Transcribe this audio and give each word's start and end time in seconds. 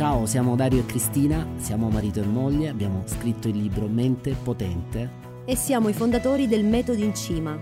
Ciao, 0.00 0.24
siamo 0.24 0.56
Dario 0.56 0.80
e 0.80 0.86
Cristina, 0.86 1.46
siamo 1.56 1.90
marito 1.90 2.22
e 2.22 2.24
moglie, 2.24 2.70
abbiamo 2.70 3.02
scritto 3.04 3.48
il 3.48 3.58
libro 3.58 3.86
Mente 3.86 4.34
Potente 4.42 5.10
e 5.44 5.54
siamo 5.54 5.90
i 5.90 5.92
fondatori 5.92 6.48
del 6.48 6.64
Metodo 6.64 7.02
in 7.02 7.14
Cima, 7.14 7.58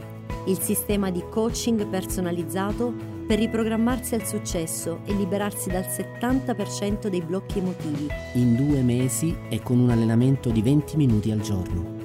il 0.47 0.61
sistema 0.61 1.11
di 1.11 1.25
coaching 1.29 1.85
personalizzato 1.89 2.95
per 3.27 3.41
riprogrammarsi 3.41 4.15
al 4.15 4.25
successo 4.25 5.01
e 5.05 5.15
liberarsi 5.15 5.69
dal 5.69 5.83
70% 5.83 7.09
dei 7.09 7.23
blocchi 7.23 7.59
emotivi. 7.59 8.07
In 8.35 8.55
due 8.55 8.83
mesi 8.83 9.37
e 9.49 9.61
con 9.61 9.81
un 9.81 9.91
allenamento 9.91 10.51
di 10.51 10.63
20 10.63 10.97
minuti 10.97 11.33
al 11.33 11.41
giorno. 11.41 11.97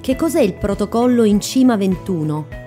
Che 0.00 0.16
cos'è 0.16 0.40
il 0.40 0.54
protocollo 0.54 1.24
in 1.24 1.38
Cima 1.38 1.76
21? 1.76 2.59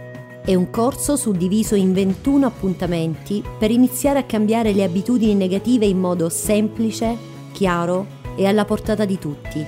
È 0.46 0.54
un 0.56 0.70
corso 0.72 1.16
suddiviso 1.16 1.74
in 1.76 1.94
21 1.94 2.46
appuntamenti 2.46 3.42
per 3.58 3.72
iniziare 3.72 4.20
a 4.20 4.26
cambiare 4.26 4.74
le 4.74 4.84
abitudini 4.84 5.36
negative 5.36 5.86
in 5.86 5.98
modo 5.98 6.28
semplice, 6.28 7.16
chiaro 7.54 8.06
e 8.36 8.46
alla 8.46 8.66
portata 8.66 9.06
di 9.06 9.18
tutti. 9.18 9.66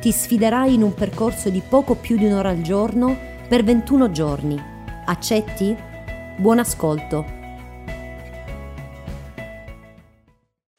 Ti 0.00 0.10
sfiderai 0.10 0.74
in 0.74 0.82
un 0.82 0.92
percorso 0.92 1.50
di 1.50 1.60
poco 1.60 1.94
più 1.94 2.16
di 2.16 2.24
un'ora 2.24 2.48
al 2.48 2.62
giorno 2.62 3.16
per 3.48 3.62
21 3.62 4.10
giorni. 4.10 4.60
Accetti? 5.04 5.72
Buon 6.36 6.58
ascolto. 6.58 7.24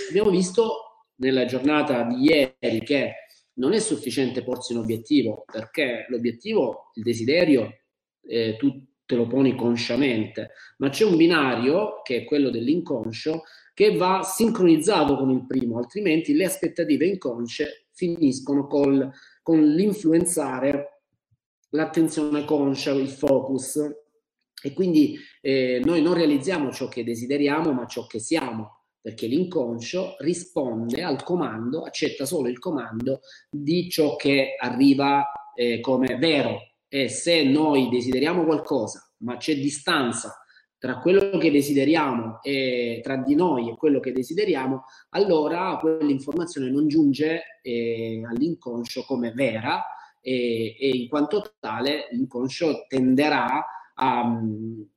Abbiamo 0.10 0.30
visto 0.32 1.06
nella 1.20 1.46
giornata 1.46 2.04
di 2.04 2.26
ieri 2.26 2.82
che 2.84 3.14
non 3.54 3.72
è 3.72 3.80
sufficiente 3.80 4.44
porsi 4.44 4.74
un 4.74 4.80
obiettivo 4.80 5.46
perché 5.50 6.08
l'obiettivo, 6.10 6.92
il 6.96 7.04
desiderio, 7.04 7.72
eh, 8.28 8.58
tu, 8.58 8.84
te 9.08 9.16
lo 9.16 9.26
poni 9.26 9.56
consciamente, 9.56 10.52
ma 10.78 10.90
c'è 10.90 11.06
un 11.06 11.16
binario, 11.16 12.02
che 12.04 12.18
è 12.18 12.24
quello 12.26 12.50
dell'inconscio, 12.50 13.44
che 13.74 13.96
va 13.96 14.22
sincronizzato 14.22 15.16
con 15.16 15.32
il 15.32 15.46
primo, 15.48 15.78
altrimenti 15.78 16.34
le 16.34 16.46
aspettative 16.46 17.08
inconsce 17.08 17.88
finiscono 17.94 18.68
col, 18.68 19.10
con 19.42 19.64
l'influenzare 19.64 21.04
l'attenzione 21.70 22.44
conscia, 22.44 22.92
il 22.92 23.10
focus, 23.10 23.80
e 24.62 24.74
quindi 24.74 25.18
eh, 25.42 25.82
noi 25.84 26.02
non 26.02 26.14
realizziamo 26.14 26.72
ciò 26.72 26.88
che 26.88 27.04
desideriamo, 27.04 27.72
ma 27.72 27.86
ciò 27.86 28.06
che 28.08 28.20
siamo, 28.20 28.88
perché 29.00 29.28
l'inconscio 29.28 30.16
risponde 30.20 31.02
al 31.02 31.24
comando, 31.24 31.84
accetta 31.84 32.26
solo 32.26 32.50
il 32.50 32.60
comando 32.60 33.22
di 33.50 33.90
ciò 33.90 34.18
che 34.18 34.56
arriva 34.60 35.26
eh, 35.56 35.80
come 35.80 36.18
vero, 36.18 36.60
e 36.88 37.10
se 37.10 37.44
noi 37.44 37.90
desideriamo 37.90 38.46
qualcosa, 38.46 39.12
ma 39.20 39.38
c'è 39.38 39.56
distanza 39.56 40.42
tra 40.80 41.00
quello 41.00 41.38
che 41.38 41.50
desideriamo 41.50 42.40
e 42.44 43.00
tra 43.04 43.18
di 43.18 43.34
noi 43.34 43.70
e 43.70 43.76
quello 43.76 44.00
che 44.00 44.12
desideriamo, 44.12 44.84
allora 45.10 45.78
quell'informazione 45.80 46.70
non 46.70 46.88
giunge 46.88 47.60
eh, 47.64 48.22
all'inconscio 48.30 49.04
come 49.04 49.32
vera 49.32 49.84
e, 50.22 50.76
e, 50.80 50.90
in 50.90 51.08
quanto 51.08 51.56
tale 51.60 52.08
l'inconscio 52.12 52.86
tenderà 52.88 53.66
a, 53.96 54.22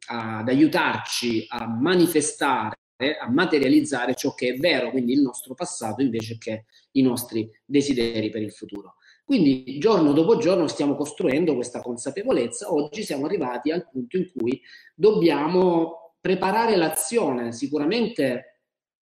a, 0.09 0.39
ad 0.39 0.49
aiutarci 0.49 1.47
a 1.49 1.67
manifestare 1.67 2.75
a 3.19 3.31
materializzare 3.31 4.15
ciò 4.15 4.35
che 4.35 4.49
è 4.49 4.57
vero, 4.59 4.91
quindi 4.91 5.15
il 5.15 5.23
nostro 5.23 5.55
passato 5.55 6.03
invece 6.03 6.37
che 6.37 6.67
i 6.93 7.03
nostri 7.03 7.51
desideri 7.65 8.29
per 8.29 8.43
il 8.43 8.53
futuro. 8.53 8.97
Quindi 9.31 9.79
giorno 9.79 10.13
dopo 10.13 10.39
giorno 10.39 10.67
stiamo 10.67 10.97
costruendo 10.97 11.55
questa 11.55 11.81
consapevolezza. 11.81 12.75
Oggi 12.75 13.05
siamo 13.05 13.27
arrivati 13.27 13.71
al 13.71 13.89
punto 13.89 14.17
in 14.17 14.29
cui 14.35 14.61
dobbiamo 14.93 16.17
preparare 16.21 16.75
l'azione. 16.75 17.53
Sicuramente 17.53 18.63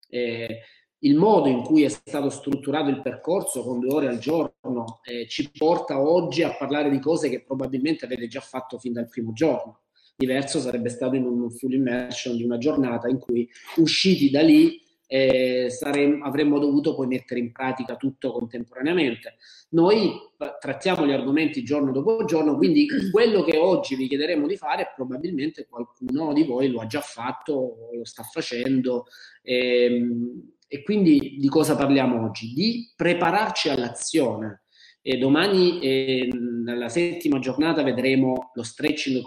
eh, 0.09 0.63
il 0.97 1.15
modo 1.15 1.47
in 1.47 1.61
cui 1.63 1.83
è 1.83 1.87
stato 1.87 2.29
strutturato 2.29 2.89
il 2.89 3.01
percorso 3.01 3.63
con 3.63 3.79
due 3.79 3.93
ore 3.93 4.09
al 4.09 4.17
giorno 4.17 4.99
eh, 5.05 5.29
ci 5.29 5.49
porta 5.49 6.01
oggi 6.01 6.43
a 6.43 6.57
parlare 6.57 6.89
di 6.89 6.99
cose 6.99 7.29
che 7.29 7.43
probabilmente 7.43 8.03
avete 8.03 8.27
già 8.27 8.41
fatto 8.41 8.77
fin 8.79 8.91
dal 8.91 9.07
primo 9.07 9.31
giorno. 9.31 9.83
Diverso 10.13 10.59
sarebbe 10.59 10.89
stato 10.89 11.15
in 11.15 11.23
un 11.23 11.49
full 11.51 11.71
immersion 11.71 12.35
di 12.35 12.43
una 12.43 12.57
giornata 12.57 13.07
in 13.07 13.19
cui 13.19 13.49
usciti 13.77 14.29
da 14.29 14.41
lì 14.41 14.83
eh, 15.07 15.67
saremmo, 15.69 16.25
avremmo 16.25 16.59
dovuto 16.59 16.93
poi 16.93 17.07
mettere 17.07 17.39
in 17.39 17.51
pratica 17.51 17.95
tutto 17.95 18.31
contemporaneamente. 18.33 19.37
Noi 19.69 20.13
trattiamo 20.59 21.05
gli 21.05 21.11
argomenti 21.11 21.63
giorno 21.63 21.91
dopo 21.91 22.25
giorno, 22.25 22.55
quindi 22.57 22.87
quello 23.11 23.43
che 23.43 23.57
oggi 23.57 23.95
vi 23.95 24.07
chiederemo 24.07 24.45
di 24.45 24.57
fare 24.57 24.91
probabilmente 24.93 25.65
qualcuno 25.67 26.33
di 26.33 26.43
voi 26.43 26.69
lo 26.69 26.81
ha 26.81 26.85
già 26.87 27.01
fatto, 27.01 27.53
o 27.53 27.95
lo 27.95 28.05
sta 28.05 28.23
facendo. 28.23 29.05
Ehm, 29.41 30.55
e 30.67 30.83
quindi 30.83 31.37
di 31.39 31.47
cosa 31.47 31.77
parliamo 31.77 32.25
oggi? 32.25 32.51
Di 32.53 32.91
prepararci 32.95 33.69
all'azione. 33.69 34.63
E 35.01 35.17
domani, 35.17 35.79
eh, 35.79 36.29
nella 36.33 36.89
settima 36.89 37.39
giornata, 37.39 37.81
vedremo 37.81 38.51
lo 38.53 38.63
stretching 38.63 39.21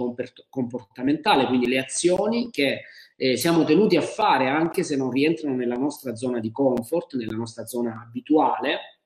comportamentale, 0.50 1.46
quindi 1.46 1.66
le 1.66 1.78
azioni 1.78 2.50
che 2.50 2.82
eh, 3.22 3.36
siamo 3.36 3.64
tenuti 3.64 3.98
a 3.98 4.00
fare 4.00 4.48
anche 4.48 4.82
se 4.82 4.96
non 4.96 5.10
rientrano 5.10 5.54
nella 5.54 5.74
nostra 5.74 6.14
zona 6.14 6.40
di 6.40 6.50
comfort, 6.50 7.16
nella 7.16 7.36
nostra 7.36 7.66
zona 7.66 8.02
abituale. 8.02 9.02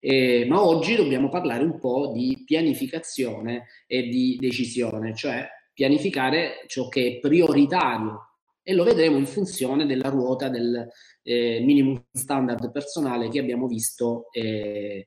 Eh, 0.00 0.44
ma 0.48 0.60
oggi 0.60 0.96
dobbiamo 0.96 1.28
parlare 1.28 1.62
un 1.62 1.78
po' 1.78 2.10
di 2.12 2.42
pianificazione 2.44 3.66
e 3.86 4.08
di 4.08 4.36
decisione, 4.40 5.14
cioè 5.14 5.48
pianificare 5.72 6.64
ciò 6.66 6.88
che 6.88 7.06
è 7.06 7.18
prioritario 7.20 8.38
e 8.64 8.74
lo 8.74 8.82
vedremo 8.82 9.16
in 9.16 9.26
funzione 9.26 9.86
della 9.86 10.08
ruota 10.08 10.48
del 10.48 10.84
eh, 11.22 11.60
minimum 11.60 12.06
standard 12.10 12.72
personale 12.72 13.28
che 13.28 13.38
abbiamo 13.38 13.68
visto 13.68 14.26
eh, 14.32 15.06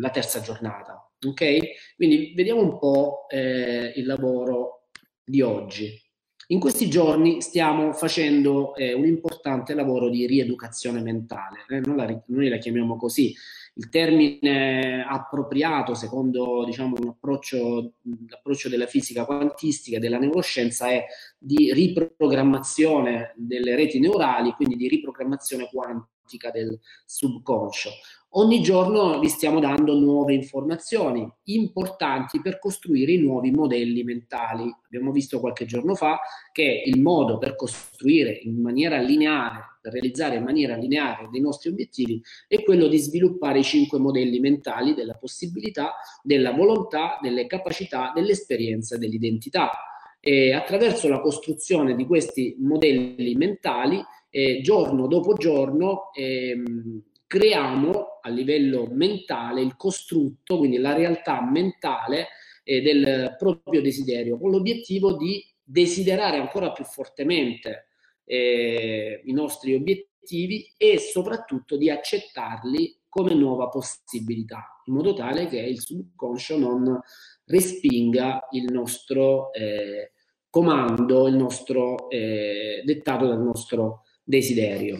la 0.00 0.08
terza 0.08 0.40
giornata. 0.40 1.12
Ok? 1.26 1.58
Quindi 1.96 2.32
vediamo 2.34 2.62
un 2.62 2.78
po' 2.78 3.26
eh, 3.28 3.92
il 3.94 4.06
lavoro 4.06 4.88
di 5.22 5.42
oggi. 5.42 6.03
In 6.48 6.60
questi 6.60 6.90
giorni 6.90 7.40
stiamo 7.40 7.92
facendo 7.92 8.74
eh, 8.74 8.92
un 8.92 9.06
importante 9.06 9.72
lavoro 9.72 10.10
di 10.10 10.26
rieducazione 10.26 11.00
mentale, 11.00 11.64
eh, 11.68 11.80
noi, 11.80 11.96
la, 11.96 12.22
noi, 12.26 12.48
la, 12.48 12.58
chiamiamo 12.58 12.96
così. 12.96 13.34
Il 13.76 13.88
termine 13.88 15.04
appropriato, 15.04 15.94
secondo 15.94 16.64
diciamo, 16.64 16.96
l'approccio 17.02 18.68
della 18.68 18.86
fisica 18.86 19.24
quantistica 19.24 19.96
e 19.96 20.00
della 20.00 20.18
neuroscienza, 20.18 20.88
è 20.88 21.06
di 21.38 21.72
riprogrammazione 21.72 23.32
delle 23.36 23.74
reti 23.74 23.98
neurali, 23.98 24.52
quindi 24.52 24.76
di 24.76 24.86
riprogrammazione 24.86 25.68
quantica 25.72 26.50
del 26.50 26.78
subconscio. 27.04 27.90
Ogni 28.36 28.62
giorno 28.62 29.20
vi 29.20 29.28
stiamo 29.28 29.60
dando 29.60 29.96
nuove 29.96 30.34
informazioni 30.34 31.24
importanti 31.44 32.40
per 32.40 32.58
costruire 32.58 33.12
i 33.12 33.18
nuovi 33.18 33.52
modelli 33.52 34.02
mentali. 34.02 34.74
Abbiamo 34.86 35.12
visto 35.12 35.38
qualche 35.38 35.66
giorno 35.66 35.94
fa 35.94 36.18
che 36.50 36.82
il 36.84 37.00
modo 37.00 37.38
per 37.38 37.54
costruire 37.54 38.32
in 38.42 38.60
maniera 38.60 38.98
lineare, 38.98 39.78
per 39.80 39.92
realizzare 39.92 40.34
in 40.34 40.42
maniera 40.42 40.74
lineare 40.74 41.28
dei 41.30 41.40
nostri 41.40 41.70
obiettivi, 41.70 42.20
è 42.48 42.60
quello 42.64 42.88
di 42.88 42.98
sviluppare 42.98 43.60
i 43.60 43.62
cinque 43.62 44.00
modelli 44.00 44.40
mentali 44.40 44.94
della 44.94 45.14
possibilità, 45.14 45.94
della 46.20 46.50
volontà, 46.50 47.20
delle 47.22 47.46
capacità, 47.46 48.10
dell'esperienza 48.12 48.98
dell'identità. 48.98 49.70
E 50.18 50.52
attraverso 50.52 51.06
la 51.06 51.20
costruzione 51.20 51.94
di 51.94 52.04
questi 52.04 52.56
modelli 52.58 53.36
mentali, 53.36 54.02
eh, 54.28 54.60
giorno 54.60 55.06
dopo 55.06 55.34
giorno, 55.34 56.10
ehm, 56.12 57.00
creiamo 57.28 58.08
a 58.24 58.30
livello 58.30 58.88
mentale 58.90 59.60
il 59.60 59.76
costrutto, 59.76 60.58
quindi 60.58 60.78
la 60.78 60.94
realtà 60.94 61.42
mentale 61.42 62.28
eh, 62.64 62.80
del 62.80 63.36
proprio 63.38 63.82
desiderio, 63.82 64.38
con 64.38 64.50
l'obiettivo 64.50 65.16
di 65.16 65.44
desiderare 65.62 66.38
ancora 66.38 66.72
più 66.72 66.84
fortemente 66.84 67.88
eh, 68.24 69.20
i 69.24 69.32
nostri 69.32 69.74
obiettivi 69.74 70.72
e 70.76 70.98
soprattutto 70.98 71.76
di 71.76 71.90
accettarli 71.90 73.00
come 73.08 73.34
nuova 73.34 73.68
possibilità, 73.68 74.80
in 74.86 74.94
modo 74.94 75.12
tale 75.12 75.46
che 75.46 75.58
il 75.58 75.80
subconscio 75.80 76.58
non 76.58 76.98
respinga 77.44 78.48
il 78.52 78.72
nostro 78.72 79.52
eh, 79.52 80.12
comando, 80.48 81.28
il 81.28 81.36
nostro 81.36 82.08
eh, 82.08 82.82
dettato 82.84 83.26
dal 83.26 83.42
nostro 83.42 84.02
desiderio. 84.22 84.98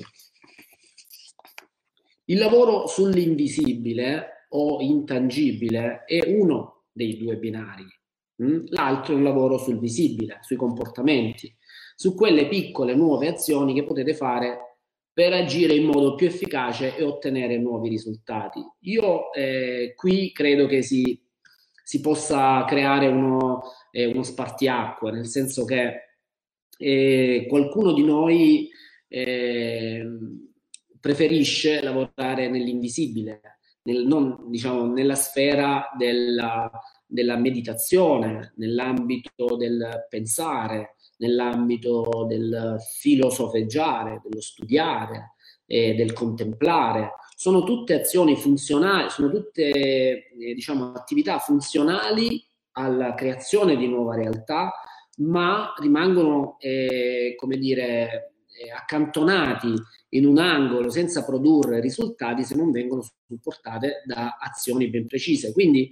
Il 2.26 2.38
lavoro 2.38 2.86
sull'invisibile 2.86 4.46
o 4.50 4.80
intangibile 4.80 6.04
è 6.06 6.26
uno 6.26 6.84
dei 6.92 7.18
due 7.18 7.36
binari, 7.36 7.84
mm? 8.42 8.66
l'altro 8.68 9.14
è 9.14 9.16
un 9.16 9.24
lavoro 9.24 9.58
sul 9.58 9.78
visibile, 9.78 10.38
sui 10.42 10.56
comportamenti, 10.56 11.54
su 11.94 12.14
quelle 12.14 12.48
piccole 12.48 12.94
nuove 12.94 13.28
azioni 13.28 13.74
che 13.74 13.84
potete 13.84 14.14
fare 14.14 14.78
per 15.12 15.32
agire 15.32 15.74
in 15.74 15.84
modo 15.84 16.14
più 16.14 16.26
efficace 16.26 16.96
e 16.96 17.04
ottenere 17.04 17.58
nuovi 17.58 17.88
risultati. 17.88 18.60
Io 18.80 19.32
eh, 19.32 19.92
qui 19.94 20.32
credo 20.32 20.66
che 20.66 20.82
si, 20.82 21.20
si 21.82 22.00
possa 22.00 22.64
creare 22.64 23.06
uno, 23.06 23.62
eh, 23.92 24.06
uno, 24.06 24.22
spartiacque, 24.22 25.12
nel 25.12 25.26
senso 25.26 25.64
che 25.64 26.16
eh, 26.76 27.46
qualcuno 27.48 27.92
di 27.92 28.02
noi 28.02 28.68
eh, 29.06 30.04
preferisce 31.04 31.82
lavorare 31.82 32.48
nell'invisibile, 32.48 33.58
nel, 33.82 34.06
non, 34.06 34.46
diciamo, 34.48 34.86
nella 34.90 35.16
sfera 35.16 35.90
della, 35.98 36.70
della 37.04 37.36
meditazione, 37.36 38.54
nell'ambito 38.56 39.54
del 39.58 40.06
pensare, 40.08 40.94
nell'ambito 41.18 42.24
del 42.26 42.76
filosofeggiare, 42.98 44.22
dello 44.24 44.40
studiare, 44.40 45.34
eh, 45.66 45.94
del 45.94 46.14
contemplare. 46.14 47.10
Sono 47.36 47.64
tutte 47.64 48.00
azioni 48.00 48.34
funzionali, 48.34 49.10
sono 49.10 49.28
tutte 49.28 49.62
eh, 49.62 50.54
diciamo, 50.54 50.92
attività 50.92 51.36
funzionali 51.38 52.42
alla 52.76 53.12
creazione 53.12 53.76
di 53.76 53.88
nuova 53.88 54.14
realtà, 54.14 54.72
ma 55.18 55.70
rimangono, 55.76 56.56
eh, 56.60 57.34
come 57.36 57.58
dire, 57.58 58.32
eh, 58.56 58.70
accantonati 58.70 59.74
in 60.14 60.26
un 60.26 60.38
angolo 60.38 60.90
senza 60.90 61.24
produrre 61.24 61.80
risultati 61.80 62.44
se 62.44 62.54
non 62.54 62.70
vengono 62.70 63.02
supportate 63.26 64.02
da 64.04 64.36
azioni 64.38 64.88
ben 64.88 65.06
precise. 65.06 65.52
Quindi 65.52 65.90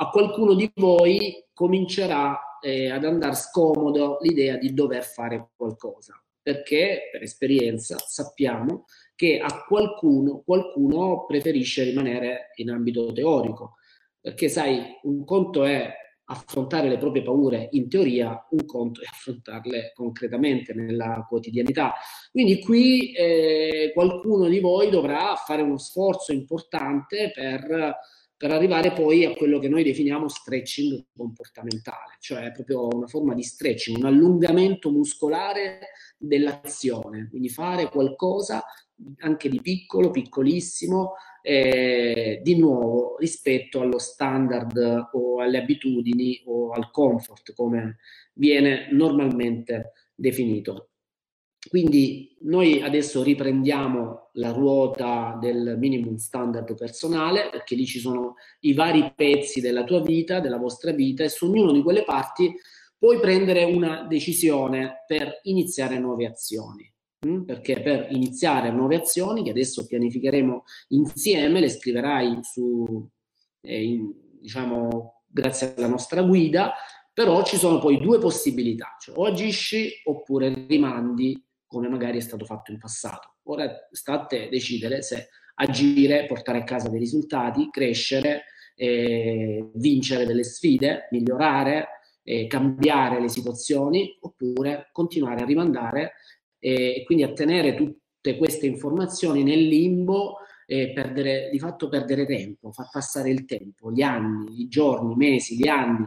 a 0.00 0.10
qualcuno 0.10 0.54
di 0.54 0.70
voi 0.74 1.44
comincerà 1.52 2.58
eh, 2.60 2.90
ad 2.90 3.04
andare 3.04 3.34
scomodo 3.34 4.18
l'idea 4.20 4.56
di 4.56 4.72
dover 4.72 5.04
fare 5.04 5.50
qualcosa, 5.56 6.22
perché 6.40 7.08
per 7.10 7.22
esperienza 7.22 7.96
sappiamo 7.98 8.84
che 9.14 9.38
a 9.38 9.64
qualcuno, 9.66 10.42
qualcuno 10.44 11.26
preferisce 11.26 11.84
rimanere 11.84 12.52
in 12.56 12.70
ambito 12.70 13.12
teorico, 13.12 13.74
perché 14.20 14.48
sai, 14.48 14.98
un 15.02 15.24
conto 15.24 15.64
è 15.64 15.92
affrontare 16.30 16.88
le 16.88 16.98
proprie 16.98 17.22
paure 17.22 17.68
in 17.72 17.88
teoria, 17.88 18.46
un 18.50 18.64
conto 18.66 19.00
è 19.00 19.06
affrontarle 19.06 19.92
concretamente 19.94 20.74
nella 20.74 21.24
quotidianità. 21.28 21.94
Quindi 22.30 22.60
qui 22.60 23.12
eh, 23.12 23.90
qualcuno 23.94 24.46
di 24.48 24.60
voi 24.60 24.90
dovrà 24.90 25.34
fare 25.36 25.62
uno 25.62 25.78
sforzo 25.78 26.32
importante 26.32 27.30
per, 27.34 27.96
per, 28.36 28.50
arrivare 28.50 28.92
poi 28.92 29.24
a 29.24 29.32
quello 29.32 29.58
che 29.58 29.68
noi 29.68 29.82
definiamo 29.82 30.28
stretching 30.28 31.06
comportamentale, 31.16 32.16
cioè 32.20 32.52
proprio 32.52 32.88
una 32.88 33.06
forma 33.06 33.34
di 33.34 33.42
stretching, 33.42 33.96
un 33.96 34.06
allungamento 34.06 34.90
muscolare 34.90 35.80
dell'azione, 36.18 37.28
quindi 37.30 37.48
fare 37.48 37.88
qualcosa 37.88 38.62
anche 39.20 39.48
di 39.48 39.60
piccolo, 39.60 40.10
piccolissimo, 40.10 41.14
eh, 41.48 42.40
di 42.42 42.58
nuovo 42.58 43.16
rispetto 43.16 43.80
allo 43.80 43.98
standard 43.98 45.08
o 45.12 45.40
alle 45.40 45.56
abitudini 45.56 46.42
o 46.44 46.72
al 46.72 46.90
comfort 46.90 47.54
come 47.54 47.96
viene 48.34 48.88
normalmente 48.92 49.92
definito. 50.14 50.90
Quindi 51.70 52.36
noi 52.42 52.82
adesso 52.82 53.22
riprendiamo 53.22 54.28
la 54.34 54.52
ruota 54.52 55.38
del 55.40 55.76
minimum 55.78 56.16
standard 56.16 56.74
personale 56.74 57.48
perché 57.50 57.74
lì 57.74 57.86
ci 57.86 57.98
sono 57.98 58.34
i 58.60 58.74
vari 58.74 59.10
pezzi 59.16 59.62
della 59.62 59.84
tua 59.84 60.02
vita, 60.02 60.40
della 60.40 60.58
vostra 60.58 60.92
vita 60.92 61.24
e 61.24 61.30
su 61.30 61.46
ognuno 61.46 61.72
di 61.72 61.82
quelle 61.82 62.04
parti 62.04 62.54
puoi 62.98 63.20
prendere 63.20 63.64
una 63.64 64.06
decisione 64.06 65.04
per 65.06 65.40
iniziare 65.44 65.98
nuove 65.98 66.26
azioni. 66.26 66.92
Mm? 67.26 67.42
perché 67.42 67.80
per 67.80 68.06
iniziare 68.10 68.70
nuove 68.70 68.94
azioni 68.94 69.42
che 69.42 69.50
adesso 69.50 69.84
pianificheremo 69.86 70.62
insieme, 70.90 71.58
le 71.58 71.68
scriverai 71.68 72.38
su, 72.42 73.08
eh, 73.60 73.82
in, 73.82 74.12
diciamo, 74.40 75.22
grazie 75.26 75.74
alla 75.76 75.88
nostra 75.88 76.22
guida, 76.22 76.74
però 77.12 77.42
ci 77.42 77.56
sono 77.56 77.80
poi 77.80 77.98
due 77.98 78.20
possibilità, 78.20 78.94
cioè 79.00 79.18
o 79.18 79.24
agisci 79.24 79.90
oppure 80.04 80.66
rimandi 80.68 81.44
come 81.66 81.88
magari 81.88 82.18
è 82.18 82.20
stato 82.20 82.44
fatto 82.44 82.70
in 82.70 82.78
passato. 82.78 83.38
Ora 83.44 83.68
sta 83.90 84.12
a 84.12 84.24
te 84.26 84.48
decidere 84.48 85.02
se 85.02 85.28
agire, 85.56 86.26
portare 86.26 86.58
a 86.58 86.64
casa 86.64 86.88
dei 86.88 87.00
risultati, 87.00 87.68
crescere, 87.68 88.44
eh, 88.76 89.70
vincere 89.74 90.24
delle 90.24 90.44
sfide, 90.44 91.08
migliorare, 91.10 91.88
eh, 92.22 92.46
cambiare 92.46 93.20
le 93.20 93.28
situazioni 93.28 94.16
oppure 94.20 94.90
continuare 94.92 95.42
a 95.42 95.46
rimandare 95.46 96.12
e 96.58 97.02
quindi 97.06 97.24
a 97.24 97.32
tenere 97.32 97.74
tutte 97.74 98.36
queste 98.36 98.66
informazioni 98.66 99.42
nel 99.42 99.66
limbo 99.66 100.38
e 100.66 100.92
perdere, 100.92 101.48
di 101.50 101.58
fatto 101.58 101.88
perdere 101.88 102.26
tempo, 102.26 102.70
far 102.72 102.90
passare 102.90 103.30
il 103.30 103.46
tempo, 103.46 103.90
gli 103.90 104.02
anni, 104.02 104.60
i 104.60 104.68
giorni, 104.68 105.14
i 105.14 105.16
mesi, 105.16 105.56
gli 105.56 105.68
anni. 105.68 106.04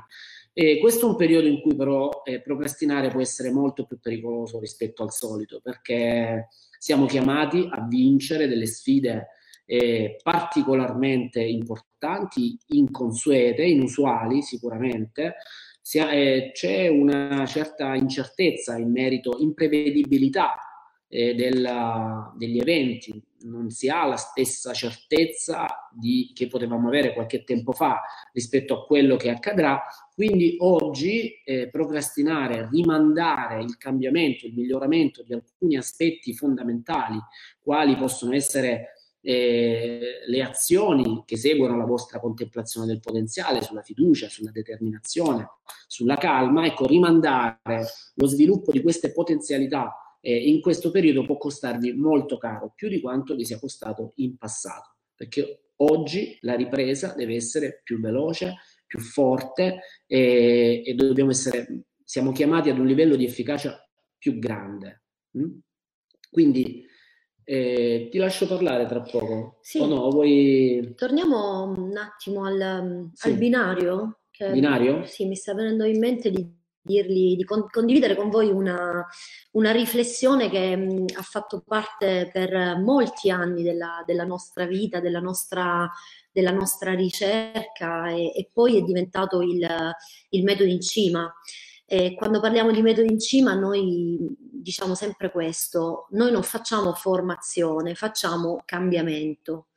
E 0.53 0.79
questo 0.79 1.07
è 1.07 1.09
un 1.09 1.15
periodo 1.15 1.47
in 1.47 1.61
cui 1.61 1.75
però 1.75 2.21
eh, 2.23 2.41
procrastinare 2.41 3.09
può 3.09 3.21
essere 3.21 3.51
molto 3.51 3.85
più 3.85 3.99
pericoloso 3.99 4.59
rispetto 4.59 5.01
al 5.01 5.11
solito 5.11 5.61
perché 5.63 6.49
siamo 6.77 7.05
chiamati 7.05 7.67
a 7.71 7.85
vincere 7.87 8.47
delle 8.47 8.65
sfide 8.65 9.29
eh, 9.65 10.17
particolarmente 10.21 11.41
importanti, 11.41 12.57
inconsuete, 12.67 13.63
inusuali 13.63 14.41
sicuramente, 14.41 15.35
c'è 15.81 16.87
una 16.87 17.45
certa 17.45 17.95
incertezza 17.95 18.77
in 18.77 18.91
merito, 18.91 19.37
imprevedibilità 19.39 20.55
eh, 21.07 21.35
della, 21.35 22.33
degli 22.37 22.57
eventi, 22.57 23.21
non 23.43 23.69
si 23.69 23.89
ha 23.89 24.05
la 24.05 24.15
stessa 24.15 24.71
certezza 24.73 25.89
di, 25.91 26.31
che 26.33 26.47
potevamo 26.47 26.87
avere 26.87 27.13
qualche 27.13 27.43
tempo 27.43 27.73
fa 27.73 28.01
rispetto 28.31 28.73
a 28.75 28.85
quello 28.85 29.17
che 29.17 29.29
accadrà, 29.29 29.81
quindi 30.13 30.55
oggi 30.59 31.41
eh, 31.43 31.69
procrastinare, 31.69 32.69
rimandare 32.71 33.63
il 33.63 33.77
cambiamento, 33.77 34.45
il 34.45 34.53
miglioramento 34.53 35.23
di 35.23 35.33
alcuni 35.33 35.75
aspetti 35.75 36.33
fondamentali, 36.33 37.19
quali 37.59 37.95
possono 37.97 38.33
essere 38.33 38.93
eh, 39.21 40.23
le 40.25 40.41
azioni 40.41 41.23
che 41.25 41.37
seguono 41.37 41.77
la 41.77 41.85
vostra 41.85 42.19
contemplazione 42.19 42.87
del 42.87 42.99
potenziale, 42.99 43.61
sulla 43.61 43.81
fiducia, 43.81 44.29
sulla 44.29 44.51
determinazione, 44.51 45.47
sulla 45.87 46.17
calma, 46.17 46.65
ecco, 46.65 46.85
rimandare 46.85 47.85
lo 48.15 48.25
sviluppo 48.27 48.71
di 48.71 48.81
queste 48.81 49.11
potenzialità 49.11 49.95
eh, 50.21 50.35
in 50.35 50.61
questo 50.61 50.91
periodo 50.91 51.25
può 51.25 51.37
costarvi 51.37 51.93
molto 51.93 52.37
caro, 52.37 52.71
più 52.75 52.87
di 52.87 53.01
quanto 53.01 53.35
vi 53.35 53.43
sia 53.43 53.59
costato 53.59 54.13
in 54.17 54.37
passato, 54.37 54.95
perché 55.15 55.71
oggi 55.77 56.37
la 56.41 56.55
ripresa 56.55 57.13
deve 57.15 57.35
essere 57.35 57.81
più 57.83 57.99
veloce, 57.99 58.55
più 58.85 58.99
forte 58.99 59.79
e, 60.05 60.83
e 60.85 60.93
dobbiamo 60.93 61.31
essere, 61.31 61.85
siamo 62.03 62.31
chiamati 62.31 62.69
ad 62.69 62.77
un 62.77 62.85
livello 62.85 63.15
di 63.15 63.25
efficacia 63.25 63.83
più 64.17 64.37
grande. 64.37 65.03
Mm? 65.37 65.57
Quindi 66.29 66.85
eh, 67.51 68.07
ti 68.09 68.17
lascio 68.17 68.47
parlare 68.47 68.85
tra 68.85 69.01
poco. 69.01 69.57
Sì. 69.59 69.79
O 69.79 69.85
no, 69.85 70.09
vuoi... 70.09 70.93
Torniamo 70.95 71.63
un 71.63 71.97
attimo 71.97 72.45
al, 72.45 73.09
sì. 73.13 73.27
al 73.27 73.33
binario. 73.35 74.19
Che, 74.31 74.51
binario? 74.51 75.03
Sì, 75.05 75.27
mi 75.27 75.35
sta 75.35 75.53
venendo 75.53 75.83
in 75.83 75.99
mente 75.99 76.31
di 76.31 76.59
dirgli, 76.81 77.35
di 77.35 77.43
con, 77.43 77.67
condividere 77.69 78.15
con 78.15 78.29
voi 78.29 78.47
una, 78.47 79.05
una 79.51 79.71
riflessione 79.71 80.49
che 80.49 80.77
mh, 80.77 81.05
ha 81.17 81.21
fatto 81.23 81.61
parte 81.67 82.29
per 82.31 82.79
molti 82.79 83.29
anni 83.29 83.63
della, 83.63 84.01
della 84.05 84.23
nostra 84.23 84.65
vita, 84.65 85.01
della 85.01 85.19
nostra, 85.19 85.91
della 86.31 86.51
nostra 86.51 86.93
ricerca 86.93 88.09
e, 88.11 88.31
e, 88.33 88.49
poi 88.51 88.77
è 88.77 88.81
diventato 88.81 89.41
il, 89.41 89.67
il 90.29 90.43
metodo 90.43 90.69
in 90.69 90.79
cima. 90.79 91.29
E 91.93 92.15
quando 92.15 92.39
parliamo 92.39 92.71
di 92.71 92.81
metodo 92.81 93.11
in 93.11 93.19
cima 93.19 93.53
noi 93.53 94.17
diciamo 94.39 94.95
sempre 94.95 95.29
questo, 95.29 96.07
noi 96.11 96.31
non 96.31 96.41
facciamo 96.41 96.93
formazione, 96.93 97.95
facciamo 97.95 98.61
cambiamento. 98.63 99.67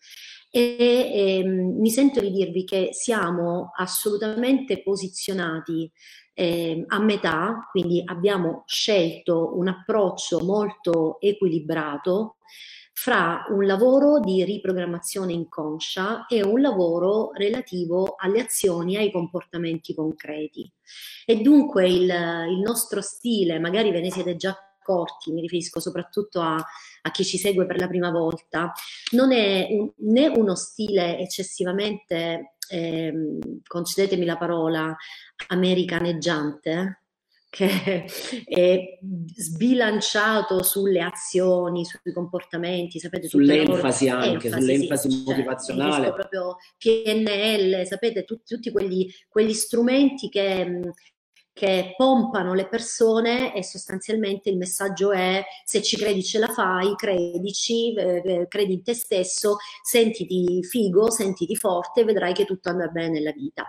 E, 0.48 0.76
e 0.78 1.38
ehm, 1.40 1.80
mi 1.80 1.90
sento 1.90 2.20
di 2.20 2.30
dirvi 2.30 2.62
che 2.62 2.90
siamo 2.92 3.72
assolutamente 3.74 4.80
posizionati 4.80 5.90
eh, 6.34 6.84
a 6.86 7.00
metà, 7.00 7.66
quindi 7.72 8.00
abbiamo 8.04 8.62
scelto 8.64 9.58
un 9.58 9.66
approccio 9.66 10.38
molto 10.44 11.20
equilibrato 11.20 12.36
fra 12.96 13.44
un 13.48 13.66
lavoro 13.66 14.20
di 14.20 14.44
riprogrammazione 14.44 15.32
inconscia 15.32 16.26
e 16.26 16.44
un 16.44 16.60
lavoro 16.60 17.32
relativo 17.32 18.14
alle 18.16 18.40
azioni 18.40 18.94
e 18.94 18.98
ai 19.00 19.10
comportamenti 19.10 19.94
concreti. 19.94 20.70
E 21.26 21.40
dunque 21.40 21.88
il, 21.88 22.04
il 22.04 22.60
nostro 22.60 23.00
stile, 23.00 23.58
magari 23.58 23.90
ve 23.90 24.00
ne 24.00 24.12
siete 24.12 24.36
già 24.36 24.56
accorti, 24.84 25.32
mi 25.32 25.40
riferisco 25.40 25.80
soprattutto 25.80 26.40
a, 26.40 26.54
a 26.54 27.10
chi 27.10 27.24
ci 27.24 27.36
segue 27.36 27.66
per 27.66 27.78
la 27.78 27.88
prima 27.88 28.10
volta, 28.10 28.72
non 29.10 29.32
è 29.32 29.66
un, 29.70 29.90
né 29.96 30.28
uno 30.28 30.54
stile 30.54 31.18
eccessivamente, 31.18 32.54
eh, 32.68 33.38
concedetemi 33.66 34.24
la 34.24 34.36
parola, 34.36 34.96
americaneggiante, 35.48 37.03
che 37.54 38.04
è 38.44 38.98
sbilanciato 39.36 40.64
sulle 40.64 41.00
azioni, 41.00 41.84
sui 41.84 42.12
comportamenti, 42.12 42.98
sapete, 42.98 43.28
sull'enfasi 43.28 44.08
anche, 44.08 44.48
enfasi, 44.48 44.60
sull'enfasi 44.60 45.10
sì, 45.10 45.22
motivazionale. 45.24 46.06
Cioè, 46.06 46.14
proprio 46.14 46.56
PNL, 46.76 47.86
sapete, 47.86 48.24
tutti, 48.24 48.54
tutti 48.56 48.72
quegli, 48.72 49.08
quegli, 49.28 49.52
strumenti 49.52 50.28
che, 50.30 50.80
che 51.52 51.94
pompano 51.96 52.54
le 52.54 52.66
persone 52.66 53.54
e 53.54 53.62
sostanzialmente 53.62 54.50
il 54.50 54.56
messaggio 54.56 55.12
è 55.12 55.44
se 55.64 55.80
ci 55.80 55.96
credi 55.96 56.24
ce 56.24 56.40
la 56.40 56.48
fai, 56.48 56.96
credici, 56.96 57.94
eh, 57.94 58.20
eh, 58.24 58.48
credi 58.48 58.72
in 58.72 58.82
te 58.82 58.94
stesso, 58.94 59.58
sentiti 59.80 60.60
figo, 60.64 61.08
sentiti 61.08 61.54
forte, 61.54 62.02
vedrai 62.02 62.32
che 62.32 62.46
tutto 62.46 62.70
andrà 62.70 62.88
bene 62.88 63.10
nella 63.10 63.32
vita. 63.32 63.64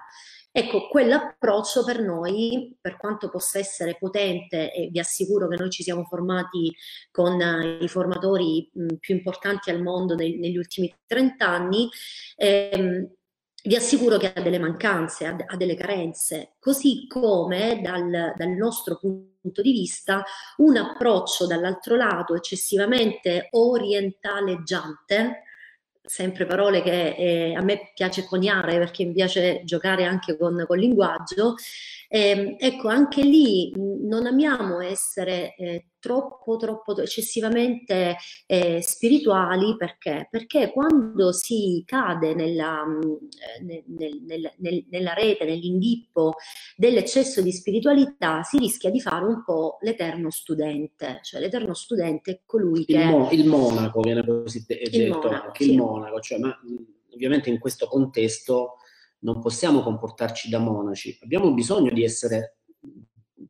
Ecco, 0.58 0.88
quell'approccio 0.88 1.84
per 1.84 2.00
noi, 2.00 2.78
per 2.80 2.96
quanto 2.96 3.30
possa 3.30 3.60
essere 3.60 3.98
potente, 4.00 4.72
e 4.72 4.88
vi 4.88 5.00
assicuro 5.00 5.50
che 5.50 5.58
noi 5.58 5.70
ci 5.70 5.84
siamo 5.84 6.06
formati 6.06 6.74
con 7.12 7.34
uh, 7.34 7.84
i 7.84 7.90
formatori 7.90 8.72
più 8.98 9.16
importanti 9.16 9.70
al 9.70 9.82
mondo 9.82 10.16
negli 10.16 10.56
ultimi 10.56 10.96
30 11.06 11.46
anni, 11.46 11.90
ehm, 12.38 13.06
vi 13.66 13.76
assicuro 13.76 14.16
che 14.18 14.32
ha 14.34 14.42
delle 14.42 14.58
mancanze, 14.58 15.26
ha, 15.26 15.36
ha 15.46 15.58
delle 15.58 15.76
carenze, 15.76 16.54
così 16.58 17.06
come 17.06 17.82
dal, 17.84 18.34
dal, 18.38 18.52
nostro 18.52 18.98
punto 18.98 19.62
di 19.62 19.74
vista 19.74 20.24
un 20.58 20.78
approccio 20.78 21.48
dall'altro 21.48 21.98
lato 21.98 22.34
eccessivamente 22.34 23.50
orientaleggiante, 23.52 25.42
sempre 26.06 26.46
parole 26.46 26.82
che 26.82 27.16
eh, 27.18 27.56
a 27.56 27.62
me 27.62 27.92
piace 27.94 28.26
coniare 28.26 28.78
perché 28.78 29.06
mi 29.06 29.14
piace 29.14 29.62
giocare 29.64 30.06
anche 30.06 30.38
con, 30.38 30.64
con 30.68 30.78
linguaggio, 30.78 31.56
eh, 32.08 32.56
ecco, 32.60 32.88
anche 32.88 33.22
lì 33.22 33.72
non 33.76 34.26
amiamo 34.26 34.82
essere 34.82 35.56
eh, 35.56 35.86
troppo, 36.06 36.56
troppo 36.58 36.96
eccessivamente 37.02 38.16
eh, 38.46 38.80
spirituali 38.84 39.76
perché? 39.76 40.28
Perché 40.30 40.72
quando 40.72 41.32
si 41.32 41.82
cade 41.84 42.36
nella, 42.36 42.84
nel, 43.64 43.84
nel, 43.88 44.54
nel, 44.58 44.86
nella 44.88 45.14
rete, 45.14 45.46
nell'inghippo 45.46 46.36
dell'eccesso 46.76 47.42
di 47.42 47.52
spiritualità, 47.52 48.44
si 48.44 48.60
rischia 48.60 48.92
di 48.92 49.02
fare 49.02 49.26
un 49.26 49.44
po' 49.44 49.80
l'eterno 49.82 50.30
studente, 50.30 51.22
cioè 51.24 51.40
l'eterno 51.40 51.74
studente 51.74 52.32
è 52.32 52.40
colui 52.46 52.86
che... 52.86 53.00
Il, 53.00 53.08
mo, 53.08 53.30
il 53.32 53.48
monaco 53.48 54.02
viene 54.02 54.24
così 54.24 54.64
detto, 54.68 54.98
il 54.98 55.10
monaco, 55.10 55.46
anche 55.48 55.64
sì. 55.64 55.72
il 55.72 55.78
monaco, 55.78 56.20
cioè, 56.20 56.38
ma 56.38 56.56
ovviamente 57.12 57.50
in 57.50 57.58
questo 57.58 57.88
contesto 57.88 58.76
non 59.22 59.40
possiamo 59.40 59.82
comportarci 59.82 60.50
da 60.50 60.60
monaci, 60.60 61.18
abbiamo 61.24 61.52
bisogno 61.52 61.92
di 61.92 62.04
essere, 62.04 62.58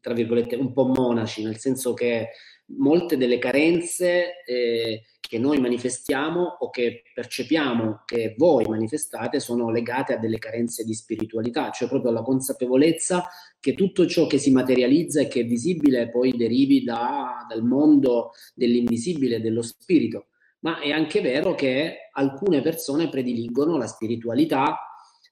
tra 0.05 0.13
virgolette, 0.13 0.55
un 0.55 0.71
po' 0.71 0.85
monaci, 0.85 1.41
nel 1.41 1.57
senso 1.57 1.95
che 1.95 2.29
molte 2.77 3.17
delle 3.17 3.39
carenze 3.39 4.43
eh, 4.45 5.01
che 5.19 5.39
noi 5.39 5.59
manifestiamo 5.59 6.57
o 6.59 6.69
che 6.69 7.01
percepiamo 7.12 8.03
che 8.05 8.35
voi 8.38 8.65
manifestate 8.67 9.39
sono 9.39 9.71
legate 9.71 10.13
a 10.13 10.19
delle 10.19 10.38
carenze 10.38 10.83
di 10.83 10.93
spiritualità, 10.93 11.71
cioè 11.71 11.89
proprio 11.89 12.12
alla 12.12 12.21
consapevolezza 12.21 13.25
che 13.59 13.74
tutto 13.74 14.05
ciò 14.05 14.27
che 14.27 14.38
si 14.38 14.51
materializza 14.51 15.21
e 15.21 15.27
che 15.27 15.39
è 15.39 15.45
visibile 15.45 16.12
poi 16.12 16.38
derivi 16.38 16.83
da, 16.83 17.43
dal 17.50 17.63
mondo 17.63 18.29
dell'invisibile, 18.53 19.41
dello 19.41 19.63
spirito. 19.63 20.27
Ma 20.59 20.81
è 20.81 20.91
anche 20.91 21.19
vero 21.19 21.55
che 21.55 22.09
alcune 22.12 22.62
persone 22.62 23.09
prediligono 23.09 23.75
la 23.75 23.88
spiritualità 23.88 24.77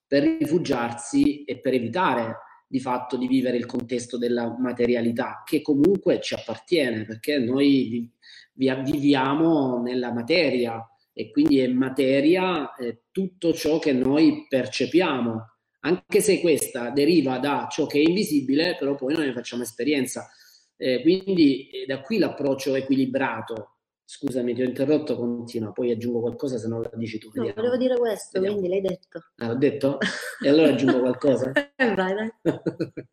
per 0.07 0.23
rifugiarsi 0.23 1.43
e 1.43 1.59
per 1.59 1.75
evitare 1.75 2.37
di 2.73 2.79
fatto 2.79 3.17
di 3.17 3.27
vivere 3.27 3.57
il 3.57 3.67
contesto 3.67 4.17
della 4.17 4.57
materialità, 4.57 5.43
che 5.45 5.61
comunque 5.61 6.19
ci 6.19 6.33
appartiene, 6.33 7.05
perché 7.05 7.37
noi 7.37 8.11
vi, 8.51 8.73
viviamo 8.81 9.79
nella 9.79 10.11
materia 10.11 10.83
e 11.13 11.29
quindi 11.29 11.59
è 11.59 11.67
materia 11.67 12.73
eh, 12.73 13.03
tutto 13.11 13.53
ciò 13.53 13.77
che 13.77 13.93
noi 13.93 14.47
percepiamo, 14.49 15.51
anche 15.81 16.19
se 16.19 16.39
questa 16.39 16.89
deriva 16.89 17.37
da 17.37 17.67
ciò 17.69 17.85
che 17.85 17.99
è 17.99 18.07
invisibile, 18.07 18.75
però 18.75 18.95
poi 18.95 19.13
noi 19.13 19.27
ne 19.27 19.33
facciamo 19.33 19.61
esperienza. 19.61 20.27
Eh, 20.75 20.99
quindi 21.03 21.69
eh, 21.69 21.85
da 21.85 22.01
qui 22.01 22.17
l'approccio 22.17 22.73
equilibrato 22.73 23.72
Scusami, 24.15 24.53
ti 24.53 24.61
ho 24.61 24.65
interrotto, 24.65 25.15
continua, 25.15 25.71
poi 25.71 25.89
aggiungo 25.89 26.19
qualcosa 26.19 26.59
se 26.59 26.67
non 26.67 26.83
la 26.83 26.91
dici 26.93 27.17
tu. 27.17 27.31
No, 27.33 27.51
volevo 27.55 27.77
dire 27.77 27.97
questo, 27.97 28.39
vediamo. 28.39 28.59
quindi 28.59 28.69
l'hai 28.69 28.87
detto. 28.87 29.23
Ah, 29.37 29.47
l'ho 29.47 29.55
detto? 29.55 29.97
E 30.39 30.49
allora 30.49 30.69
aggiungo 30.69 30.99
qualcosa? 30.99 31.51
vai, 31.77 32.13
dai. 32.13 32.31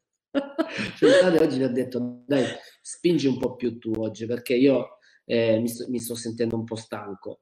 cioè, 0.99 1.40
oggi 1.40 1.57
ti 1.57 1.62
ho 1.62 1.73
detto, 1.73 2.23
dai, 2.26 2.45
spingi 2.83 3.26
un 3.28 3.38
po' 3.38 3.57
più 3.57 3.78
tu 3.78 3.95
oggi, 3.97 4.26
perché 4.26 4.54
io 4.54 4.99
eh, 5.25 5.59
mi, 5.59 5.69
sto, 5.69 5.88
mi 5.88 5.99
sto 5.99 6.14
sentendo 6.14 6.57
un 6.57 6.64
po' 6.64 6.76
stanco 6.76 7.40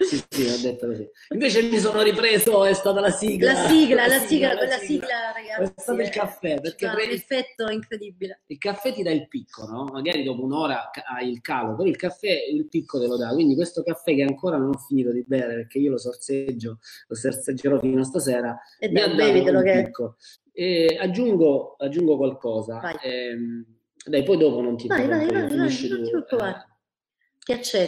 sì, 0.00 0.22
sì, 0.28 0.48
ho 0.48 0.58
detto 0.62 0.86
così. 0.86 1.06
Invece 1.32 1.62
mi 1.62 1.78
sono 1.78 2.00
ripreso, 2.00 2.64
è 2.64 2.72
stata 2.72 3.00
la 3.00 3.10
sigla. 3.10 3.52
La 3.52 3.68
sigla, 3.68 4.06
la, 4.06 4.16
la 4.16 4.20
sigla, 4.20 4.56
quella 4.56 4.78
sigla, 4.78 5.06
sigla 5.06 5.32
ragazzi. 5.34 5.72
È 5.76 5.80
stato 5.80 6.00
il 6.00 6.08
caffè. 6.08 6.60
Perché 6.60 6.86
un 6.86 7.10
effetto 7.10 7.68
incredibile. 7.68 8.42
Il 8.46 8.58
caffè 8.58 8.92
ti 8.92 9.02
dà 9.02 9.10
il 9.10 9.28
picco, 9.28 9.66
no? 9.66 9.84
Magari 9.92 10.22
dopo 10.22 10.42
un'ora 10.44 10.90
hai 11.14 11.28
il 11.28 11.40
calo, 11.42 11.76
però 11.76 11.86
il 11.86 11.96
caffè 11.96 12.30
il 12.50 12.66
picco 12.68 12.98
te 12.98 13.06
lo 13.06 13.16
dà. 13.18 13.28
Quindi 13.28 13.54
questo 13.54 13.82
caffè 13.82 14.14
che 14.14 14.22
ancora 14.22 14.56
non 14.56 14.70
ho 14.70 14.78
finito 14.78 15.12
di 15.12 15.22
bere, 15.26 15.54
perché 15.54 15.78
io 15.78 15.90
lo 15.90 15.98
sorseggio, 15.98 16.78
lo 17.08 17.14
sorseggerò 17.14 17.78
fino 17.78 18.00
a 18.00 18.04
stasera, 18.04 18.58
e 18.78 18.88
mi 18.88 18.94
dai, 18.94 19.40
ha 19.40 19.42
dato 19.42 19.62
che... 19.62 19.82
picco. 19.84 20.16
E 20.52 20.96
aggiungo, 20.98 21.76
aggiungo 21.78 22.16
qualcosa. 22.16 22.80
Ehm, 23.00 23.64
dai, 24.04 24.22
poi 24.22 24.36
dopo 24.36 24.60
non 24.60 24.76
ti 24.76 24.86
vai, 24.88 25.06
vai, 25.06 25.26
vai, 25.30 25.46
vai, 25.48 25.56
non 25.56 25.68
ti 25.68 25.88
preoccupare. 25.88 26.70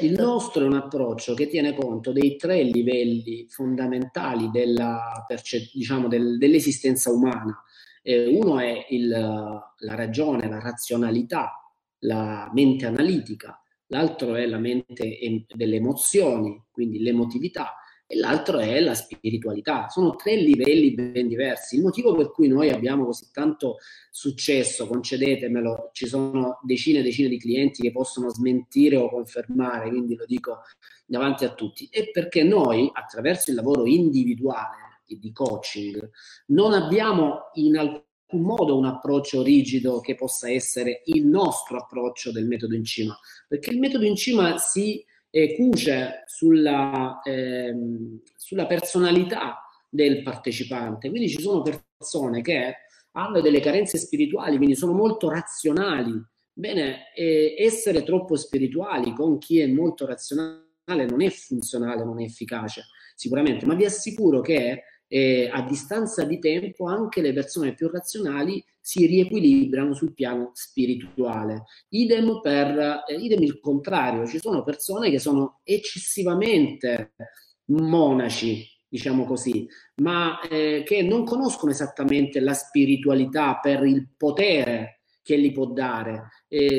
Il 0.00 0.14
nostro 0.18 0.64
è 0.64 0.66
un 0.66 0.75
approccio 0.75 1.34
che 1.34 1.46
tiene 1.46 1.76
conto 1.76 2.11
dei 2.11 2.37
tre 2.37 2.64
livelli 2.64 3.46
fondamentali 3.49 4.50
della, 4.50 5.25
diciamo, 5.73 6.08
del, 6.08 6.38
dell'esistenza 6.38 7.11
umana. 7.12 7.62
Eh, 8.02 8.26
uno 8.26 8.58
è 8.58 8.87
il, 8.90 9.08
la 9.08 9.94
ragione, 9.94 10.49
la 10.49 10.58
razionalità, 10.58 11.52
la 12.00 12.50
mente 12.52 12.87
analitica, 12.87 13.62
l'altro 13.87 14.34
è 14.34 14.44
la 14.46 14.58
mente 14.58 15.16
delle 15.54 15.76
emozioni, 15.76 16.61
quindi 16.73 16.99
l'emotività, 17.00 17.75
e 18.06 18.16
l'altro 18.16 18.58
è 18.58 18.80
la 18.80 18.94
spiritualità. 18.94 19.88
Sono 19.88 20.14
tre 20.14 20.37
livelli 20.37 20.92
ben 20.92 21.26
diversi. 21.26 21.76
Il 21.76 21.82
motivo 21.82 22.14
per 22.14 22.30
cui 22.30 22.49
noi 22.49 22.70
abbiamo 22.70 23.06
così 23.06 23.28
tanto 23.32 23.76
successo, 24.11 24.87
concedetemelo, 24.87 25.90
ci 25.92 26.06
sono 26.06 26.61
decine 26.62 27.00
e 27.00 27.02
decine 27.02 27.28
di 27.28 27.38
clienti 27.38 27.82
che 27.82 27.92
possono 27.92 28.28
smentire 28.28 28.96
o 28.96 29.08
confermare, 29.08 29.88
quindi 29.88 30.14
lo 30.14 30.26
dico 30.26 30.58
davanti 31.06 31.44
a 31.44 31.54
tutti, 31.54 31.88
è 31.90 32.11
perché 32.11 32.42
noi 32.42 32.90
attraverso 32.92 33.50
il 33.50 33.56
lavoro 33.56 33.87
individuale 33.87 34.82
di 35.06 35.32
coaching 35.32 36.11
non 36.46 36.73
abbiamo 36.73 37.50
in 37.54 37.76
alcun 37.76 38.02
modo 38.40 38.76
un 38.76 38.87
approccio 38.87 39.42
rigido 39.42 40.00
che 40.00 40.14
possa 40.14 40.50
essere 40.50 41.02
il 41.04 41.26
nostro 41.26 41.78
approccio 41.78 42.32
del 42.32 42.46
metodo 42.46 42.75
in 42.75 42.84
cima, 42.84 43.16
perché 43.46 43.70
il 43.70 43.78
metodo 43.78 44.04
in 44.04 44.16
cima 44.16 44.58
si 44.58 45.04
eh, 45.34 45.56
cuce 45.56 46.22
sulla, 46.26 47.20
ehm, 47.24 48.20
sulla 48.36 48.66
personalità 48.66 49.68
del 49.90 50.22
partecipante. 50.22 51.08
Quindi 51.10 51.28
ci 51.28 51.40
sono 51.40 51.60
persone 51.60 52.40
che 52.40 52.76
hanno 53.12 53.40
delle 53.40 53.58
carenze 53.58 53.98
spirituali, 53.98 54.56
quindi 54.56 54.76
sono 54.76 54.92
molto 54.92 55.28
razionali. 55.28 56.12
Bene, 56.52 57.12
eh, 57.16 57.56
essere 57.58 58.04
troppo 58.04 58.36
spirituali 58.36 59.12
con 59.12 59.38
chi 59.38 59.58
è 59.58 59.66
molto 59.66 60.06
razionale 60.06 60.62
non 60.86 61.20
è 61.20 61.30
funzionale, 61.30 62.04
non 62.04 62.20
è 62.20 62.24
efficace, 62.24 62.84
sicuramente, 63.16 63.66
ma 63.66 63.74
vi 63.74 63.86
assicuro 63.86 64.40
che 64.40 64.84
eh, 65.08 65.49
a 65.52 65.62
distanza 65.62 66.25
di 66.25 66.38
tempo 66.38 66.87
anche 66.87 67.20
le 67.20 67.32
persone 67.32 67.75
più 67.75 67.88
razionali 67.88 68.64
si 68.80 69.06
riequilibrano 69.06 69.94
sul 69.94 70.12
piano 70.12 70.50
spirituale. 70.54 71.64
Idem 71.90 72.40
per 72.40 73.04
eh, 73.06 73.14
idem 73.14 73.42
il 73.42 73.61
contrario, 73.61 74.26
ci 74.26 74.38
sono 74.38 74.62
persone 74.62 75.11
che 75.11 75.18
sono 75.18 75.61
eccessivamente 75.62 77.14
monaci, 77.66 78.66
diciamo 78.87 79.25
così, 79.25 79.66
ma 80.02 80.40
eh, 80.40 80.82
che 80.84 81.02
non 81.02 81.25
conoscono 81.25 81.73
esattamente 81.73 82.40
la 82.40 82.54
spiritualità 82.54 83.58
per 83.61 83.84
il 83.84 84.08
potere 84.16 85.00
che 85.23 85.37
li 85.37 85.52
può 85.52 85.73
dare, 85.73 86.28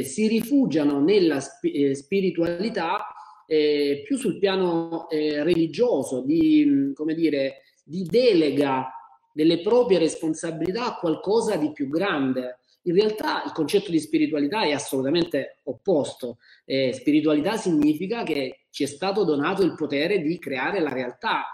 si 0.03 0.27
rifugiano 0.27 1.01
nella 1.01 1.39
sp- 1.39 1.65
eh, 1.65 1.95
spiritualità 1.95 3.07
eh, 3.47 4.03
più 4.05 4.17
sul 4.17 4.37
piano 4.37 5.09
eh, 5.09 5.43
religioso, 5.43 6.21
di, 6.21 6.91
come 6.93 7.13
dire, 7.13 7.61
di 7.85 8.03
delega 8.03 8.89
delle 9.31 9.61
proprie 9.61 9.99
responsabilità 9.99 10.85
a 10.85 10.95
qualcosa 10.95 11.55
di 11.55 11.71
più 11.71 11.87
grande. 11.87 12.59
In 12.83 12.95
realtà 12.95 13.43
il 13.43 13.51
concetto 13.51 13.91
di 13.91 13.99
spiritualità 13.99 14.63
è 14.63 14.71
assolutamente 14.71 15.59
opposto. 15.63 16.37
Eh, 16.65 16.93
spiritualità 16.93 17.57
significa 17.57 18.23
che 18.23 18.65
ci 18.69 18.83
è 18.83 18.87
stato 18.87 19.23
donato 19.23 19.61
il 19.63 19.75
potere 19.75 20.19
di 20.19 20.39
creare 20.39 20.79
la 20.79 20.91
realtà 20.91 21.45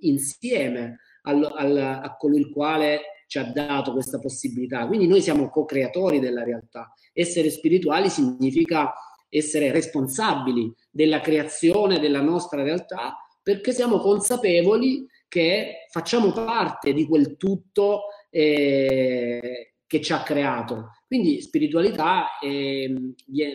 insieme 0.00 0.98
al, 1.22 1.44
al, 1.44 1.76
a 1.76 2.16
colui 2.16 2.40
il 2.40 2.50
quale 2.50 3.00
ci 3.26 3.38
ha 3.38 3.44
dato 3.44 3.92
questa 3.92 4.18
possibilità. 4.18 4.86
Quindi 4.86 5.06
noi 5.06 5.20
siamo 5.20 5.48
co-creatori 5.48 6.18
della 6.18 6.42
realtà. 6.42 6.92
Essere 7.12 7.50
spirituali 7.50 8.08
significa 8.08 8.92
essere 9.28 9.70
responsabili 9.70 10.72
della 10.90 11.20
creazione 11.20 12.00
della 12.00 12.22
nostra 12.22 12.62
realtà 12.62 13.16
perché 13.42 13.72
siamo 13.72 13.98
consapevoli 13.98 15.06
che 15.28 15.86
facciamo 15.90 16.32
parte 16.32 16.92
di 16.92 17.06
quel 17.06 17.36
tutto 17.36 18.04
eh, 18.30 19.74
che 19.86 20.00
ci 20.00 20.12
ha 20.12 20.22
creato. 20.22 20.90
Quindi 21.06 21.40
spiritualità, 21.40 22.38
eh, 22.40 22.94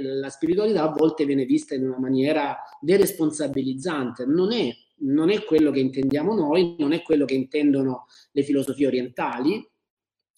la 0.01 0.30
spiritualità 0.30 0.84
a 0.84 0.92
volte 0.92 1.25
viene 1.25 1.46
vista 1.46 1.75
in 1.75 1.88
una 1.88 2.00
maniera 2.00 2.58
deresponsabilizzante, 2.82 4.25
non 4.25 4.51
è, 4.51 4.70
non 5.00 5.30
è 5.30 5.44
quello 5.44 5.72
che 5.72 5.80
intendiamo 5.80 6.34
noi, 6.34 6.75
non 6.80 6.94
è 6.94 7.01
quello 7.01 7.25
che 7.25 7.36
intendono 7.36 8.06
le 8.32 8.44
filosofie 8.44 8.88
orientali 8.88 9.68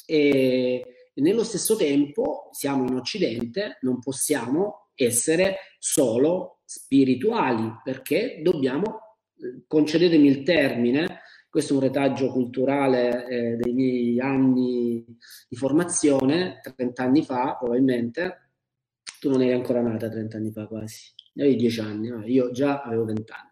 e 0.05 0.85
nello 1.15 1.43
stesso 1.43 1.75
tempo 1.75 2.49
siamo 2.51 2.85
in 2.85 2.95
Occidente, 2.95 3.77
non 3.81 3.99
possiamo 3.99 4.89
essere 4.95 5.57
solo 5.79 6.59
spirituali 6.65 7.71
perché 7.83 8.41
dobbiamo, 8.43 9.17
eh, 9.39 9.63
concedetemi 9.67 10.27
il 10.27 10.43
termine, 10.43 11.21
questo 11.55 11.71
è 11.71 11.77
un 11.77 11.83
retaggio 11.83 12.31
culturale 12.31 13.27
eh, 13.27 13.55
dei 13.55 13.71
miei 13.71 14.19
anni 14.19 15.05
di 15.47 15.55
formazione, 15.55 16.59
30 16.61 17.01
anni 17.01 17.23
fa 17.23 17.55
probabilmente. 17.57 18.49
Tu 19.21 19.29
non 19.29 19.41
eri 19.41 19.53
ancora 19.53 19.79
nata 19.79 20.09
30 20.09 20.35
anni 20.35 20.51
fa 20.51 20.67
quasi, 20.67 21.13
avevi 21.37 21.55
10 21.55 21.79
anni, 21.79 22.09
no? 22.09 22.25
io 22.25 22.51
già 22.51 22.81
avevo 22.81 23.05
20 23.05 23.31
anni. 23.31 23.49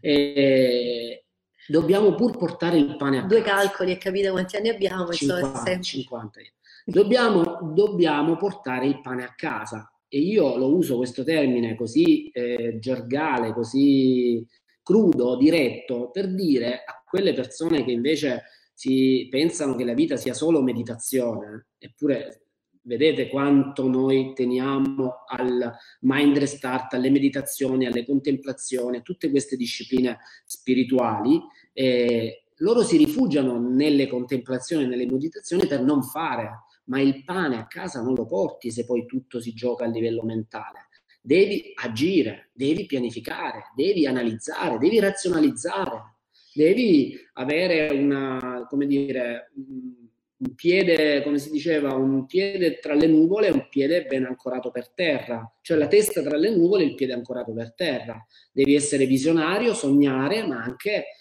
E 0.00 1.26
dobbiamo 1.68 2.14
pur 2.14 2.34
portare 2.38 2.78
il 2.78 2.96
pane 2.96 3.18
a 3.18 3.26
Due 3.26 3.42
casa. 3.42 3.56
Due 3.56 3.66
calcoli 3.66 3.92
e 3.92 3.98
capite 3.98 4.30
quanti 4.30 4.56
anni 4.56 4.70
abbiamo. 4.70 5.12
50, 5.12 5.80
50. 5.82 6.40
Dobbiamo, 6.86 7.58
dobbiamo 7.74 8.38
portare 8.38 8.86
il 8.86 9.02
pane 9.02 9.22
a 9.22 9.34
casa 9.36 9.86
e 10.08 10.18
io 10.18 10.56
lo 10.56 10.74
uso 10.74 10.96
questo 10.96 11.22
termine 11.24 11.74
così 11.74 12.30
eh, 12.30 12.78
gergale, 12.80 13.52
così 13.52 14.46
crudo, 14.84 15.36
diretto, 15.36 16.10
per 16.10 16.32
dire 16.32 16.84
a 16.84 17.02
quelle 17.04 17.32
persone 17.32 17.84
che 17.84 17.90
invece 17.90 18.42
si 18.72 19.26
pensano 19.30 19.74
che 19.74 19.84
la 19.84 19.94
vita 19.94 20.16
sia 20.16 20.34
solo 20.34 20.62
meditazione, 20.62 21.68
eppure 21.78 22.42
vedete 22.82 23.28
quanto 23.28 23.88
noi 23.88 24.32
teniamo 24.34 25.24
al 25.26 25.72
mind 26.00 26.36
restart, 26.36 26.94
alle 26.94 27.10
meditazioni, 27.10 27.86
alle 27.86 28.04
contemplazioni, 28.04 28.98
a 28.98 29.02
tutte 29.02 29.30
queste 29.30 29.56
discipline 29.56 30.18
spirituali, 30.44 31.40
eh, 31.72 32.44
loro 32.58 32.82
si 32.82 32.96
rifugiano 32.96 33.58
nelle 33.58 34.06
contemplazioni, 34.06 34.86
nelle 34.86 35.06
meditazioni 35.06 35.66
per 35.66 35.82
non 35.82 36.02
fare, 36.02 36.64
ma 36.84 37.00
il 37.00 37.24
pane 37.24 37.56
a 37.56 37.66
casa 37.66 38.02
non 38.02 38.14
lo 38.14 38.26
porti 38.26 38.70
se 38.70 38.84
poi 38.84 39.06
tutto 39.06 39.40
si 39.40 39.54
gioca 39.54 39.84
a 39.84 39.88
livello 39.88 40.22
mentale. 40.22 40.88
Devi 41.26 41.72
agire, 41.74 42.50
devi 42.52 42.84
pianificare, 42.84 43.72
devi 43.74 44.06
analizzare, 44.06 44.76
devi 44.76 44.98
razionalizzare 44.98 46.14
devi 46.54 47.18
avere 47.34 47.92
una, 47.92 48.64
come 48.68 48.86
dire, 48.86 49.50
un 49.56 50.54
piede, 50.54 51.22
come 51.22 51.38
si 51.38 51.50
diceva, 51.50 51.94
un 51.94 52.26
piede 52.26 52.78
tra 52.78 52.94
le 52.94 53.06
nuvole 53.06 53.48
e 53.48 53.52
un 53.52 53.66
piede 53.68 54.04
ben 54.04 54.24
ancorato 54.24 54.70
per 54.70 54.90
terra, 54.90 55.52
cioè 55.60 55.76
la 55.76 55.88
testa 55.88 56.22
tra 56.22 56.36
le 56.36 56.54
nuvole 56.54 56.84
e 56.84 56.86
il 56.86 56.94
piede 56.94 57.12
ancorato 57.12 57.52
per 57.52 57.74
terra. 57.74 58.24
Devi 58.52 58.74
essere 58.74 59.06
visionario, 59.06 59.74
sognare, 59.74 60.46
ma 60.46 60.62
anche 60.62 61.16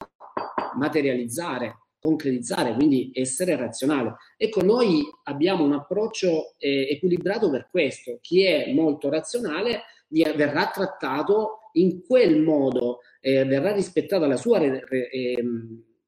materializzare, 0.77 1.79
concretizzare, 1.99 2.73
quindi 2.75 3.11
essere 3.13 3.55
razionale. 3.55 4.15
Ecco, 4.37 4.61
noi 4.61 5.03
abbiamo 5.23 5.63
un 5.63 5.73
approccio 5.73 6.55
eh, 6.57 6.89
equilibrato 6.91 7.49
per 7.49 7.69
questo. 7.71 8.19
Chi 8.21 8.43
è 8.43 8.71
molto 8.73 9.09
razionale 9.09 9.83
verrà 10.35 10.67
trattato 10.67 11.69
in 11.73 12.05
quel 12.05 12.39
modo 12.41 12.99
eh, 13.19 13.45
verrà 13.45 13.71
rispettata 13.73 14.27
la 14.27 14.37
sua 14.37 14.59
re, 14.59 14.83
re, 14.85 15.09
eh, 15.09 15.43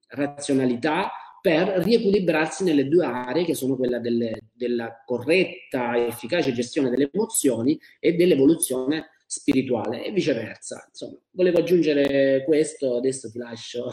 razionalità 0.10 1.10
per 1.42 1.68
riequilibrarsi 1.68 2.64
nelle 2.64 2.88
due 2.88 3.06
aree 3.06 3.46
che 3.46 3.54
sono 3.54 3.76
quella 3.76 4.00
delle, 4.00 4.50
della 4.52 5.04
corretta 5.06 5.96
e 5.96 6.08
efficace 6.08 6.54
gestione 6.54 6.90
delle 6.90 7.10
emozioni 7.12 7.80
e 8.00 8.14
dell'evoluzione 8.14 9.12
spirituale 9.28 10.04
e 10.04 10.12
viceversa. 10.12 10.86
Insomma, 10.88 11.20
volevo 11.32 11.60
aggiungere 11.60 12.44
questo, 12.46 12.98
adesso 12.98 13.30
ti 13.30 13.38
lascio. 13.38 13.86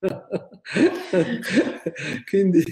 Quindi 2.28 2.64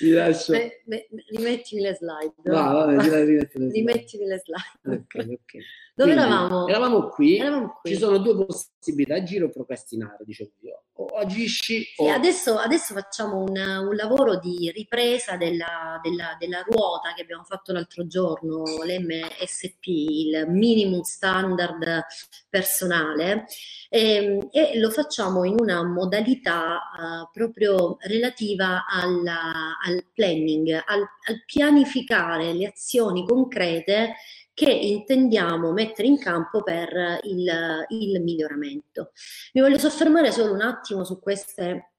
vi 0.00 0.10
lascio. 0.10 0.52
Beh, 0.52 0.82
beh, 0.86 1.08
rimettimi 1.30 1.82
le 1.82 1.94
slide. 1.94 2.34
No, 2.44 2.54
vabbè, 2.54 2.96
le 2.96 3.02
slide. 3.52 3.72
Rimettimi 3.72 4.24
le 4.26 4.38
slide. 4.38 5.02
Okay, 5.02 5.34
okay. 5.34 5.62
Dove 5.96 6.12
Quindi, 6.12 6.30
eravamo? 6.30 6.68
Eravamo 6.68 7.08
qui. 7.08 7.38
eravamo 7.38 7.78
qui. 7.80 7.92
Ci 7.92 7.96
sono 7.96 8.18
due 8.18 8.44
possibilità, 8.44 9.14
agire 9.14 9.44
o 9.44 9.48
procrastinare, 9.48 10.24
dicevo 10.26 10.50
io. 10.60 10.82
O 10.98 11.06
agisci 11.06 11.84
sì, 11.84 12.02
o... 12.02 12.10
Adesso, 12.10 12.58
adesso 12.58 12.92
facciamo 12.92 13.38
un, 13.38 13.56
un, 13.56 13.94
lavoro 13.94 14.36
di 14.36 14.70
ripresa 14.74 15.38
della, 15.38 15.98
della, 16.02 16.36
della, 16.38 16.60
ruota 16.68 17.14
che 17.14 17.22
abbiamo 17.22 17.44
fatto 17.44 17.72
l'altro 17.72 18.06
giorno, 18.06 18.62
l'MSP, 18.84 19.86
il 19.86 20.44
Minimum 20.48 21.00
Standard 21.00 22.04
Personale, 22.50 23.46
e, 23.88 24.16
ehm, 24.16 24.48
e 24.52 24.78
lo 24.78 24.90
facciamo 24.90 25.44
in 25.44 25.56
una 25.58 25.82
modalità 25.82 26.78
uh, 26.92 27.30
proprio 27.32 27.96
relativa 28.00 28.84
alla, 28.86 29.78
al 29.82 30.04
planning, 30.12 30.68
al, 30.68 31.00
al 31.00 31.42
pianificare 31.46 32.52
le 32.52 32.66
azioni 32.66 33.26
concrete 33.26 34.16
che 34.56 34.70
intendiamo 34.70 35.70
mettere 35.72 36.08
in 36.08 36.18
campo 36.18 36.62
per 36.62 37.20
il, 37.24 37.84
il 37.90 38.22
miglioramento. 38.22 39.12
Mi 39.52 39.60
voglio 39.60 39.76
soffermare 39.76 40.32
solo 40.32 40.54
un 40.54 40.62
attimo 40.62 41.04
su 41.04 41.20
queste 41.20 41.90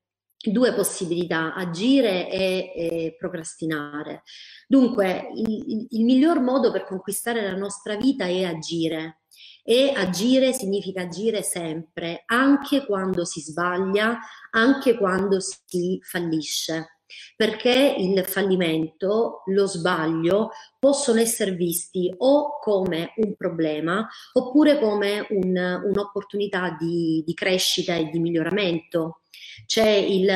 due 0.43 0.73
possibilità, 0.73 1.53
agire 1.53 2.27
e, 2.31 2.71
e 2.75 3.15
procrastinare. 3.15 4.23
Dunque, 4.67 5.29
il, 5.35 5.85
il, 5.91 6.03
miglior 6.03 6.39
modo 6.39 6.71
per 6.71 6.85
conquistare 6.85 7.43
la 7.43 7.55
nostra 7.55 7.95
vita 7.95 8.25
è 8.25 8.43
agire. 8.45 9.19
E 9.63 9.93
agire 9.95 10.51
significa 10.51 11.01
agire 11.01 11.43
sempre, 11.43 12.23
anche 12.25 12.87
quando 12.87 13.23
si 13.23 13.39
sbaglia, 13.39 14.17
anche 14.49 14.97
quando 14.97 15.39
si 15.39 15.99
fallisce 16.01 16.97
perché 17.35 17.95
il 17.97 18.25
fallimento, 18.25 19.43
lo 19.45 19.65
sbaglio 19.65 20.51
possono 20.79 21.19
essere 21.19 21.51
visti 21.51 22.13
o 22.17 22.59
come 22.59 23.13
un 23.17 23.35
problema 23.35 24.07
oppure 24.33 24.79
come 24.79 25.25
un, 25.29 25.81
un'opportunità 25.83 26.75
di, 26.79 27.23
di 27.25 27.33
crescita 27.33 27.95
e 27.95 28.09
di 28.09 28.19
miglioramento. 28.19 29.21
C'è 29.65 29.89
il, 29.89 30.29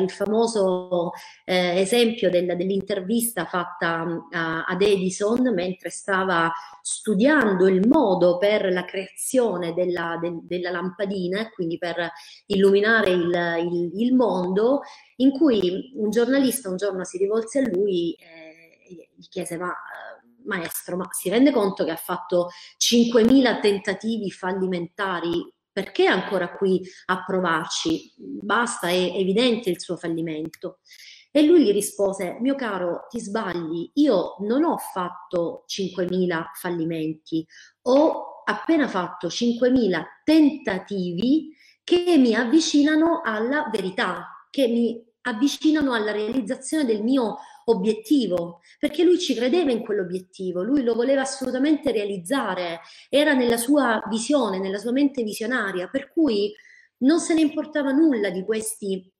il 0.00 0.10
famoso 0.10 1.10
eh, 1.44 1.80
esempio 1.80 2.30
del, 2.30 2.56
dell'intervista 2.56 3.46
fatta 3.46 4.26
a, 4.30 4.64
ad 4.64 4.82
Edison 4.82 5.52
mentre 5.54 5.90
stava 5.90 6.52
studiando 6.82 7.66
il 7.68 7.86
modo 7.88 8.38
per 8.38 8.70
la 8.72 8.84
creazione 8.84 9.72
della, 9.72 10.18
de, 10.20 10.40
della 10.42 10.70
lampadina, 10.70 11.50
quindi 11.50 11.78
per 11.78 12.10
illuminare 12.46 13.10
il, 13.10 13.56
il, 13.70 13.90
il, 13.94 14.14
mondo, 14.14 14.82
in 15.16 15.30
cui 15.32 15.92
un 15.94 16.10
giornalista 16.10 16.68
un 16.68 16.76
giorno 16.76 17.04
si 17.04 17.18
rivolse 17.18 17.60
a 17.60 17.68
lui 17.68 18.12
eh, 18.12 18.55
gli 19.16 19.28
chiese 19.28 19.56
ma 19.56 19.72
maestro, 20.44 20.96
ma 20.96 21.08
si 21.10 21.28
rende 21.28 21.50
conto 21.50 21.84
che 21.84 21.90
ha 21.90 21.96
fatto 21.96 22.50
5.000 22.78 23.60
tentativi 23.60 24.30
fallimentari 24.30 25.52
perché 25.76 26.04
è 26.04 26.08
ancora 26.08 26.56
qui 26.56 26.80
a 27.06 27.22
provarci? 27.22 28.14
Basta, 28.16 28.88
è 28.88 29.12
evidente 29.14 29.68
il 29.68 29.78
suo 29.78 29.98
fallimento. 29.98 30.78
E 31.30 31.42
lui 31.42 31.64
gli 31.64 31.70
rispose, 31.70 32.38
mio 32.40 32.54
caro, 32.54 33.04
ti 33.10 33.20
sbagli, 33.20 33.90
io 33.96 34.36
non 34.40 34.64
ho 34.64 34.78
fatto 34.78 35.66
5.000 35.68 36.44
fallimenti, 36.54 37.46
ho 37.82 38.42
appena 38.46 38.88
fatto 38.88 39.26
5.000 39.26 40.02
tentativi 40.24 41.54
che 41.84 42.16
mi 42.16 42.34
avvicinano 42.34 43.20
alla 43.22 43.68
verità, 43.70 44.46
che 44.48 44.68
mi 44.68 44.98
avvicinano 45.22 45.92
alla 45.92 46.12
realizzazione 46.12 46.86
del 46.86 47.02
mio 47.02 47.36
obiettivo, 47.68 48.60
perché 48.78 49.02
lui 49.02 49.18
ci 49.18 49.34
credeva 49.34 49.70
in 49.70 49.82
quell'obiettivo, 49.82 50.62
lui 50.62 50.82
lo 50.82 50.94
voleva 50.94 51.22
assolutamente 51.22 51.92
realizzare, 51.92 52.80
era 53.08 53.32
nella 53.32 53.56
sua 53.56 54.02
visione, 54.08 54.58
nella 54.58 54.78
sua 54.78 54.92
mente 54.92 55.22
visionaria, 55.22 55.88
per 55.88 56.10
cui 56.12 56.52
non 56.98 57.20
se 57.20 57.34
ne 57.34 57.40
importava 57.42 57.90
nulla 57.90 58.30
di 58.30 58.44
questi 58.44 59.10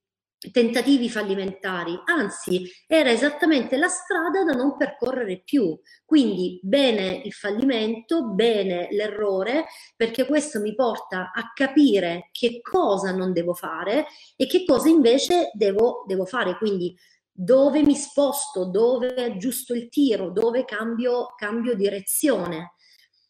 tentativi 0.53 1.09
fallimentari, 1.09 1.99
anzi 2.05 2.71
era 2.87 3.11
esattamente 3.11 3.77
la 3.77 3.89
strada 3.89 4.45
da 4.45 4.53
non 4.53 4.77
percorrere 4.77 5.43
più. 5.45 5.79
Quindi 6.05 6.61
bene 6.63 7.23
il 7.25 7.33
fallimento, 7.33 8.29
bene 8.29 8.89
l'errore, 8.91 9.65
perché 9.97 10.27
questo 10.27 10.61
mi 10.61 10.75
porta 10.75 11.33
a 11.35 11.53
capire 11.55 12.29
che 12.33 12.61
cosa 12.61 13.13
non 13.13 13.33
devo 13.33 13.55
fare 13.55 14.07
e 14.37 14.47
che 14.47 14.65
cosa 14.65 14.89
invece 14.89 15.51
devo, 15.55 16.05
devo 16.07 16.27
fare. 16.27 16.57
Quindi 16.59 16.97
dove 17.37 17.83
mi 17.83 17.94
sposto, 17.94 18.64
dove 18.64 19.14
aggiusto 19.22 19.75
il 19.75 19.88
tiro, 19.88 20.31
dove 20.31 20.64
cambio, 20.64 21.35
cambio 21.37 21.75
direzione. 21.75 22.72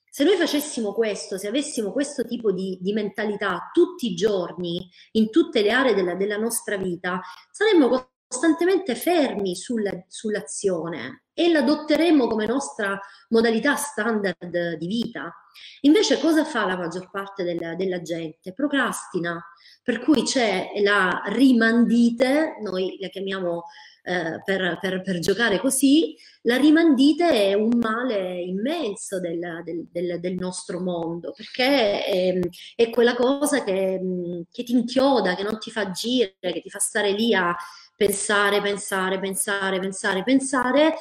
Se 0.09 0.25
noi 0.25 0.37
facessimo 0.37 0.95
questo, 0.95 1.37
se 1.37 1.49
avessimo 1.49 1.93
questo 1.93 2.25
tipo 2.25 2.53
di, 2.53 2.79
di 2.81 2.93
mentalità 2.93 3.71
tutti 3.73 4.13
i 4.13 4.15
giorni, 4.15 4.89
in 5.13 5.31
tutte 5.31 5.61
le 5.61 5.71
aree 5.71 5.95
della, 5.95 6.15
della 6.15 6.39
nostra 6.39 6.77
vita, 6.77 7.21
saremmo 7.51 8.11
costantemente 8.27 8.95
fermi 8.95 9.55
sulla, 9.55 9.93
sull'azione 10.09 11.26
e 11.39 11.51
l'adotteremo 11.51 12.27
come 12.29 12.47
nostra 12.47 12.99
modalità 13.29 13.77
standard 13.77 14.77
di 14.79 14.87
vita. 14.87 15.31
Invece 15.83 16.19
cosa 16.19 16.47
fa 16.47 16.65
la 16.65 16.79
maggior 16.79 17.11
parte 17.11 17.45
della, 17.45 17.75
della 17.75 18.01
gente? 18.01 18.55
Procrastina, 18.55 19.39
per 19.83 20.01
cui 20.01 20.23
c'è 20.23 20.73
la 20.83 21.23
rimandite, 21.27 22.57
noi 22.63 22.97
la 22.99 23.09
chiamiamo 23.09 23.65
eh, 24.03 24.41
per, 24.43 24.79
per, 24.81 25.03
per, 25.03 25.19
giocare 25.19 25.59
così, 25.59 26.17
la 26.43 26.57
rimandite 26.57 27.29
è 27.29 27.53
un 27.53 27.77
male 27.77 28.41
immenso 28.41 29.21
del, 29.21 29.63
del, 29.63 29.87
del, 29.91 30.21
del 30.21 30.35
nostro 30.37 30.81
mondo, 30.81 31.33
perché 31.37 32.03
è, 32.05 32.39
è 32.77 32.89
quella 32.89 33.15
cosa 33.15 33.63
che, 33.63 34.01
che 34.51 34.63
ti 34.63 34.73
inchioda, 34.73 35.35
che 35.35 35.43
non 35.43 35.59
ti 35.59 35.71
fa 35.71 35.83
agire, 35.83 36.37
che 36.41 36.63
ti 36.63 36.71
fa 36.71 36.79
stare 36.79 37.13
lì 37.13 37.35
a 37.35 37.55
pensare, 37.97 38.61
pensare, 38.61 39.19
pensare, 39.19 39.81
pensare, 39.81 40.23
pensare, 40.23 40.95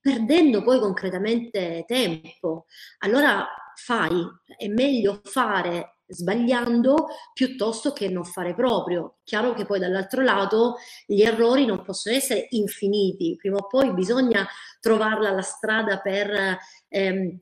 perdendo 0.00 0.62
poi 0.62 0.78
concretamente 0.78 1.84
tempo. 1.86 2.66
Allora 2.98 3.46
fai, 3.74 4.10
è 4.56 4.68
meglio 4.68 5.20
fare 5.24 5.96
sbagliando 6.10 7.06
piuttosto 7.32 7.92
che 7.92 8.08
non 8.08 8.24
fare 8.24 8.54
proprio. 8.54 9.18
Chiaro 9.24 9.54
che 9.54 9.64
poi 9.64 9.78
dall'altro 9.78 10.22
lato 10.22 10.76
gli 11.06 11.22
errori 11.22 11.64
non 11.66 11.82
possono 11.82 12.16
essere 12.16 12.46
infiniti, 12.50 13.36
prima 13.36 13.58
o 13.58 13.66
poi 13.66 13.92
bisogna 13.94 14.46
trovarla 14.80 15.30
la 15.30 15.42
strada 15.42 16.00
per 16.00 16.58
ehm, 16.88 17.38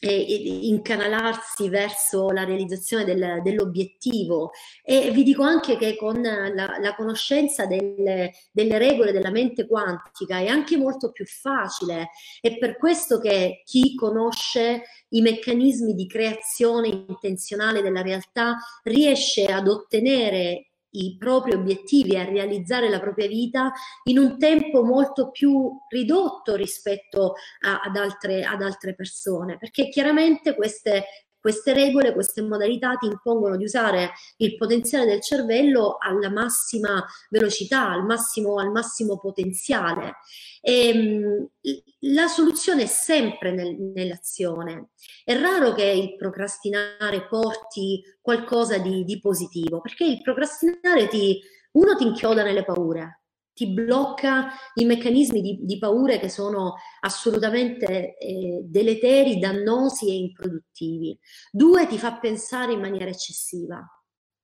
e, 0.00 0.68
incanalarsi 0.68 1.68
verso 1.68 2.30
la 2.30 2.44
realizzazione 2.44 3.04
del, 3.04 3.40
dell'obiettivo. 3.42 4.50
E 4.82 5.10
vi 5.10 5.22
dico 5.22 5.42
anche 5.42 5.76
che 5.76 5.96
con 5.96 6.20
la, 6.22 6.78
la 6.80 6.94
conoscenza 6.96 7.66
delle, 7.66 8.32
delle, 8.50 8.78
regole 8.78 9.12
della 9.12 9.30
mente 9.30 9.66
quantica 9.66 10.38
è 10.38 10.46
anche 10.46 10.76
molto 10.76 11.12
più 11.12 11.26
facile. 11.26 12.08
È 12.40 12.56
per 12.56 12.78
questo 12.78 13.20
che 13.20 13.62
chi 13.64 13.94
conosce 13.94 14.82
i 15.10 15.20
meccanismi 15.20 15.94
di 15.94 16.06
creazione 16.06 16.88
intenzionale 16.88 17.82
della 17.82 18.02
realtà 18.02 18.56
riesce 18.84 19.46
ad 19.46 19.68
ottenere 19.68 20.69
i 20.92 21.16
propri 21.18 21.52
obiettivi, 21.52 22.16
a 22.16 22.24
realizzare 22.24 22.88
la 22.88 23.00
propria 23.00 23.26
vita 23.26 23.72
in 24.04 24.18
un 24.18 24.38
tempo 24.38 24.82
molto 24.82 25.30
più 25.30 25.78
ridotto 25.88 26.54
rispetto 26.54 27.34
a, 27.66 27.80
ad, 27.80 27.96
altre, 27.96 28.44
ad 28.44 28.62
altre 28.62 28.94
persone, 28.94 29.56
perché 29.58 29.88
chiaramente 29.88 30.54
queste 30.54 31.04
queste 31.40 31.72
regole, 31.72 32.12
queste 32.12 32.42
modalità 32.42 32.94
ti 32.96 33.06
impongono 33.06 33.56
di 33.56 33.64
usare 33.64 34.12
il 34.36 34.56
potenziale 34.56 35.06
del 35.06 35.22
cervello 35.22 35.96
alla 35.98 36.30
massima 36.30 37.04
velocità, 37.30 37.90
al 37.90 38.04
massimo, 38.04 38.58
al 38.58 38.70
massimo 38.70 39.18
potenziale. 39.18 40.16
E, 40.60 40.88
ehm, 40.88 41.48
la 42.04 42.28
soluzione 42.28 42.82
è 42.82 42.86
sempre 42.86 43.52
nel, 43.52 43.76
nell'azione. 43.76 44.90
È 45.24 45.34
raro 45.38 45.72
che 45.72 45.84
il 45.84 46.16
procrastinare 46.16 47.26
porti 47.28 48.02
qualcosa 48.20 48.78
di, 48.78 49.04
di 49.04 49.18
positivo, 49.18 49.80
perché 49.80 50.04
il 50.04 50.22
procrastinare 50.22 51.08
ti, 51.08 51.40
uno 51.72 51.96
ti 51.96 52.04
inchioda 52.04 52.42
nelle 52.42 52.64
paure, 52.64 53.19
ti 53.60 53.66
blocca 53.66 54.54
i 54.76 54.86
meccanismi 54.86 55.42
di, 55.42 55.58
di 55.60 55.76
paure 55.76 56.18
che 56.18 56.30
sono 56.30 56.76
assolutamente 57.00 58.16
eh, 58.16 58.60
deleteri, 58.64 59.38
dannosi 59.38 60.08
e 60.08 60.14
improduttivi. 60.14 61.18
Due, 61.50 61.86
ti 61.86 61.98
fa 61.98 62.18
pensare 62.18 62.72
in 62.72 62.80
maniera 62.80 63.10
eccessiva. 63.10 63.78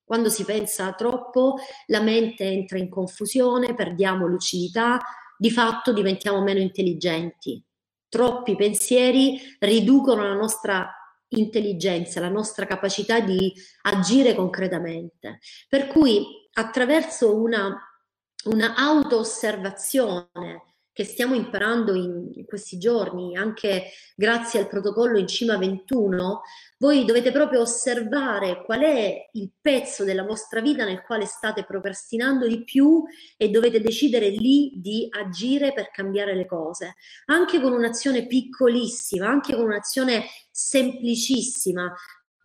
Quando 0.04 0.28
si 0.28 0.44
pensa 0.44 0.92
troppo, 0.92 1.54
la 1.86 2.02
mente 2.02 2.44
entra 2.44 2.76
in 2.76 2.90
confusione, 2.90 3.74
perdiamo 3.74 4.26
lucidità, 4.26 5.00
di 5.38 5.50
fatto 5.50 5.94
diventiamo 5.94 6.42
meno 6.42 6.60
intelligenti. 6.60 7.64
Troppi 8.10 8.54
pensieri 8.54 9.40
riducono 9.60 10.24
la 10.24 10.34
nostra 10.34 10.92
intelligenza, 11.28 12.20
la 12.20 12.28
nostra 12.28 12.66
capacità 12.66 13.20
di 13.20 13.50
agire 13.82 14.34
concretamente. 14.34 15.38
Per 15.70 15.86
cui 15.86 16.22
attraverso 16.52 17.34
una 17.34 17.74
una 18.46 18.74
auto-osservazione 18.74 20.62
che 20.96 21.04
stiamo 21.04 21.34
imparando 21.34 21.94
in 21.94 22.46
questi 22.46 22.78
giorni, 22.78 23.36
anche 23.36 23.90
grazie 24.14 24.60
al 24.60 24.66
protocollo 24.66 25.18
in 25.18 25.26
cima 25.26 25.58
21, 25.58 26.40
voi 26.78 27.04
dovete 27.04 27.32
proprio 27.32 27.60
osservare 27.60 28.64
qual 28.64 28.80
è 28.80 29.28
il 29.32 29.50
pezzo 29.60 30.04
della 30.04 30.22
vostra 30.22 30.62
vita 30.62 30.86
nel 30.86 31.02
quale 31.02 31.26
state 31.26 31.66
procrastinando 31.66 32.46
di 32.46 32.64
più 32.64 33.04
e 33.36 33.50
dovete 33.50 33.82
decidere 33.82 34.30
lì 34.30 34.72
di 34.76 35.06
agire 35.10 35.74
per 35.74 35.90
cambiare 35.90 36.34
le 36.34 36.46
cose, 36.46 36.94
anche 37.26 37.60
con 37.60 37.74
un'azione 37.74 38.26
piccolissima, 38.26 39.28
anche 39.28 39.54
con 39.54 39.66
un'azione 39.66 40.24
semplicissima, 40.50 41.94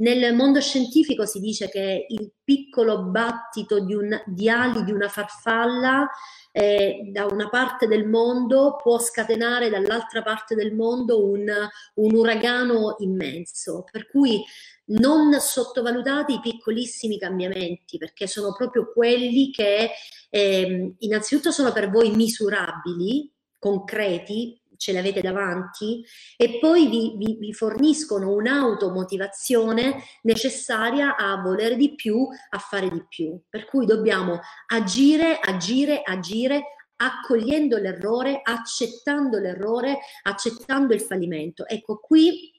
nel 0.01 0.35
mondo 0.35 0.59
scientifico 0.59 1.25
si 1.25 1.39
dice 1.39 1.69
che 1.69 2.05
il 2.09 2.31
piccolo 2.43 3.03
battito 3.03 3.79
di, 3.79 3.93
un, 3.93 4.19
di 4.25 4.49
ali 4.49 4.83
di 4.83 4.91
una 4.91 5.07
farfalla 5.07 6.09
eh, 6.51 7.09
da 7.11 7.25
una 7.25 7.49
parte 7.49 7.87
del 7.87 8.07
mondo 8.07 8.75
può 8.81 8.99
scatenare 8.99 9.69
dall'altra 9.69 10.21
parte 10.21 10.55
del 10.55 10.73
mondo 10.73 11.25
un, 11.25 11.47
un 11.95 12.15
uragano 12.15 12.95
immenso. 12.99 13.85
Per 13.89 14.09
cui 14.09 14.43
non 14.85 15.33
sottovalutate 15.39 16.33
i 16.33 16.39
piccolissimi 16.41 17.17
cambiamenti 17.17 17.97
perché 17.97 18.27
sono 18.27 18.53
proprio 18.53 18.91
quelli 18.91 19.51
che 19.51 19.91
eh, 20.29 20.95
innanzitutto 20.97 21.51
sono 21.51 21.71
per 21.71 21.89
voi 21.89 22.11
misurabili, 22.11 23.31
concreti, 23.57 24.60
ce 24.81 24.93
l'avete 24.93 25.21
davanti 25.21 26.03
e 26.35 26.57
poi 26.59 26.87
vi, 26.87 27.13
vi, 27.15 27.37
vi 27.39 27.53
forniscono 27.53 28.33
un'automotivazione 28.33 30.03
necessaria 30.23 31.15
a 31.15 31.39
volere 31.39 31.75
di 31.75 31.93
più, 31.93 32.27
a 32.49 32.57
fare 32.57 32.89
di 32.89 33.05
più. 33.07 33.39
Per 33.47 33.65
cui 33.65 33.85
dobbiamo 33.85 34.39
agire, 34.73 35.37
agire, 35.39 36.01
agire 36.03 36.63
accogliendo 36.95 37.77
l'errore, 37.77 38.41
accettando 38.43 39.37
l'errore, 39.37 39.99
accettando 40.23 40.95
il 40.95 41.01
fallimento. 41.01 41.67
Ecco, 41.67 41.99
qui 41.99 42.51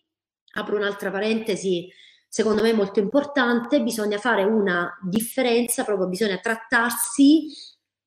apro 0.54 0.76
un'altra 0.76 1.10
parentesi 1.10 1.88
secondo 2.28 2.62
me 2.62 2.72
molto 2.72 3.00
importante, 3.00 3.82
bisogna 3.82 4.18
fare 4.18 4.44
una 4.44 4.96
differenza, 5.02 5.84
proprio 5.84 6.06
bisogna 6.06 6.38
trattarsi 6.38 7.48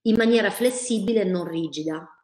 in 0.04 0.16
maniera 0.16 0.50
flessibile 0.50 1.22
e 1.22 1.26
non 1.26 1.48
rigida 1.48 2.15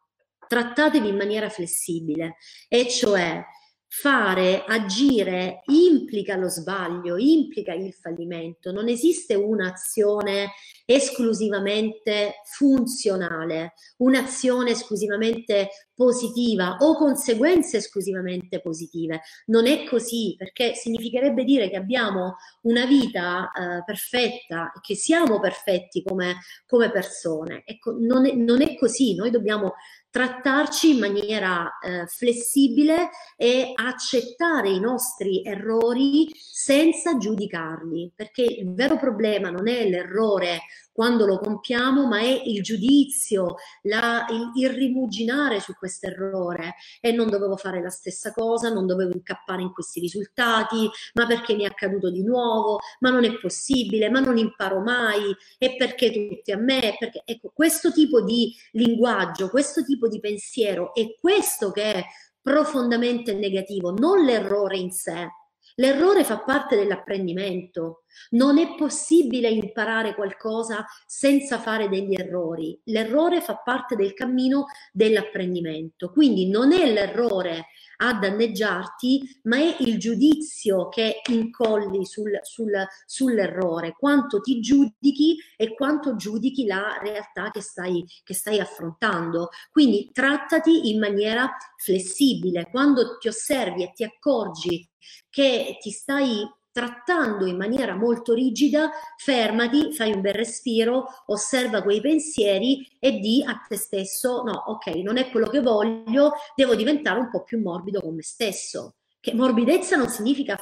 trattatevi 0.52 1.08
in 1.08 1.16
maniera 1.16 1.48
flessibile, 1.48 2.36
e 2.68 2.86
cioè 2.86 3.42
fare, 3.88 4.64
agire 4.66 5.62
implica 5.64 6.36
lo 6.36 6.50
sbaglio, 6.50 7.16
implica 7.16 7.72
il 7.72 7.94
fallimento, 7.94 8.70
non 8.70 8.86
esiste 8.88 9.34
un'azione 9.34 10.50
esclusivamente 10.84 12.42
funzionale, 12.44 13.72
un'azione 13.98 14.72
esclusivamente 14.72 15.70
positiva 15.94 16.76
o 16.80 16.96
conseguenze 16.96 17.78
esclusivamente 17.78 18.60
positive. 18.60 19.20
Non 19.46 19.66
è 19.66 19.84
così 19.84 20.34
perché 20.36 20.74
significherebbe 20.74 21.44
dire 21.44 21.68
che 21.68 21.76
abbiamo 21.76 22.36
una 22.62 22.84
vita 22.86 23.50
eh, 23.50 23.82
perfetta, 23.84 24.72
che 24.80 24.94
siamo 24.94 25.40
perfetti 25.40 26.02
come, 26.02 26.38
come 26.66 26.90
persone. 26.90 27.62
Ecco, 27.64 27.96
non 27.98 28.26
è, 28.26 28.32
non 28.32 28.62
è 28.62 28.76
così, 28.76 29.14
noi 29.14 29.30
dobbiamo 29.30 29.74
trattarci 30.12 30.90
in 30.90 30.98
maniera 30.98 31.78
eh, 31.78 32.06
flessibile 32.06 33.08
e 33.34 33.72
accettare 33.74 34.68
i 34.68 34.78
nostri 34.78 35.42
errori 35.42 36.30
senza 36.34 37.16
giudicarli, 37.16 38.12
perché 38.14 38.42
il 38.42 38.74
vero 38.74 38.98
problema 38.98 39.48
non 39.48 39.68
è 39.68 39.88
l'errore 39.88 40.60
quando 40.92 41.26
lo 41.26 41.38
compiamo, 41.38 42.06
ma 42.06 42.20
è 42.20 42.42
il 42.44 42.62
giudizio, 42.62 43.56
la, 43.82 44.26
il, 44.30 44.50
il 44.54 44.70
rimuginare 44.70 45.60
su 45.60 45.74
questo 45.74 46.06
errore. 46.06 46.74
E 47.00 47.12
non 47.12 47.28
dovevo 47.30 47.56
fare 47.56 47.82
la 47.82 47.90
stessa 47.90 48.32
cosa, 48.32 48.72
non 48.72 48.86
dovevo 48.86 49.12
incappare 49.14 49.62
in 49.62 49.72
questi 49.72 50.00
risultati, 50.00 50.88
ma 51.14 51.26
perché 51.26 51.54
mi 51.54 51.62
è 51.62 51.66
accaduto 51.66 52.10
di 52.10 52.22
nuovo, 52.22 52.78
ma 53.00 53.10
non 53.10 53.24
è 53.24 53.38
possibile, 53.38 54.10
ma 54.10 54.20
non 54.20 54.36
imparo 54.36 54.80
mai, 54.80 55.34
e 55.58 55.76
perché 55.76 56.28
tutti 56.28 56.52
a 56.52 56.58
me, 56.58 56.96
perché 56.98 57.22
ecco, 57.24 57.50
questo 57.54 57.90
tipo 57.92 58.22
di 58.22 58.54
linguaggio, 58.72 59.48
questo 59.48 59.82
tipo 59.84 60.08
di 60.08 60.20
pensiero 60.20 60.94
è 60.94 61.16
questo 61.18 61.70
che 61.70 61.82
è 61.82 62.04
profondamente 62.40 63.34
negativo, 63.34 63.92
non 63.92 64.24
l'errore 64.24 64.76
in 64.76 64.90
sé. 64.90 65.28
L'errore 65.76 66.24
fa 66.24 66.40
parte 66.40 66.76
dell'apprendimento, 66.76 68.01
Non 68.30 68.58
è 68.58 68.74
possibile 68.76 69.48
imparare 69.48 70.14
qualcosa 70.14 70.86
senza 71.06 71.58
fare 71.58 71.88
degli 71.88 72.14
errori. 72.14 72.78
L'errore 72.84 73.40
fa 73.40 73.56
parte 73.56 73.96
del 73.96 74.14
cammino 74.14 74.66
dell'apprendimento. 74.92 76.10
Quindi 76.10 76.48
non 76.48 76.72
è 76.72 76.90
l'errore 76.90 77.66
a 78.02 78.14
danneggiarti, 78.14 79.40
ma 79.44 79.58
è 79.58 79.76
il 79.80 79.98
giudizio 79.98 80.88
che 80.88 81.20
incolli 81.30 82.04
sul, 82.04 82.38
sul, 82.42 82.72
sull'errore, 83.06 83.94
quanto 83.96 84.40
ti 84.40 84.60
giudichi 84.60 85.36
e 85.56 85.74
quanto 85.74 86.16
giudichi 86.16 86.66
la 86.66 86.98
realtà 87.00 87.50
che 87.50 87.60
stai, 87.60 88.04
che 88.24 88.34
stai 88.34 88.58
affrontando. 88.58 89.50
Quindi 89.70 90.10
trattati 90.12 90.90
in 90.90 90.98
maniera 90.98 91.48
flessibile. 91.76 92.68
Quando 92.70 93.18
ti 93.18 93.28
osservi 93.28 93.84
e 93.84 93.92
ti 93.94 94.04
accorgi 94.04 94.88
che 95.30 95.78
ti 95.80 95.90
stai 95.90 96.44
trattando 96.72 97.46
in 97.46 97.56
maniera 97.56 97.94
molto 97.94 98.32
rigida, 98.32 98.90
fermati, 99.16 99.92
fai 99.92 100.12
un 100.12 100.22
bel 100.22 100.34
respiro, 100.34 101.06
osserva 101.26 101.82
quei 101.82 102.00
pensieri 102.00 102.88
e 102.98 103.18
di 103.18 103.44
a 103.46 103.62
te 103.68 103.76
stesso, 103.76 104.42
no, 104.42 104.64
ok, 104.66 104.86
non 104.96 105.18
è 105.18 105.30
quello 105.30 105.48
che 105.48 105.60
voglio, 105.60 106.32
devo 106.56 106.74
diventare 106.74 107.20
un 107.20 107.30
po' 107.30 107.44
più 107.44 107.60
morbido 107.60 108.00
con 108.00 108.14
me 108.14 108.22
stesso. 108.22 108.94
Che 109.20 109.34
morbidezza 109.34 109.96
non 109.96 110.08
significa 110.08 110.58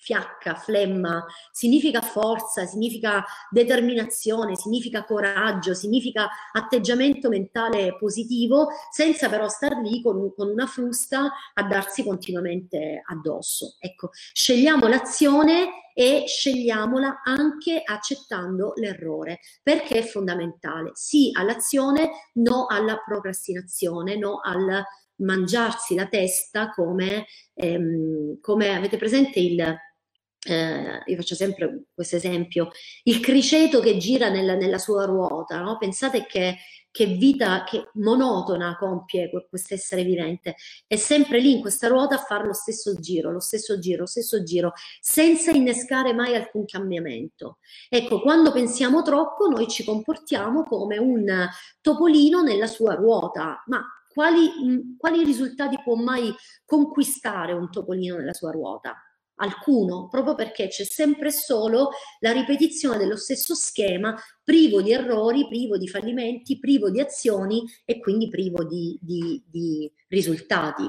fiacca, 0.00 0.54
flemma, 0.54 1.24
significa 1.52 2.00
forza, 2.00 2.64
significa 2.64 3.24
determinazione, 3.50 4.56
significa 4.56 5.04
coraggio, 5.04 5.74
significa 5.74 6.28
atteggiamento 6.52 7.28
mentale 7.28 7.96
positivo, 7.98 8.68
senza 8.90 9.28
però 9.28 9.46
star 9.48 9.76
lì 9.82 10.02
con, 10.02 10.32
con 10.34 10.48
una 10.48 10.66
frusta 10.66 11.30
a 11.52 11.62
darsi 11.64 12.02
continuamente 12.02 13.02
addosso. 13.06 13.76
Ecco, 13.78 14.08
scegliamo 14.12 14.88
l'azione 14.88 15.92
e 15.92 16.24
scegliamola 16.26 17.20
anche 17.22 17.82
accettando 17.84 18.72
l'errore, 18.76 19.40
perché 19.62 19.98
è 19.98 20.02
fondamentale. 20.02 20.92
Sì 20.94 21.30
all'azione, 21.34 22.10
no 22.34 22.64
alla 22.66 22.96
procrastinazione, 23.04 24.16
no 24.16 24.40
al 24.42 24.82
mangiarsi 25.16 25.94
la 25.94 26.06
testa 26.06 26.70
come, 26.70 27.26
ehm, 27.52 28.40
come 28.40 28.74
avete 28.74 28.96
presente 28.96 29.40
il 29.40 29.78
eh, 30.42 31.02
io 31.04 31.16
faccio 31.16 31.34
sempre 31.34 31.84
questo 31.94 32.16
esempio, 32.16 32.70
il 33.04 33.20
criceto 33.20 33.80
che 33.80 33.98
gira 33.98 34.30
nella, 34.30 34.54
nella 34.54 34.78
sua 34.78 35.04
ruota, 35.04 35.60
no? 35.60 35.76
pensate 35.76 36.24
che, 36.26 36.56
che, 36.90 37.06
vita 37.06 37.62
che 37.64 37.90
monotona 37.94 38.76
compie 38.78 39.30
questo 39.50 39.74
essere 39.74 40.02
vivente, 40.02 40.56
è 40.86 40.96
sempre 40.96 41.40
lì 41.40 41.56
in 41.56 41.60
questa 41.60 41.88
ruota 41.88 42.14
a 42.14 42.24
fare 42.24 42.46
lo 42.46 42.54
stesso 42.54 42.94
giro, 42.94 43.30
lo 43.30 43.40
stesso 43.40 43.78
giro, 43.78 44.00
lo 44.00 44.06
stesso 44.06 44.42
giro, 44.42 44.72
senza 45.00 45.50
innescare 45.50 46.14
mai 46.14 46.34
alcun 46.34 46.64
cambiamento. 46.64 47.58
Ecco, 47.90 48.22
quando 48.22 48.50
pensiamo 48.50 49.02
troppo 49.02 49.46
noi 49.46 49.68
ci 49.68 49.84
comportiamo 49.84 50.64
come 50.64 50.96
un 50.96 51.48
topolino 51.82 52.40
nella 52.42 52.66
sua 52.66 52.94
ruota, 52.94 53.62
ma 53.66 53.84
quali, 54.08 54.96
quali 54.96 55.22
risultati 55.22 55.78
può 55.84 55.96
mai 55.96 56.34
conquistare 56.64 57.52
un 57.52 57.70
topolino 57.70 58.16
nella 58.16 58.32
sua 58.32 58.50
ruota? 58.50 58.96
Alcuno, 59.40 60.08
proprio 60.08 60.34
perché 60.34 60.68
c'è 60.68 60.84
sempre 60.84 61.32
solo 61.32 61.90
la 62.20 62.32
ripetizione 62.32 62.98
dello 62.98 63.16
stesso 63.16 63.54
schema, 63.54 64.14
privo 64.44 64.82
di 64.82 64.92
errori, 64.92 65.48
privo 65.48 65.76
di 65.76 65.88
fallimenti, 65.88 66.58
privo 66.58 66.90
di 66.90 67.00
azioni 67.00 67.62
e 67.84 67.98
quindi 67.98 68.28
privo 68.28 68.64
di, 68.64 68.98
di, 69.00 69.42
di 69.46 69.90
risultati. 70.08 70.84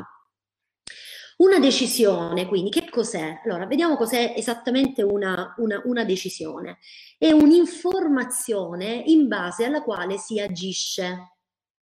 Una 1.37 1.57
decisione, 1.57 2.45
quindi, 2.45 2.69
che 2.69 2.87
cos'è? 2.87 3.41
Allora, 3.45 3.65
vediamo 3.65 3.97
cos'è 3.97 4.35
esattamente 4.37 5.01
una, 5.01 5.55
una, 5.57 5.81
una 5.85 6.03
decisione. 6.03 6.77
È 7.17 7.31
un'informazione 7.31 9.01
in 9.07 9.27
base 9.27 9.65
alla 9.65 9.81
quale 9.81 10.17
si 10.17 10.39
agisce. 10.39 11.37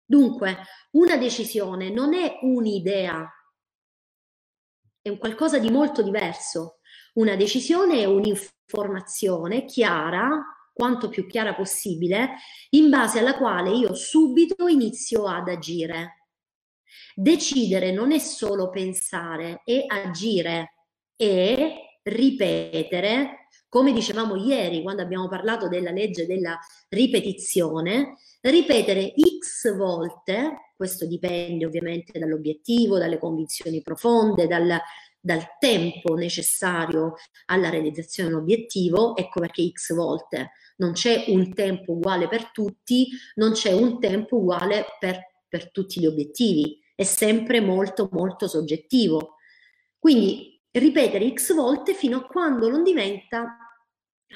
Dunque, 0.03 0.57
una 0.91 1.17
decisione 1.17 1.91
non 1.91 2.15
è 2.15 2.39
un'idea 2.41 3.29
è 5.05 5.09
un 5.09 5.19
qualcosa 5.19 5.59
di 5.59 5.69
molto 5.69 6.01
diverso. 6.01 6.79
Una 7.13 7.35
decisione 7.35 7.99
è 7.99 8.05
un'informazione 8.05 9.65
chiara, 9.65 10.43
quanto 10.73 11.09
più 11.09 11.27
chiara 11.27 11.53
possibile, 11.53 12.37
in 12.71 12.89
base 12.89 13.19
alla 13.19 13.37
quale 13.37 13.69
io 13.69 13.93
subito 13.93 14.67
inizio 14.67 15.27
ad 15.27 15.47
agire. 15.47 16.29
Decidere 17.13 17.91
non 17.91 18.13
è 18.13 18.17
solo 18.17 18.71
pensare, 18.71 19.61
è 19.63 19.85
agire 19.87 20.87
e 21.15 21.99
ripetere, 22.01 23.44
come 23.69 23.93
dicevamo 23.93 24.36
ieri 24.36 24.82
quando 24.82 25.01
abbiamo 25.01 25.28
parlato 25.28 25.67
della 25.67 25.91
legge 25.91 26.25
della 26.25 26.58
ripetizione, 26.89 28.17
ripetere 28.41 29.13
x 29.39 29.75
volte, 29.75 30.71
questo 30.75 31.06
dipende 31.06 31.65
ovviamente 31.65 32.19
dall'obiettivo, 32.19 32.97
dalle 32.97 33.17
convinzioni 33.17 33.82
profonde, 33.82 34.47
dal, 34.47 34.80
dal 35.19 35.43
tempo 35.60 36.15
necessario 36.15 37.15
alla 37.45 37.69
realizzazione 37.69 38.30
dell'obiettivo, 38.30 39.15
ecco 39.15 39.39
perché 39.39 39.69
x 39.71 39.93
volte. 39.93 40.51
Non 40.78 40.91
c'è 40.91 41.25
un 41.28 41.54
tempo 41.54 41.93
uguale 41.93 42.28
per 42.28 42.51
tutti, 42.51 43.08
non 43.36 43.54
c'è 43.54 43.71
un 43.71 43.99
tempo 43.99 44.38
uguale 44.38 44.86
per, 44.99 45.19
per 45.47 45.71
tutti 45.71 45.99
gli 45.99 46.06
obiettivi, 46.06 46.80
è 46.93 47.04
sempre 47.04 47.62
molto 47.62 48.10
molto 48.12 48.47
soggettivo. 48.47 49.36
Quindi 49.97 50.54
ripetere 50.79 51.31
x 51.33 51.53
volte 51.53 51.93
fino 51.93 52.17
a 52.17 52.25
quando 52.25 52.69
non 52.69 52.83
diventa 52.83 53.57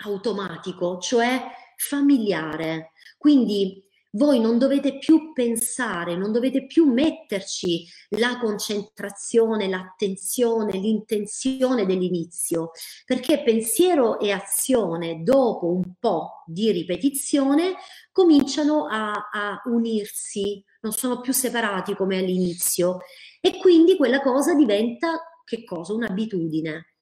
automatico, 0.04 0.98
cioè 1.00 1.42
familiare. 1.76 2.92
Quindi 3.18 3.84
voi 4.12 4.40
non 4.40 4.58
dovete 4.58 4.98
più 4.98 5.34
pensare, 5.34 6.16
non 6.16 6.32
dovete 6.32 6.66
più 6.66 6.92
metterci 6.92 7.86
la 8.18 8.40
concentrazione, 8.40 9.68
l'attenzione, 9.68 10.78
l'intenzione 10.78 11.86
dell'inizio, 11.86 12.72
perché 13.06 13.44
pensiero 13.44 14.20
e 14.20 14.32
azione 14.32 15.22
dopo 15.22 15.68
un 15.68 15.94
po' 16.00 16.44
di 16.48 16.72
ripetizione 16.72 17.76
cominciano 18.12 18.88
a, 18.88 19.30
a 19.32 19.62
unirsi, 19.66 20.64
non 20.82 20.92
sono 20.92 21.20
più 21.20 21.34
separati 21.34 21.96
come 21.96 22.18
all'inizio 22.18 23.00
e 23.42 23.58
quindi 23.58 23.96
quella 23.96 24.22
cosa 24.22 24.54
diventa 24.56 25.29
che 25.50 25.64
cosa? 25.64 25.94
Un'abitudine. 25.94 26.94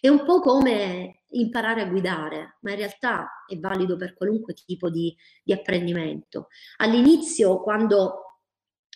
È 0.00 0.08
un 0.08 0.24
po' 0.24 0.40
come 0.40 1.24
imparare 1.30 1.82
a 1.82 1.86
guidare, 1.88 2.58
ma 2.60 2.70
in 2.70 2.76
realtà 2.76 3.44
è 3.46 3.58
valido 3.58 3.96
per 3.96 4.14
qualunque 4.14 4.54
tipo 4.54 4.88
di, 4.88 5.14
di 5.42 5.52
apprendimento. 5.52 6.48
All'inizio, 6.76 7.60
quando 7.60 8.22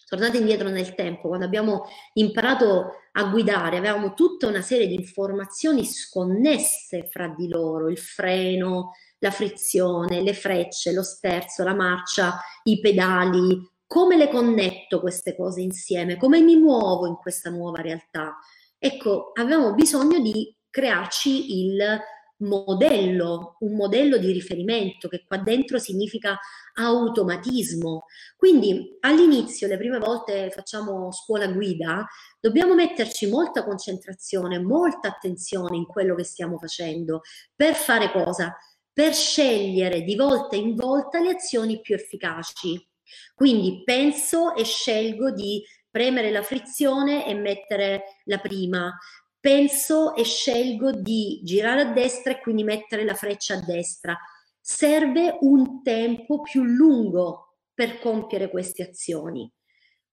tornate 0.09 0.38
indietro 0.38 0.69
nel 0.69 0.95
tempo, 0.95 1.29
quando 1.29 1.47
abbiamo 1.47 1.85
imparato 2.15 2.93
a 3.12 3.25
guidare, 3.25 3.79
avevamo 3.79 4.15
tutta 4.15 4.47
una 4.47 4.62
serie 4.62 4.87
di 4.87 4.95
informazioni 4.95 5.85
sconnesse 5.85 7.09
fra 7.11 7.29
di 7.29 7.49
loro, 7.49 7.88
il 7.88 7.99
freno, 7.99 8.93
la 9.19 9.31
frizione, 9.31 10.23
le 10.23 10.35
frecce, 10.35 10.93
lo 10.93 11.03
sterzo, 11.03 11.65
la 11.65 11.75
marcia, 11.75 12.38
i 12.65 12.81
pedali, 12.81 13.71
come 13.87 14.17
le 14.17 14.29
connetto 14.29 15.01
queste 15.01 15.37
cose 15.37 15.61
insieme, 15.61 16.17
come 16.17 16.41
mi 16.41 16.57
muovo 16.57 17.07
in 17.07 17.17
questa 17.17 17.51
nuova 17.51 17.83
realtà. 17.83 18.37
Ecco, 18.85 19.31
avevamo 19.35 19.75
bisogno 19.75 20.18
di 20.18 20.53
crearci 20.68 21.68
il 21.68 22.01
modello, 22.38 23.59
un 23.61 23.77
modello 23.77 24.16
di 24.16 24.33
riferimento 24.33 25.07
che 25.07 25.23
qua 25.25 25.37
dentro 25.37 25.79
significa 25.79 26.37
automatismo. 26.75 28.07
Quindi 28.37 28.97
all'inizio, 28.99 29.68
le 29.68 29.79
prime 29.79 29.99
volte 29.99 30.51
facciamo 30.51 31.12
scuola 31.12 31.47
guida, 31.47 32.05
dobbiamo 32.40 32.75
metterci 32.75 33.29
molta 33.29 33.62
concentrazione, 33.62 34.59
molta 34.59 35.07
attenzione 35.07 35.77
in 35.77 35.87
quello 35.87 36.16
che 36.16 36.25
stiamo 36.25 36.59
facendo. 36.59 37.21
Per 37.55 37.75
fare 37.75 38.11
cosa? 38.11 38.53
Per 38.92 39.14
scegliere 39.14 40.03
di 40.03 40.16
volta 40.16 40.57
in 40.57 40.75
volta 40.75 41.21
le 41.21 41.31
azioni 41.31 41.81
più 41.81 41.95
efficaci. 41.95 42.85
Quindi 43.33 43.83
penso 43.85 44.57
e 44.57 44.64
scelgo 44.64 45.31
di 45.31 45.62
premere 45.92 46.31
la 46.31 46.42
frizione 46.42 47.26
e 47.26 47.35
mettere 47.35 48.20
la 48.24 48.38
prima, 48.38 48.98
penso 49.38 50.16
e 50.16 50.24
scelgo 50.24 50.90
di 50.90 51.40
girare 51.44 51.83
a 51.83 51.92
destra 51.92 52.33
e 52.33 52.40
quindi 52.40 52.64
mettere 52.64 53.05
la 53.05 53.14
freccia 53.14 53.55
a 53.55 53.61
destra. 53.61 54.18
Serve 54.59 55.37
un 55.40 55.83
tempo 55.83 56.40
più 56.40 56.64
lungo 56.64 57.59
per 57.74 57.98
compiere 57.98 58.48
queste 58.48 58.83
azioni. 58.83 59.52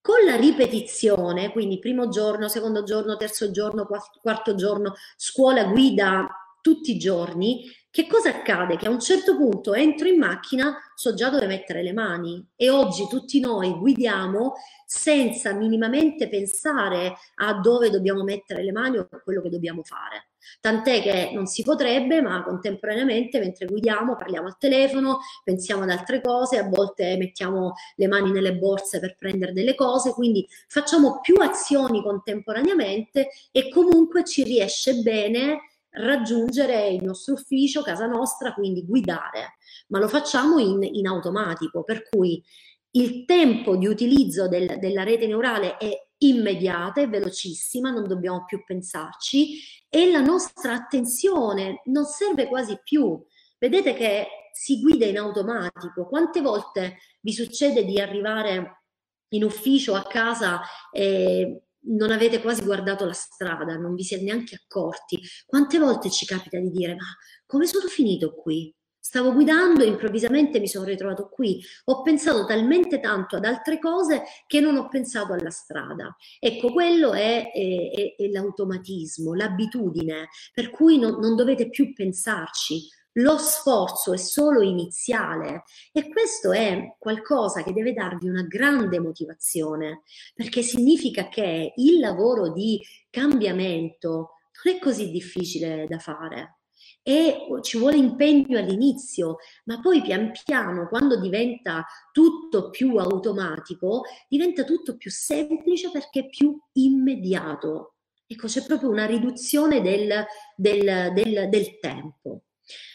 Con 0.01 0.25
la 0.25 0.35
ripetizione, 0.35 1.51
quindi 1.51 1.79
primo 1.79 2.09
giorno, 2.09 2.47
secondo 2.47 2.83
giorno, 2.83 3.15
terzo 3.15 3.51
giorno, 3.51 3.87
quarto 4.21 4.55
giorno, 4.55 4.95
scuola 5.15 5.65
guida 5.65 6.27
tutti 6.61 6.95
i 6.95 6.97
giorni, 6.97 7.65
che 7.91 8.05
cosa 8.07 8.29
accade? 8.29 8.77
Che 8.77 8.85
a 8.85 8.91
un 8.91 8.99
certo 8.99 9.35
punto 9.35 9.73
entro 9.73 10.07
in 10.07 10.19
macchina, 10.19 10.77
so 10.95 11.15
già 11.15 11.29
dove 11.29 11.47
mettere 11.47 11.81
le 11.81 11.93
mani 11.93 12.45
e 12.55 12.69
oggi 12.69 13.07
tutti 13.07 13.39
noi 13.39 13.71
guidiamo 13.71 14.53
senza 14.85 15.53
minimamente 15.53 16.29
pensare 16.29 17.15
a 17.35 17.53
dove 17.59 17.89
dobbiamo 17.89 18.23
mettere 18.23 18.63
le 18.63 18.71
mani 18.71 18.97
o 18.97 19.07
a 19.09 19.19
quello 19.21 19.41
che 19.41 19.49
dobbiamo 19.49 19.83
fare. 19.83 20.29
Tant'è 20.61 21.01
che 21.01 21.31
non 21.33 21.47
si 21.47 21.63
potrebbe, 21.63 22.21
ma 22.21 22.43
contemporaneamente 22.43 23.39
mentre 23.39 23.65
guidiamo 23.65 24.15
parliamo 24.15 24.47
al 24.47 24.57
telefono, 24.57 25.19
pensiamo 25.43 25.83
ad 25.83 25.89
altre 25.89 26.21
cose, 26.21 26.57
a 26.57 26.67
volte 26.67 27.17
mettiamo 27.17 27.73
le 27.95 28.07
mani 28.07 28.31
nelle 28.31 28.55
borse 28.55 28.99
per 28.99 29.15
prendere 29.15 29.51
delle 29.51 29.75
cose, 29.75 30.13
quindi 30.13 30.47
facciamo 30.67 31.19
più 31.21 31.35
azioni 31.39 32.03
contemporaneamente 32.03 33.29
e 33.51 33.69
comunque 33.69 34.23
ci 34.23 34.43
riesce 34.43 34.95
bene 35.01 35.59
raggiungere 35.91 36.89
il 36.89 37.03
nostro 37.03 37.33
ufficio, 37.33 37.81
casa 37.81 38.05
nostra, 38.05 38.53
quindi 38.53 38.85
guidare, 38.85 39.57
ma 39.87 39.99
lo 39.99 40.07
facciamo 40.07 40.59
in, 40.59 40.83
in 40.83 41.07
automatico, 41.07 41.83
per 41.83 42.07
cui 42.07 42.43
il 42.91 43.25
tempo 43.25 43.75
di 43.75 43.87
utilizzo 43.87 44.47
del, 44.47 44.77
della 44.79 45.03
rete 45.03 45.27
neurale 45.27 45.77
è 45.77 46.07
immediata, 46.19 47.01
è 47.01 47.09
velocissima, 47.09 47.91
non 47.91 48.07
dobbiamo 48.07 48.45
più 48.45 48.63
pensarci 48.63 49.59
e 49.87 50.11
la 50.11 50.21
nostra 50.21 50.73
attenzione 50.73 51.81
non 51.85 52.05
serve 52.05 52.47
quasi 52.47 52.79
più. 52.83 53.23
Vedete 53.57 53.93
che 53.93 54.27
si 54.53 54.81
guida 54.81 55.05
in 55.05 55.17
automatico. 55.17 56.05
Quante 56.07 56.41
volte 56.41 56.97
vi 57.21 57.31
succede 57.31 57.85
di 57.85 57.99
arrivare 57.99 58.83
in 59.29 59.43
ufficio 59.43 59.95
a 59.95 60.03
casa 60.03 60.61
e 60.91 61.63
non 61.81 62.11
avete 62.11 62.41
quasi 62.41 62.63
guardato 62.63 63.05
la 63.05 63.13
strada, 63.13 63.75
non 63.75 63.95
vi 63.95 64.03
siete 64.03 64.23
neanche 64.23 64.55
accorti? 64.55 65.19
Quante 65.45 65.79
volte 65.79 66.09
ci 66.09 66.25
capita 66.25 66.59
di 66.59 66.69
dire 66.69 66.95
ma 66.95 67.05
come 67.45 67.65
sono 67.65 67.87
finito 67.87 68.33
qui? 68.33 68.73
Stavo 69.01 69.33
guidando 69.33 69.81
e 69.81 69.87
improvvisamente 69.87 70.59
mi 70.59 70.67
sono 70.67 70.85
ritrovato 70.85 71.29
qui. 71.29 71.59
Ho 71.85 72.01
pensato 72.03 72.45
talmente 72.45 72.99
tanto 72.99 73.37
ad 73.37 73.45
altre 73.45 73.79
cose 73.79 74.23
che 74.45 74.59
non 74.59 74.75
ho 74.75 74.87
pensato 74.87 75.33
alla 75.33 75.49
strada. 75.49 76.15
Ecco, 76.37 76.71
quello 76.71 77.13
è, 77.13 77.49
è, 77.51 78.15
è 78.15 78.27
l'automatismo, 78.27 79.33
l'abitudine, 79.33 80.27
per 80.53 80.69
cui 80.69 80.99
non, 80.99 81.17
non 81.19 81.35
dovete 81.35 81.69
più 81.69 81.93
pensarci. 81.93 82.87
Lo 83.13 83.37
sforzo 83.37 84.13
è 84.13 84.17
solo 84.17 84.61
iniziale 84.61 85.63
e 85.91 86.09
questo 86.09 86.51
è 86.51 86.95
qualcosa 86.99 87.63
che 87.63 87.73
deve 87.73 87.93
darvi 87.93 88.27
una 88.29 88.43
grande 88.43 88.99
motivazione, 88.99 90.03
perché 90.35 90.61
significa 90.61 91.27
che 91.27 91.73
il 91.75 91.99
lavoro 91.99 92.51
di 92.51 92.79
cambiamento 93.09 94.33
non 94.63 94.75
è 94.75 94.79
così 94.79 95.09
difficile 95.09 95.87
da 95.87 95.97
fare 95.97 96.59
e 97.01 97.47
ci 97.61 97.79
vuole 97.79 97.95
impegno 97.95 98.59
all'inizio, 98.59 99.37
ma 99.65 99.79
poi 99.79 100.01
pian 100.01 100.31
piano, 100.45 100.87
quando 100.87 101.19
diventa 101.19 101.85
tutto 102.11 102.69
più 102.69 102.97
automatico, 102.97 104.03
diventa 104.27 104.63
tutto 104.63 104.95
più 104.97 105.09
semplice 105.09 105.89
perché 105.91 106.27
più 106.29 106.55
immediato. 106.73 107.95
Ecco, 108.27 108.45
c'è 108.47 108.63
proprio 108.63 108.89
una 108.89 109.05
riduzione 109.05 109.81
del, 109.81 110.23
del, 110.55 111.11
del, 111.13 111.49
del 111.49 111.79
tempo. 111.79 112.43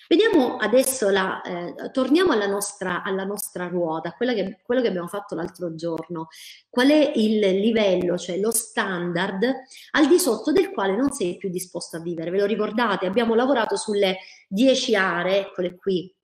Vediamo 0.09 0.57
adesso, 0.57 1.09
la, 1.09 1.41
eh, 1.43 1.91
torniamo 1.91 2.33
alla 2.33 2.47
nostra, 2.47 3.03
alla 3.03 3.25
nostra 3.25 3.69
ruota, 3.69 4.15
che, 4.17 4.61
quello 4.63 4.83
che 4.83 4.89
abbiamo 4.89 5.09
fatto 5.09 5.35
l'altro 5.35 5.75
giorno. 5.75 6.29
Qual 6.69 6.89
è 6.89 7.13
il 7.15 7.39
livello, 7.39 8.19
cioè 8.19 8.39
lo 8.39 8.51
standard 8.51 9.45
al 9.93 10.09
di 10.09 10.19
sotto 10.19 10.53
del 10.53 10.71
quale 10.71 10.97
non 10.97 11.11
sei 11.13 11.37
più 11.37 11.49
disposto 11.49 11.97
a 11.97 12.01
vivere? 12.01 12.31
Ve 12.31 12.39
lo 12.39 12.47
ricordate? 12.47 13.07
Abbiamo 13.07 13.35
lavorato 13.35 13.77
sulle 13.77 14.19
10 14.49 14.95
aree, 14.95 15.41
eccole 15.47 15.77
qui, 15.77 16.15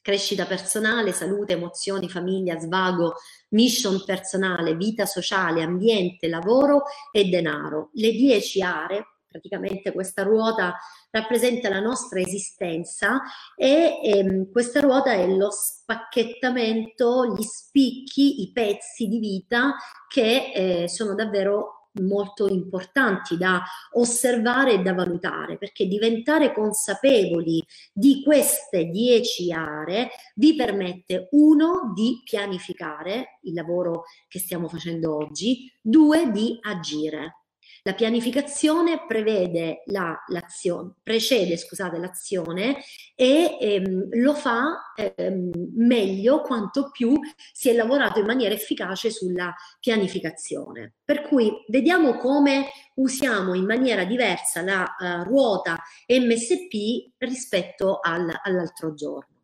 crescita 0.00 0.46
personale, 0.46 1.12
salute, 1.12 1.52
emozioni, 1.52 2.08
famiglia, 2.08 2.58
svago, 2.58 3.16
mission 3.50 4.02
personale, 4.04 4.74
vita 4.74 5.04
sociale, 5.04 5.62
ambiente, 5.62 6.28
lavoro 6.28 6.84
e 7.12 7.24
denaro. 7.24 7.90
Le 7.92 8.12
10 8.12 8.62
aree 8.62 9.04
praticamente 9.28 9.92
questa 9.92 10.22
ruota 10.22 10.74
rappresenta 11.10 11.68
la 11.68 11.80
nostra 11.80 12.20
esistenza 12.20 13.20
e 13.56 14.00
ehm, 14.02 14.50
questa 14.50 14.80
ruota 14.80 15.12
è 15.12 15.26
lo 15.26 15.50
spacchettamento, 15.50 17.34
gli 17.34 17.42
spicchi, 17.42 18.42
i 18.42 18.52
pezzi 18.52 19.06
di 19.06 19.18
vita 19.18 19.74
che 20.08 20.52
eh, 20.54 20.88
sono 20.88 21.14
davvero 21.14 21.78
molto 22.00 22.46
importanti 22.46 23.36
da 23.36 23.62
osservare 23.92 24.74
e 24.74 24.82
da 24.82 24.94
valutare, 24.94 25.58
perché 25.58 25.86
diventare 25.86 26.52
consapevoli 26.52 27.62
di 27.92 28.22
queste 28.22 28.84
dieci 28.84 29.52
aree 29.52 30.10
vi 30.34 30.54
permette, 30.54 31.28
uno, 31.32 31.92
di 31.94 32.20
pianificare 32.24 33.38
il 33.42 33.54
lavoro 33.54 34.04
che 34.28 34.38
stiamo 34.38 34.68
facendo 34.68 35.16
oggi, 35.16 35.72
due, 35.80 36.30
di 36.30 36.58
agire. 36.60 37.37
La 37.82 37.94
pianificazione 37.94 39.04
prevede 39.06 39.82
la, 39.86 40.16
l'azione, 40.28 40.94
precede 41.02 41.56
scusate, 41.56 41.98
l'azione 41.98 42.78
e 43.14 43.56
ehm, 43.60 44.08
lo 44.10 44.34
fa 44.34 44.92
ehm, 44.96 45.50
meglio 45.74 46.40
quanto 46.40 46.90
più 46.90 47.18
si 47.52 47.68
è 47.68 47.72
lavorato 47.72 48.20
in 48.20 48.26
maniera 48.26 48.54
efficace 48.54 49.10
sulla 49.10 49.54
pianificazione. 49.80 50.94
Per 51.04 51.22
cui 51.22 51.50
vediamo 51.68 52.16
come 52.16 52.66
usiamo 52.94 53.54
in 53.54 53.64
maniera 53.64 54.04
diversa 54.04 54.62
la 54.62 54.84
uh, 54.98 55.22
ruota 55.22 55.78
MSP 56.08 57.14
rispetto 57.18 58.00
al, 58.00 58.28
all'altro 58.42 58.94
giorno. 58.94 59.36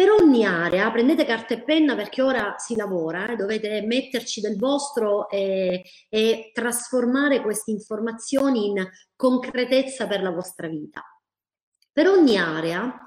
Per 0.00 0.10
ogni 0.10 0.46
area 0.46 0.90
prendete 0.90 1.26
carta 1.26 1.52
e 1.52 1.62
penna 1.62 1.94
perché 1.94 2.22
ora 2.22 2.54
si 2.56 2.74
lavora, 2.74 3.28
eh, 3.28 3.36
dovete 3.36 3.82
metterci 3.82 4.40
del 4.40 4.56
vostro 4.56 5.28
e, 5.28 5.84
e 6.08 6.50
trasformare 6.54 7.42
queste 7.42 7.70
informazioni 7.70 8.68
in 8.68 8.88
concretezza 9.14 10.06
per 10.06 10.22
la 10.22 10.30
vostra 10.30 10.68
vita. 10.68 11.02
Per 11.92 12.08
ogni 12.08 12.38
area 12.38 12.98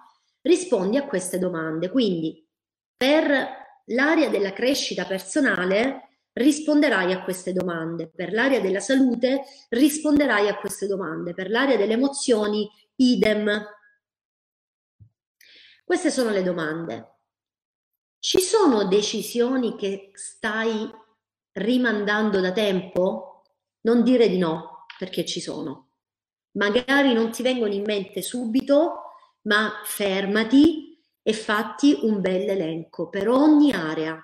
rispondi 0.41 0.97
a 0.97 1.07
queste 1.07 1.39
domande, 1.39 1.89
quindi 1.89 2.47
per 2.95 3.47
l'area 3.85 4.29
della 4.29 4.53
crescita 4.53 5.05
personale 5.05 6.19
risponderai 6.33 7.11
a 7.11 7.23
queste 7.23 7.53
domande, 7.53 8.07
per 8.07 8.31
l'area 8.31 8.59
della 8.59 8.79
salute 8.79 9.45
risponderai 9.69 10.47
a 10.47 10.59
queste 10.59 10.85
domande, 10.85 11.33
per 11.33 11.49
l'area 11.49 11.75
delle 11.75 11.93
emozioni 11.93 12.69
idem, 12.97 13.65
queste 15.93 16.09
sono 16.09 16.31
le 16.31 16.41
domande. 16.41 17.17
Ci 18.17 18.39
sono 18.39 18.87
decisioni 18.87 19.75
che 19.75 20.09
stai 20.15 20.89
rimandando 21.51 22.39
da 22.39 22.51
tempo? 22.51 23.43
Non 23.81 24.01
dire 24.01 24.27
di 24.27 24.39
no, 24.39 24.87
perché 24.97 25.23
ci 25.23 25.39
sono. 25.39 25.89
Magari 26.53 27.13
non 27.13 27.29
ti 27.29 27.43
vengono 27.43 27.73
in 27.73 27.83
mente 27.83 28.23
subito, 28.23 29.03
ma 29.43 29.81
fermati 29.83 30.99
e 31.21 31.31
fatti 31.31 31.99
un 32.01 32.21
bel 32.21 32.49
elenco 32.49 33.09
per 33.09 33.29
ogni 33.29 33.71
area. 33.71 34.19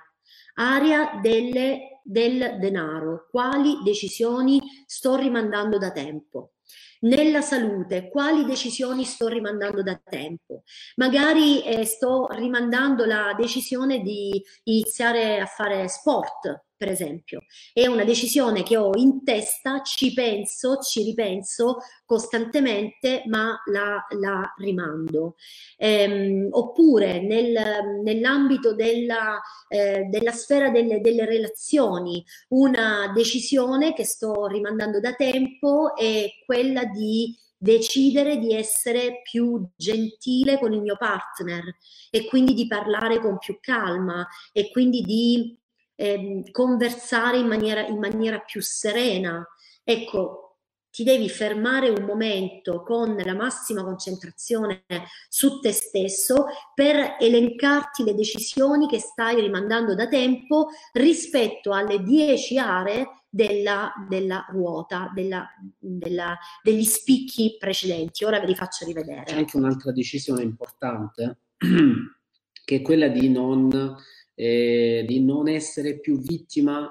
Area 0.55 1.19
delle, 1.21 2.01
del 2.01 2.57
denaro, 2.59 3.27
quali 3.29 3.83
decisioni 3.83 4.59
sto 4.87 5.15
rimandando 5.17 5.77
da 5.77 5.91
tempo 5.91 6.53
nella 7.01 7.41
salute, 7.41 8.09
quali 8.09 8.45
decisioni 8.45 9.05
sto 9.05 9.27
rimandando 9.27 9.81
da 9.83 9.99
tempo? 10.03 10.63
Magari 10.95 11.63
eh, 11.63 11.85
sto 11.85 12.27
rimandando 12.31 13.05
la 13.05 13.33
decisione 13.37 13.99
di 14.01 14.41
iniziare 14.63 15.39
a 15.39 15.45
fare 15.45 15.87
sport, 15.87 16.65
per 16.79 16.87
esempio. 16.87 17.41
È 17.73 17.85
una 17.87 18.05
decisione 18.05 18.63
che 18.63 18.77
ho 18.77 18.91
in 18.95 19.25
testa, 19.25 19.81
ci 19.81 20.13
penso, 20.13 20.77
ci 20.77 21.03
ripenso 21.03 21.79
costantemente, 22.05 23.23
ma 23.25 23.61
la, 23.65 24.05
la 24.17 24.53
rimando. 24.57 25.35
Ehm, 25.75 26.47
oppure 26.51 27.19
nel, 27.21 28.01
nell'ambito 28.01 28.73
della, 28.73 29.41
eh, 29.67 30.05
della 30.09 30.31
sfera 30.31 30.69
delle, 30.69 31.01
delle 31.01 31.25
relazioni, 31.25 32.23
una 32.49 33.11
decisione 33.13 33.93
che 33.93 34.05
sto 34.05 34.47
rimandando 34.47 35.01
da 35.01 35.13
tempo 35.15 35.97
è 35.97 36.29
quella 36.45 36.85
di 36.85 37.37
decidere 37.57 38.37
di 38.37 38.53
essere 38.53 39.19
più 39.21 39.67
gentile 39.75 40.57
con 40.59 40.71
il 40.71 40.79
mio 40.79 40.95
partner 40.97 41.75
e 42.09 42.25
quindi 42.25 42.53
di 42.53 42.67
parlare 42.67 43.19
con 43.19 43.37
più 43.37 43.57
calma 43.59 44.25
e 44.53 44.71
quindi 44.71 45.01
di 45.01 45.59
eh, 45.99 46.43
conversare 46.51 47.37
in 47.37 47.47
maniera, 47.47 47.85
in 47.85 47.99
maniera 47.99 48.39
più 48.39 48.61
serena. 48.61 49.45
Ecco, 49.83 50.45
ti 50.89 51.03
devi 51.03 51.29
fermare 51.29 51.89
un 51.89 52.03
momento 52.05 52.83
con 52.83 53.15
la 53.17 53.35
massima 53.35 53.83
concentrazione 53.83 54.85
su 55.27 55.59
te 55.59 55.71
stesso 55.73 56.45
per 56.73 57.17
elencarti 57.19 58.03
le 58.03 58.15
decisioni 58.15 58.87
che 58.87 58.99
stai 58.99 59.41
rimandando 59.41 59.93
da 59.93 60.07
tempo 60.07 60.69
rispetto 60.93 61.73
alle 61.73 62.01
10 62.01 62.57
aree 62.57 63.07
della, 63.29 63.91
della 64.07 64.45
ruota, 64.49 65.11
della, 65.13 65.45
della, 65.77 66.37
degli 66.63 66.85
spicchi 66.85 67.57
precedenti. 67.59 68.23
Ora 68.23 68.39
ve 68.39 68.47
li 68.47 68.55
faccio 68.55 68.85
rivedere. 68.85 69.23
C'è 69.25 69.35
anche 69.35 69.57
un'altra 69.57 69.91
decisione 69.91 70.43
importante, 70.43 71.41
che 72.65 72.75
è 72.75 72.81
quella 72.81 73.09
di 73.09 73.29
non 73.29 73.97
eh, 74.41 75.03
di 75.05 75.21
non 75.21 75.49
essere 75.49 75.99
più 75.99 76.17
vittima 76.17 76.89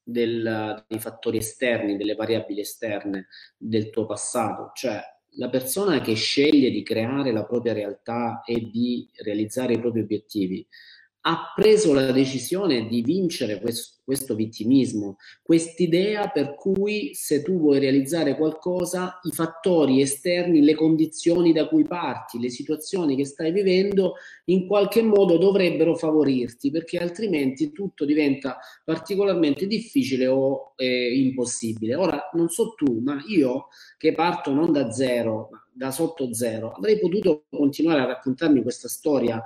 del, 0.00 0.84
dei 0.86 1.00
fattori 1.00 1.38
esterni, 1.38 1.96
delle 1.96 2.14
variabili 2.14 2.60
esterne 2.60 3.26
del 3.56 3.90
tuo 3.90 4.06
passato, 4.06 4.70
cioè 4.74 5.02
la 5.36 5.48
persona 5.48 6.00
che 6.00 6.14
sceglie 6.14 6.70
di 6.70 6.84
creare 6.84 7.32
la 7.32 7.44
propria 7.44 7.72
realtà 7.72 8.42
e 8.46 8.70
di 8.70 9.10
realizzare 9.24 9.72
i 9.72 9.80
propri 9.80 10.02
obiettivi 10.02 10.64
ha 11.26 11.52
preso 11.54 11.94
la 11.94 12.12
decisione 12.12 12.86
di 12.86 13.00
vincere 13.00 13.58
questo, 13.58 14.00
questo 14.04 14.34
vittimismo, 14.34 15.16
quest'idea 15.42 16.28
per 16.28 16.54
cui 16.54 17.14
se 17.14 17.42
tu 17.42 17.58
vuoi 17.58 17.78
realizzare 17.78 18.36
qualcosa, 18.36 19.20
i 19.22 19.32
fattori 19.32 20.02
esterni, 20.02 20.60
le 20.60 20.74
condizioni 20.74 21.54
da 21.54 21.66
cui 21.66 21.84
parti, 21.84 22.38
le 22.38 22.50
situazioni 22.50 23.16
che 23.16 23.24
stai 23.24 23.52
vivendo, 23.52 24.16
in 24.46 24.66
qualche 24.66 25.00
modo 25.02 25.38
dovrebbero 25.38 25.94
favorirti, 25.94 26.70
perché 26.70 26.98
altrimenti 26.98 27.72
tutto 27.72 28.04
diventa 28.04 28.58
particolarmente 28.84 29.66
difficile 29.66 30.26
o 30.26 30.74
eh, 30.76 31.18
impossibile. 31.18 31.94
Ora, 31.94 32.28
non 32.34 32.50
so 32.50 32.74
tu, 32.74 33.00
ma 33.00 33.22
io 33.28 33.68
che 33.96 34.12
parto 34.12 34.52
non 34.52 34.72
da 34.72 34.90
zero, 34.90 35.48
ma 35.50 35.66
da 35.72 35.90
sotto 35.90 36.34
zero, 36.34 36.72
avrei 36.72 36.98
potuto 36.98 37.44
continuare 37.50 38.02
a 38.02 38.06
raccontarmi 38.06 38.62
questa 38.62 38.88
storia 38.88 39.42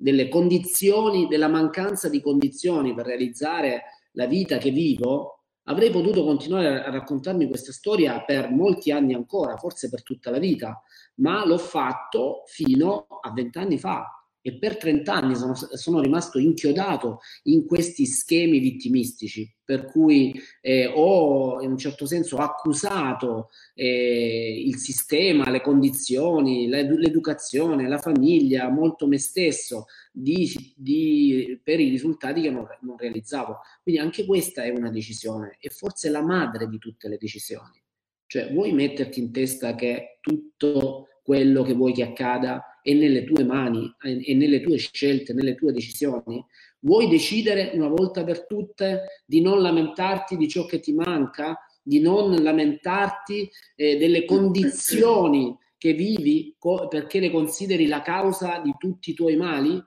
delle 0.00 0.28
condizioni, 0.28 1.26
della 1.26 1.48
mancanza 1.48 2.08
di 2.08 2.22
condizioni 2.22 2.94
per 2.94 3.04
realizzare 3.04 3.82
la 4.12 4.24
vita 4.24 4.56
che 4.56 4.70
vivo, 4.70 5.44
avrei 5.64 5.90
potuto 5.90 6.24
continuare 6.24 6.82
a 6.82 6.90
raccontarmi 6.90 7.46
questa 7.46 7.70
storia 7.70 8.24
per 8.24 8.50
molti 8.50 8.90
anni 8.90 9.12
ancora, 9.12 9.58
forse 9.58 9.90
per 9.90 10.02
tutta 10.02 10.30
la 10.30 10.38
vita, 10.38 10.82
ma 11.16 11.44
l'ho 11.44 11.58
fatto 11.58 12.42
fino 12.46 13.06
a 13.20 13.30
vent'anni 13.32 13.78
fa 13.78 14.19
e 14.42 14.58
per 14.58 14.76
30 14.78 15.12
anni 15.12 15.36
sono, 15.36 15.54
sono, 15.54 16.00
rimasto 16.00 16.38
inchiodato 16.38 17.20
in 17.44 17.66
questi 17.66 18.06
schemi 18.06 18.58
vittimistici, 18.58 19.54
per 19.64 19.84
cui 19.84 20.32
eh, 20.62 20.86
ho 20.86 21.60
in 21.60 21.70
un 21.70 21.78
certo 21.78 22.06
senso 22.06 22.36
accusato 22.36 23.50
eh, 23.74 24.62
il 24.64 24.76
sistema, 24.76 25.50
le 25.50 25.60
condizioni, 25.60 26.68
l'educazione, 26.68 27.86
la 27.86 27.98
famiglia, 27.98 28.70
molto 28.70 29.06
me 29.06 29.18
stesso 29.18 29.86
di, 30.10 30.74
di, 30.74 31.60
per 31.62 31.78
i 31.78 31.90
risultati 31.90 32.40
che 32.40 32.50
non, 32.50 32.66
non 32.80 32.96
realizzavo. 32.96 33.58
Quindi 33.82 34.00
anche 34.00 34.24
questa 34.24 34.62
è 34.62 34.70
una 34.70 34.90
decisione 34.90 35.56
e 35.60 35.68
forse 35.68 36.08
la 36.08 36.22
madre 36.22 36.66
di 36.66 36.78
tutte 36.78 37.08
le 37.08 37.18
decisioni. 37.18 37.82
Cioè, 38.26 38.52
vuoi 38.52 38.72
metterti 38.72 39.18
in 39.18 39.32
testa 39.32 39.74
che 39.74 40.18
tutto 40.20 41.08
quello 41.22 41.62
che 41.62 41.74
vuoi 41.74 41.92
che 41.92 42.02
accada 42.02 42.80
è 42.82 42.92
nelle 42.92 43.24
tue 43.24 43.44
mani, 43.44 43.94
è 43.98 44.32
nelle 44.32 44.60
tue 44.60 44.76
scelte, 44.76 45.32
nelle 45.32 45.54
tue 45.54 45.72
decisioni. 45.72 46.44
Vuoi 46.80 47.08
decidere 47.08 47.70
una 47.74 47.88
volta 47.88 48.24
per 48.24 48.46
tutte 48.46 49.22
di 49.26 49.40
non 49.40 49.60
lamentarti 49.60 50.36
di 50.36 50.48
ciò 50.48 50.64
che 50.64 50.80
ti 50.80 50.92
manca, 50.92 51.58
di 51.82 52.00
non 52.00 52.34
lamentarti 52.42 53.50
eh, 53.76 53.96
delle 53.96 54.24
condizioni 54.24 55.56
che 55.76 55.92
vivi 55.92 56.54
co- 56.58 56.88
perché 56.88 57.20
le 57.20 57.30
consideri 57.30 57.86
la 57.86 58.02
causa 58.02 58.60
di 58.62 58.74
tutti 58.78 59.10
i 59.10 59.14
tuoi 59.14 59.36
mali? 59.36 59.82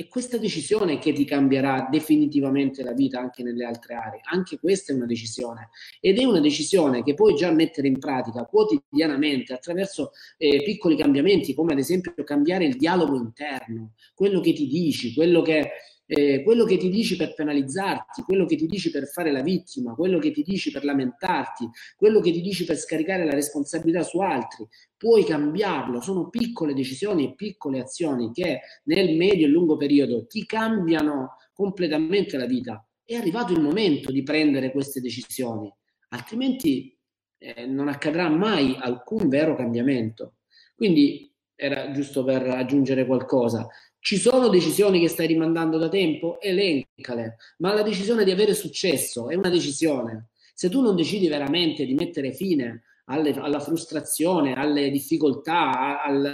È 0.00 0.08
questa 0.08 0.38
decisione 0.38 0.98
che 0.98 1.12
ti 1.12 1.26
cambierà 1.26 1.86
definitivamente 1.90 2.82
la 2.82 2.94
vita 2.94 3.20
anche 3.20 3.42
nelle 3.42 3.66
altre 3.66 3.96
aree. 3.96 4.20
Anche 4.32 4.58
questa 4.58 4.94
è 4.94 4.96
una 4.96 5.04
decisione 5.04 5.68
ed 6.00 6.18
è 6.18 6.24
una 6.24 6.40
decisione 6.40 7.02
che 7.02 7.12
puoi 7.12 7.34
già 7.34 7.50
mettere 7.50 7.86
in 7.86 7.98
pratica 7.98 8.46
quotidianamente 8.46 9.52
attraverso 9.52 10.12
eh, 10.38 10.62
piccoli 10.62 10.96
cambiamenti, 10.96 11.52
come 11.52 11.74
ad 11.74 11.80
esempio 11.80 12.14
cambiare 12.24 12.64
il 12.64 12.76
dialogo 12.78 13.14
interno, 13.14 13.92
quello 14.14 14.40
che 14.40 14.54
ti 14.54 14.66
dici, 14.68 15.12
quello 15.12 15.42
che 15.42 15.70
eh, 16.12 16.42
quello 16.42 16.64
che 16.64 16.76
ti 16.76 16.88
dici 16.88 17.14
per 17.14 17.34
penalizzarti, 17.34 18.22
quello 18.22 18.44
che 18.44 18.56
ti 18.56 18.66
dici 18.66 18.90
per 18.90 19.06
fare 19.06 19.30
la 19.30 19.42
vittima, 19.42 19.94
quello 19.94 20.18
che 20.18 20.32
ti 20.32 20.42
dici 20.42 20.72
per 20.72 20.82
lamentarti, 20.82 21.70
quello 21.96 22.18
che 22.18 22.32
ti 22.32 22.40
dici 22.40 22.64
per 22.64 22.76
scaricare 22.76 23.24
la 23.24 23.32
responsabilità 23.32 24.02
su 24.02 24.18
altri, 24.18 24.66
puoi 24.96 25.24
cambiarlo. 25.24 26.00
Sono 26.00 26.28
piccole 26.28 26.74
decisioni 26.74 27.26
e 27.26 27.34
piccole 27.36 27.78
azioni 27.78 28.32
che 28.32 28.58
nel 28.86 29.16
medio 29.16 29.46
e 29.46 29.50
lungo 29.50 29.76
periodo 29.76 30.26
ti 30.26 30.44
cambiano 30.46 31.36
completamente 31.52 32.36
la 32.36 32.46
vita. 32.46 32.84
È 33.04 33.14
arrivato 33.14 33.52
il 33.52 33.60
momento 33.60 34.10
di 34.10 34.24
prendere 34.24 34.72
queste 34.72 35.00
decisioni, 35.00 35.72
altrimenti 36.08 36.92
eh, 37.38 37.66
non 37.66 37.86
accadrà 37.86 38.28
mai 38.28 38.76
alcun 38.80 39.28
vero 39.28 39.54
cambiamento. 39.54 40.38
Quindi 40.74 41.32
era 41.54 41.92
giusto 41.92 42.24
per 42.24 42.48
aggiungere 42.48 43.06
qualcosa. 43.06 43.68
Ci 44.02 44.16
sono 44.16 44.48
decisioni 44.48 44.98
che 44.98 45.08
stai 45.08 45.26
rimandando 45.26 45.76
da 45.76 45.90
tempo? 45.90 46.40
Elencale. 46.40 47.36
Ma 47.58 47.74
la 47.74 47.82
decisione 47.82 48.24
di 48.24 48.30
avere 48.30 48.54
successo 48.54 49.28
è 49.28 49.34
una 49.34 49.50
decisione. 49.50 50.30
Se 50.54 50.70
tu 50.70 50.80
non 50.80 50.96
decidi 50.96 51.28
veramente 51.28 51.84
di 51.84 51.92
mettere 51.92 52.32
fine 52.32 52.82
alle, 53.04 53.32
alla 53.32 53.60
frustrazione, 53.60 54.54
alle 54.54 54.90
difficoltà, 54.90 56.02
al, 56.02 56.24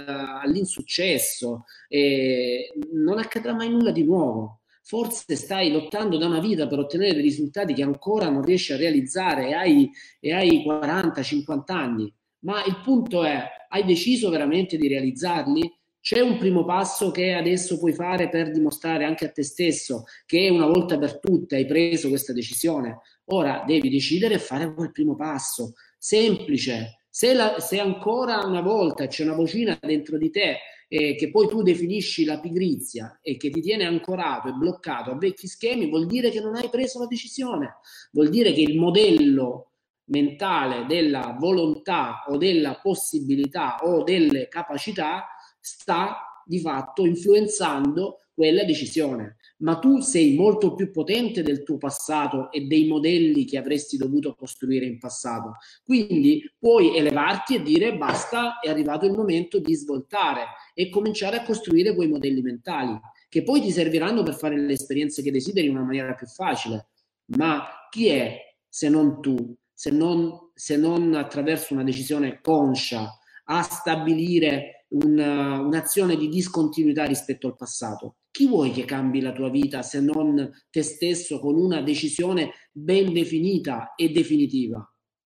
all'insuccesso, 0.43 1.65
eh, 1.89 2.71
non 2.93 3.17
accadrà 3.17 3.53
mai 3.53 3.69
nulla 3.69 3.91
di 3.91 4.03
nuovo. 4.05 4.61
Forse 4.83 5.35
stai 5.35 5.69
lottando 5.69 6.17
da 6.17 6.27
una 6.27 6.39
vita 6.39 6.67
per 6.67 6.79
ottenere 6.79 7.15
dei 7.15 7.21
risultati 7.21 7.73
che 7.73 7.83
ancora 7.83 8.29
non 8.29 8.43
riesci 8.43 8.71
a 8.71 8.77
realizzare 8.77 9.49
e 9.49 9.53
hai, 9.53 9.91
e 10.21 10.33
hai 10.33 10.63
40-50 10.65 11.61
anni. 11.65 12.13
Ma 12.39 12.63
il 12.63 12.79
punto 12.81 13.25
è, 13.25 13.43
hai 13.67 13.83
deciso 13.83 14.29
veramente 14.29 14.77
di 14.77 14.87
realizzarli? 14.87 15.76
C'è 16.07 16.21
un 16.21 16.37
primo 16.37 16.63
passo 16.63 17.11
che 17.11 17.33
adesso 17.33 17.77
puoi 17.77 17.91
fare 17.91 18.29
per 18.29 18.49
dimostrare 18.51 19.03
anche 19.03 19.25
a 19.25 19.29
te 19.29 19.43
stesso 19.43 20.05
che 20.25 20.47
una 20.47 20.65
volta 20.65 20.97
per 20.97 21.19
tutte 21.19 21.57
hai 21.57 21.65
preso 21.65 22.07
questa 22.07 22.31
decisione. 22.31 23.01
Ora 23.25 23.65
devi 23.67 23.89
decidere 23.89 24.35
e 24.35 24.39
fare 24.39 24.73
quel 24.73 24.93
primo 24.93 25.17
passo. 25.17 25.73
Semplice. 25.97 26.99
Se, 27.09 27.33
la, 27.33 27.59
se 27.59 27.81
ancora 27.81 28.45
una 28.45 28.61
volta 28.61 29.07
c'è 29.07 29.23
una 29.23 29.35
vocina 29.35 29.77
dentro 29.81 30.17
di 30.17 30.29
te 30.29 30.59
eh, 30.87 31.15
che 31.15 31.29
poi 31.29 31.49
tu 31.49 31.61
definisci 31.61 32.23
la 32.23 32.39
pigrizia 32.39 33.19
e 33.21 33.35
che 33.35 33.49
ti 33.49 33.59
tiene 33.59 33.83
ancorato 33.83 34.47
e 34.47 34.53
bloccato 34.53 35.11
a 35.11 35.17
vecchi 35.17 35.47
schemi, 35.47 35.89
vuol 35.89 36.05
dire 36.05 36.29
che 36.29 36.39
non 36.39 36.55
hai 36.55 36.69
preso 36.69 36.99
la 36.99 37.07
decisione. 37.07 37.79
Vuol 38.13 38.29
dire 38.29 38.53
che 38.53 38.61
il 38.61 38.79
modello 38.79 39.71
mentale 40.05 40.85
della 40.85 41.35
volontà 41.37 42.23
o 42.29 42.37
della 42.37 42.79
possibilità 42.81 43.75
o 43.81 44.03
delle 44.03 44.47
capacità 44.47 45.27
sta 45.67 46.43
di 46.45 46.59
fatto 46.59 47.05
influenzando 47.05 48.21
quella 48.33 48.63
decisione. 48.63 49.37
Ma 49.57 49.79
tu 49.79 49.99
sei 49.99 50.35
molto 50.35 50.75
più 50.75 50.91
potente 50.91 51.41
del 51.41 51.63
tuo 51.63 51.77
passato 51.77 52.51
e 52.51 52.61
dei 52.61 52.87
modelli 52.87 53.45
che 53.45 53.57
avresti 53.57 53.97
dovuto 53.97 54.35
costruire 54.35 54.85
in 54.85 54.99
passato. 54.99 55.53
Quindi 55.83 56.49
puoi 56.57 56.95
elevarti 56.95 57.55
e 57.55 57.63
dire 57.63 57.97
basta, 57.97 58.59
è 58.59 58.69
arrivato 58.69 59.05
il 59.05 59.13
momento 59.13 59.59
di 59.59 59.73
svoltare 59.73 60.45
e 60.73 60.89
cominciare 60.89 61.37
a 61.37 61.43
costruire 61.43 61.95
quei 61.95 62.07
modelli 62.07 62.41
mentali 62.41 62.97
che 63.27 63.43
poi 63.43 63.59
ti 63.59 63.71
serviranno 63.71 64.23
per 64.23 64.35
fare 64.35 64.57
le 64.57 64.73
esperienze 64.73 65.21
che 65.21 65.31
desideri 65.31 65.67
in 65.67 65.75
una 65.75 65.85
maniera 65.85 66.13
più 66.13 66.27
facile. 66.27 66.87
Ma 67.35 67.65
chi 67.89 68.07
è 68.07 68.55
se 68.69 68.87
non 68.87 69.19
tu, 69.19 69.53
se 69.73 69.89
non, 69.89 70.51
se 70.53 70.77
non 70.77 71.13
attraverso 71.15 71.73
una 71.73 71.83
decisione 71.83 72.39
conscia 72.39 73.17
a 73.45 73.61
stabilire 73.63 74.76
una, 74.89 75.59
un'azione 75.59 76.15
di 76.15 76.29
discontinuità 76.29 77.05
rispetto 77.05 77.47
al 77.47 77.55
passato. 77.55 78.17
Chi 78.31 78.47
vuoi 78.47 78.71
che 78.71 78.85
cambi 78.85 79.19
la 79.19 79.33
tua 79.33 79.49
vita 79.49 79.81
se 79.81 79.99
non 79.99 80.51
te 80.69 80.83
stesso 80.83 81.39
con 81.39 81.57
una 81.57 81.81
decisione 81.81 82.51
ben 82.71 83.11
definita 83.11 83.93
e 83.95 84.11
definitiva? 84.11 84.87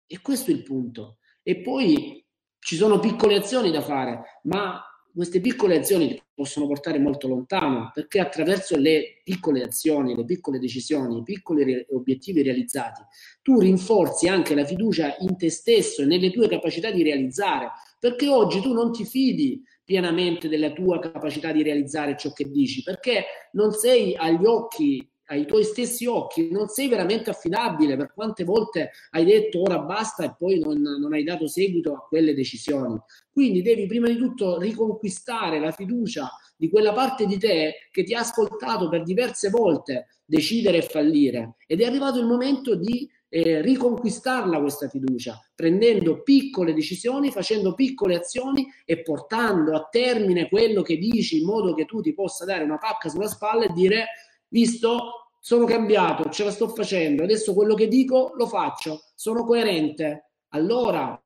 E 0.06 0.22
questo 0.22 0.51
è 0.51 0.54
il 0.54 0.64
punto. 0.64 1.18
E 1.41 1.60
poi 1.62 2.26
ci 2.60 2.76
sono 2.76 2.99
piccole 2.99 3.36
azioni 3.36 3.72
da 3.72 3.82
fare, 3.82 4.39
ma 4.43 4.82
queste 5.14 5.41
piccole 5.41 5.78
azioni 5.78 6.08
ti 6.08 6.22
possono 6.34 6.66
portare 6.66 6.97
molto 6.97 7.28
lontano 7.28 7.91
perché 7.93 8.20
attraverso 8.20 8.78
le 8.78 9.22
piccole 9.24 9.62
azioni, 9.62 10.16
le 10.16 10.26
piccole 10.26 10.58
decisioni, 10.58 11.20
i 11.20 11.24
piccoli 11.24 11.64
re- 11.64 11.88
obiettivi 11.91 12.41
realizzati, 12.41 13.01
tu 13.43 13.60
rinforzi 13.60 14.28
anche 14.28 14.56
la 14.56 14.66
fiducia 14.66 15.16
in 15.20 15.38
te 15.38 15.51
stesso 15.51 16.01
e 16.01 16.06
nelle 16.06 16.32
tue 16.32 16.47
capacità 16.47 16.89
di 16.89 17.04
realizzare, 17.04 17.72
perché 18.04 18.28
oggi 18.28 18.60
tu 18.60 18.74
non 18.74 18.91
ti 18.91 19.06
fidi 19.06 19.64
pienamente 19.82 20.49
della 20.49 20.74
tua 20.74 20.99
capacità 20.99 21.54
di 21.54 21.64
realizzare 21.64 22.18
ciò 22.18 22.34
che 22.34 22.51
dici, 22.51 22.84
perché 22.84 23.24
non 23.54 23.72
sei 23.72 24.14
agli 24.14 24.43
occhi 24.43 25.10
ai 25.28 25.45
tuoi 25.45 25.64
stessi 25.64 26.06
occhi 26.06 26.51
non 26.51 26.68
sei 26.68 26.89
veramente 26.89 27.30
affidabile 27.30 27.95
per 27.95 28.12
quante 28.14 28.43
volte 28.43 28.91
hai 29.12 29.24
detto 29.24 29.62
ora 29.62 29.80
basta 29.80 30.26
e 30.26 30.36
poi 30.38 30.60
non, 30.60 30.82
non, 30.82 31.14
hai 31.14 31.24
dato 31.24 31.47
seguito 31.47 31.93
a 31.93 32.06
quelle 32.06 32.34
decisioni. 32.34 32.99
Quindi 33.32 33.62
devi 33.62 33.86
prima 33.86 34.10
di 34.10 34.18
tutto 34.18 34.60
riconquistare 34.60 35.62
la 35.62 35.72
fiducia 35.72 36.30
di 36.58 36.70
quella 36.70 36.91
parte 36.91 37.26
di 37.26 37.38
te 37.38 37.88
che 37.89 38.04
ti 38.04 38.14
ha 38.14 38.20
ascoltato 38.20 38.89
per 38.89 39.04
diverse 39.04 39.49
volte 39.49 40.08
decidere 40.26 40.80
e 40.80 40.82
fallire 40.82 41.56
ed 41.68 41.80
è 41.80 41.86
arrivato 41.86 42.20
il 42.20 42.26
momento 42.26 42.76
di 42.76 43.10
eh, 43.36 43.61
riconquistarla 43.61 44.59
questa 44.59 44.88
fiducia, 44.88 45.39
prendendo 45.55 46.21
piccole 46.21 46.71
decisioni, 46.71 47.31
facendo 47.31 47.73
piccole 47.73 48.17
azioni 48.17 48.71
e 48.86 49.01
portando 49.01 49.75
a 49.75 49.88
termine 49.89 50.47
quello 50.47 50.84
che 50.84 50.97
dici 50.97 51.39
in 51.39 51.45
modo 51.45 51.73
che 51.73 51.86
tu 51.86 51.99
ti 51.99 52.13
possa 52.13 52.45
dare 52.45 52.63
una 52.63 52.77
pacca 52.77 53.09
sulla 53.09 53.27
spalla 53.27 53.63
e 53.65 53.73
dire 53.73 54.05
visto, 54.49 55.31
sono 55.39 55.65
cambiato, 55.65 56.29
ce 56.29 56.43
la 56.43 56.51
sto 56.51 56.67
facendo, 56.67 57.23
adesso 57.23 57.55
quello 57.55 57.73
che 57.73 57.88
dico 57.88 58.34
lo 58.36 58.45
faccio, 58.45 59.01
sono 59.15 59.43
coerente. 59.43 60.34
Allora 60.49 61.19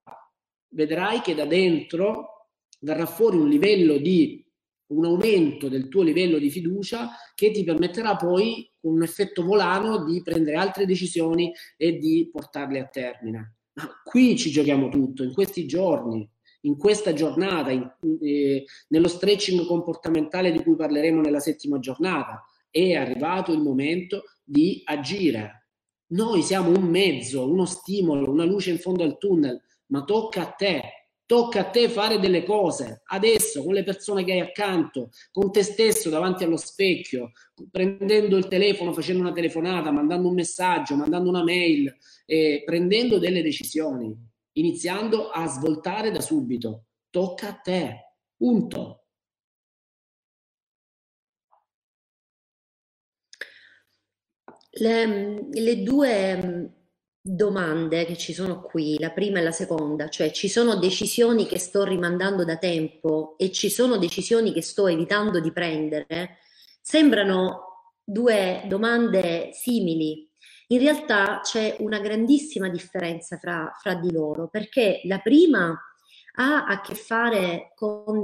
vedrai 0.69 1.19
che 1.19 1.35
da 1.35 1.43
dentro 1.43 2.51
verrà 2.79 3.05
fuori 3.05 3.35
un 3.35 3.49
livello 3.49 3.97
di 3.97 4.46
un 4.87 5.05
aumento 5.05 5.67
del 5.67 5.89
tuo 5.89 6.03
livello 6.03 6.37
di 6.37 6.49
fiducia 6.49 7.09
che 7.35 7.51
ti 7.51 7.63
permetterà 7.63 8.15
poi 8.15 8.71
con 8.79 8.93
un 8.93 9.03
effetto 9.03 9.43
volano 9.43 10.05
di 10.05 10.21
prendere 10.21 10.57
altre 10.57 10.85
decisioni 10.85 11.51
e 11.75 11.97
di 11.97 12.29
portarle 12.31 12.79
a 12.79 12.87
termine. 12.87 13.55
Ma 13.73 13.89
qui 14.03 14.37
ci 14.37 14.49
giochiamo 14.49 14.89
tutto, 14.89 15.23
in 15.23 15.33
questi 15.33 15.67
giorni, 15.67 16.27
in 16.61 16.77
questa 16.77 17.13
giornata, 17.13 17.71
in, 17.71 17.87
eh, 18.21 18.63
nello 18.87 19.07
stretching 19.07 19.65
comportamentale 19.65 20.51
di 20.51 20.63
cui 20.63 20.75
parleremo 20.75 21.21
nella 21.21 21.39
settima 21.39 21.79
giornata. 21.79 22.43
È 22.69 22.93
arrivato 22.93 23.51
il 23.51 23.59
momento 23.59 24.23
di 24.43 24.81
agire. 24.85 25.67
Noi 26.07 26.41
siamo 26.41 26.69
un 26.69 26.85
mezzo, 26.85 27.49
uno 27.49 27.65
stimolo, 27.65 28.31
una 28.31 28.45
luce 28.45 28.71
in 28.71 28.79
fondo 28.79 29.03
al 29.03 29.17
tunnel, 29.17 29.61
ma 29.87 30.03
tocca 30.03 30.41
a 30.41 30.51
te. 30.51 30.81
Tocca 31.27 31.59
a 31.59 31.69
te 31.69 31.89
fare 31.89 32.19
delle 32.19 32.43
cose 32.43 33.01
adesso 33.07 33.61
con 33.61 33.73
le 33.73 33.83
persone 33.83 34.23
che 34.23 34.31
hai 34.31 34.39
accanto, 34.39 35.09
con 35.29 35.51
te 35.51 35.61
stesso 35.61 36.09
davanti 36.09 36.45
allo 36.45 36.55
specchio, 36.57 37.33
prendendo 37.69 38.37
il 38.37 38.47
telefono, 38.47 38.93
facendo 38.93 39.21
una 39.21 39.33
telefonata, 39.33 39.91
mandando 39.91 40.29
un 40.29 40.33
messaggio, 40.33 40.95
mandando 40.95 41.27
una 41.27 41.43
mail, 41.43 41.93
eh, 42.25 42.63
prendendo 42.65 43.19
delle 43.19 43.41
decisioni 43.43 44.15
iniziando 44.57 45.29
a 45.29 45.47
svoltare 45.47 46.11
da 46.11 46.21
subito. 46.21 46.85
Tocca 47.09 47.49
a 47.49 47.53
te, 47.53 48.13
punto. 48.35 49.03
Le, 54.69 55.49
le 55.51 55.83
due 55.83 56.71
domande 57.27 58.05
che 58.05 58.17
ci 58.17 58.33
sono 58.33 58.61
qui, 58.61 58.97
la 58.99 59.11
prima 59.11 59.39
e 59.39 59.43
la 59.43 59.51
seconda, 59.51 60.09
cioè 60.09 60.31
ci 60.31 60.47
sono 60.47 60.75
decisioni 60.75 61.45
che 61.45 61.59
sto 61.59 61.83
rimandando 61.83 62.45
da 62.45 62.57
tempo 62.57 63.35
e 63.37 63.51
ci 63.51 63.69
sono 63.69 63.97
decisioni 63.97 64.53
che 64.53 64.61
sto 64.61 64.87
evitando 64.87 65.39
di 65.39 65.51
prendere, 65.51 66.37
sembrano 66.81 67.91
due 68.03 68.63
domande 68.67 69.49
simili, 69.51 70.27
in 70.67 70.79
realtà 70.79 71.39
c'è 71.41 71.77
una 71.79 71.99
grandissima 71.99 72.69
differenza 72.69 73.37
fra, 73.37 73.73
fra 73.79 73.95
di 73.95 74.11
loro, 74.11 74.47
perché 74.47 75.01
la 75.05 75.19
prima 75.19 75.77
ha 76.39 76.65
a 76.65 76.81
che 76.81 76.95
fare 76.95 77.71
con, 77.75 78.21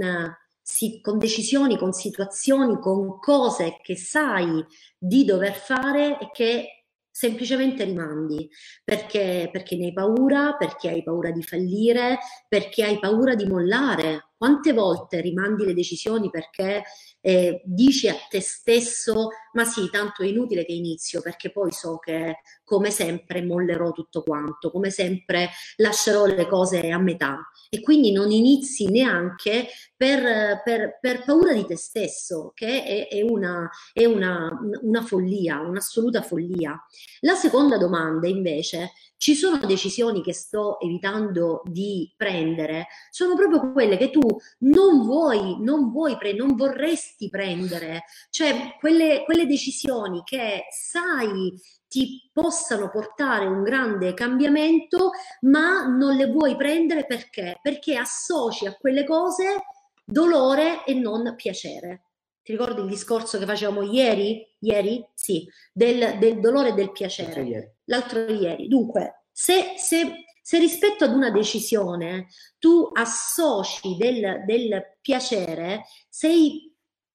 con 1.01 1.18
decisioni, 1.18 1.78
con 1.78 1.93
situazioni, 1.93 2.80
con 2.80 3.18
cose 3.20 3.80
che 3.82 3.95
sai 3.95 4.66
di 4.97 5.24
dover 5.26 5.54
fare 5.54 6.20
e 6.20 6.30
che 6.32 6.82
semplicemente 7.14 7.84
rimandi 7.84 8.49
perché, 8.84 9.47
perché 9.51 9.78
ne 9.78 9.86
hai 9.86 9.93
paura, 9.93 10.55
perché 10.55 10.89
hai 10.89 11.03
paura 11.03 11.30
di 11.30 11.43
fallire, 11.43 12.18
perché 12.47 12.84
hai 12.84 12.97
paura 12.99 13.36
di 13.36 13.45
mollare. 13.45 14.32
Quante 14.43 14.73
volte 14.73 15.21
rimandi 15.21 15.63
le 15.63 15.73
decisioni 15.73 16.29
perché 16.29 16.83
eh, 17.21 17.61
dici 17.63 18.09
a 18.09 18.15
te 18.29 18.41
stesso 18.41 19.29
ma 19.53 19.63
sì, 19.63 19.89
tanto 19.89 20.23
è 20.23 20.27
inutile 20.27 20.65
che 20.65 20.73
inizio 20.73 21.21
perché 21.21 21.49
poi 21.49 21.71
so 21.71 21.97
che 21.97 22.39
come 22.65 22.91
sempre 22.91 23.41
mollerò 23.41 23.91
tutto 23.91 24.21
quanto, 24.21 24.69
come 24.69 24.89
sempre 24.89 25.49
lascerò 25.77 26.25
le 26.25 26.47
cose 26.47 26.89
a 26.89 26.97
metà 26.97 27.39
e 27.69 27.81
quindi 27.81 28.11
non 28.11 28.31
inizi 28.31 28.89
neanche 28.89 29.67
per, 29.95 30.61
per, 30.63 30.97
per 30.99 31.23
paura 31.23 31.53
di 31.53 31.65
te 31.65 31.77
stesso, 31.77 32.51
che 32.53 32.83
è, 32.83 33.07
è, 33.07 33.21
una, 33.21 33.69
è 33.93 34.05
una, 34.05 34.49
una 34.81 35.01
follia, 35.01 35.61
un'assoluta 35.61 36.21
follia. 36.21 36.77
La 37.21 37.35
seconda 37.35 37.77
domanda 37.77 38.27
invece 38.27 38.91
ci 39.24 39.36
sono 39.36 39.57
decisioni 39.65 40.21
che 40.21 40.34
sto 40.34 40.78
evitando 40.82 41.61
di 41.63 42.13
prendere, 42.17 42.88
sono 43.09 43.36
proprio 43.36 43.71
quelle 43.71 43.95
che 43.95 44.09
tu 44.09 44.19
non 44.59 45.05
vuoi, 45.05 45.63
non 45.63 45.91
vuoi 45.91 46.17
pre- 46.17 46.34
non 46.34 46.57
vorresti 46.57 47.30
prendere, 47.30 48.03
cioè 48.30 48.76
quelle, 48.82 49.24
quelle 49.24 49.45
decisioni 49.45 50.24
che 50.26 50.65
sai 50.71 51.57
ti 51.88 52.30
possano 52.34 52.89
portare 52.89 53.45
un 53.45 53.63
grande 53.63 54.13
cambiamento, 54.13 55.11
ma 55.43 55.88
non 55.88 56.17
le 56.17 56.26
vuoi 56.26 56.57
prendere 56.57 57.05
perché? 57.05 57.59
Perché 57.61 57.95
associ 57.95 58.65
a 58.65 58.76
quelle 58.76 59.05
cose 59.05 59.63
dolore 60.03 60.84
e 60.84 60.95
non 60.95 61.34
piacere. 61.38 62.07
Ti 62.43 62.51
ricordi 62.51 62.81
il 62.81 62.87
discorso 62.87 63.39
che 63.39 63.45
facevamo 63.45 63.83
ieri? 63.83 64.45
Ieri? 64.59 65.03
Sì, 65.13 65.47
del, 65.71 66.17
del 66.19 66.41
dolore 66.41 66.69
e 66.69 66.73
del 66.73 66.91
piacere. 66.91 67.77
L'altro 67.85 68.29
ieri. 68.29 68.67
Dunque, 68.67 69.27
se, 69.31 69.75
se, 69.77 70.25
se, 70.41 70.59
rispetto 70.59 71.05
ad 71.05 71.13
una 71.15 71.31
decisione 71.31 72.27
tu 72.59 72.89
associ 72.91 73.95
del, 73.95 74.43
del 74.45 74.97
piacere, 74.99 75.85
sei 76.09 76.69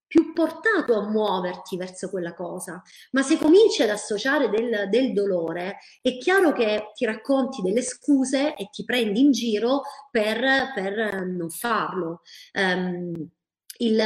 più 0.06 0.32
portato 0.32 0.94
a 0.94 1.06
muoverti 1.10 1.76
verso 1.76 2.08
quella 2.08 2.32
cosa, 2.32 2.82
ma 3.10 3.22
se 3.22 3.36
cominci 3.36 3.82
ad 3.82 3.90
associare 3.90 4.48
del, 4.48 4.88
del, 4.88 5.12
dolore, 5.12 5.76
è 6.00 6.16
chiaro 6.16 6.52
che 6.52 6.92
ti 6.94 7.04
racconti 7.04 7.60
delle 7.60 7.82
scuse 7.82 8.54
e 8.54 8.70
ti 8.70 8.86
prendi 8.86 9.20
in 9.20 9.32
giro 9.32 9.82
per, 10.10 10.72
per 10.74 11.26
non 11.26 11.50
farlo. 11.50 12.22
Um, 12.54 13.12
il, 13.80 14.02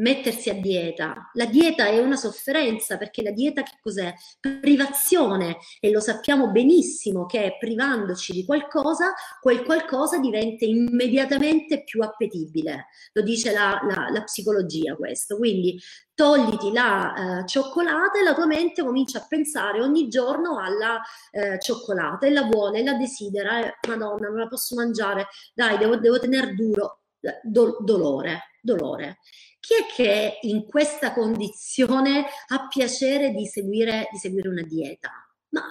mettersi 0.00 0.50
a 0.50 0.54
dieta. 0.54 1.30
La 1.34 1.46
dieta 1.46 1.86
è 1.86 1.98
una 1.98 2.16
sofferenza 2.16 2.96
perché 2.96 3.22
la 3.22 3.30
dieta 3.30 3.62
che 3.62 3.78
cos'è? 3.80 4.12
Privazione 4.40 5.58
e 5.78 5.90
lo 5.90 6.00
sappiamo 6.00 6.50
benissimo 6.50 7.26
che 7.26 7.56
privandoci 7.58 8.32
di 8.32 8.44
qualcosa, 8.44 9.12
quel 9.40 9.62
qualcosa 9.62 10.18
diventa 10.18 10.64
immediatamente 10.64 11.84
più 11.84 12.02
appetibile. 12.02 12.86
Lo 13.12 13.22
dice 13.22 13.52
la, 13.52 13.80
la, 13.86 14.08
la 14.10 14.22
psicologia 14.22 14.96
questo. 14.96 15.36
Quindi 15.36 15.78
togliti 16.14 16.72
la 16.72 17.40
eh, 17.40 17.46
cioccolata 17.46 18.18
e 18.18 18.22
la 18.22 18.34
tua 18.34 18.46
mente 18.46 18.82
comincia 18.82 19.20
a 19.20 19.26
pensare 19.26 19.80
ogni 19.80 20.08
giorno 20.08 20.58
alla 20.58 21.00
eh, 21.30 21.58
cioccolata 21.58 22.26
e 22.26 22.30
la 22.30 22.42
vuole, 22.42 22.82
la 22.82 22.94
desidera, 22.94 23.64
eh, 23.64 23.74
madonna 23.88 24.28
non 24.28 24.38
la 24.38 24.48
posso 24.48 24.74
mangiare, 24.74 25.28
dai 25.54 25.78
devo, 25.78 25.96
devo 25.96 26.18
tenere 26.18 26.54
duro, 26.54 27.00
do, 27.42 27.78
dolore, 27.80 28.50
dolore 28.60 29.18
chi 29.60 29.74
è 29.74 29.86
che 29.94 30.38
in 30.42 30.64
questa 30.64 31.12
condizione 31.12 32.26
ha 32.48 32.66
piacere 32.68 33.30
di 33.30 33.46
seguire, 33.46 34.08
di 34.10 34.18
seguire 34.18 34.48
una 34.48 34.62
dieta? 34.62 35.10
Ma 35.50 35.62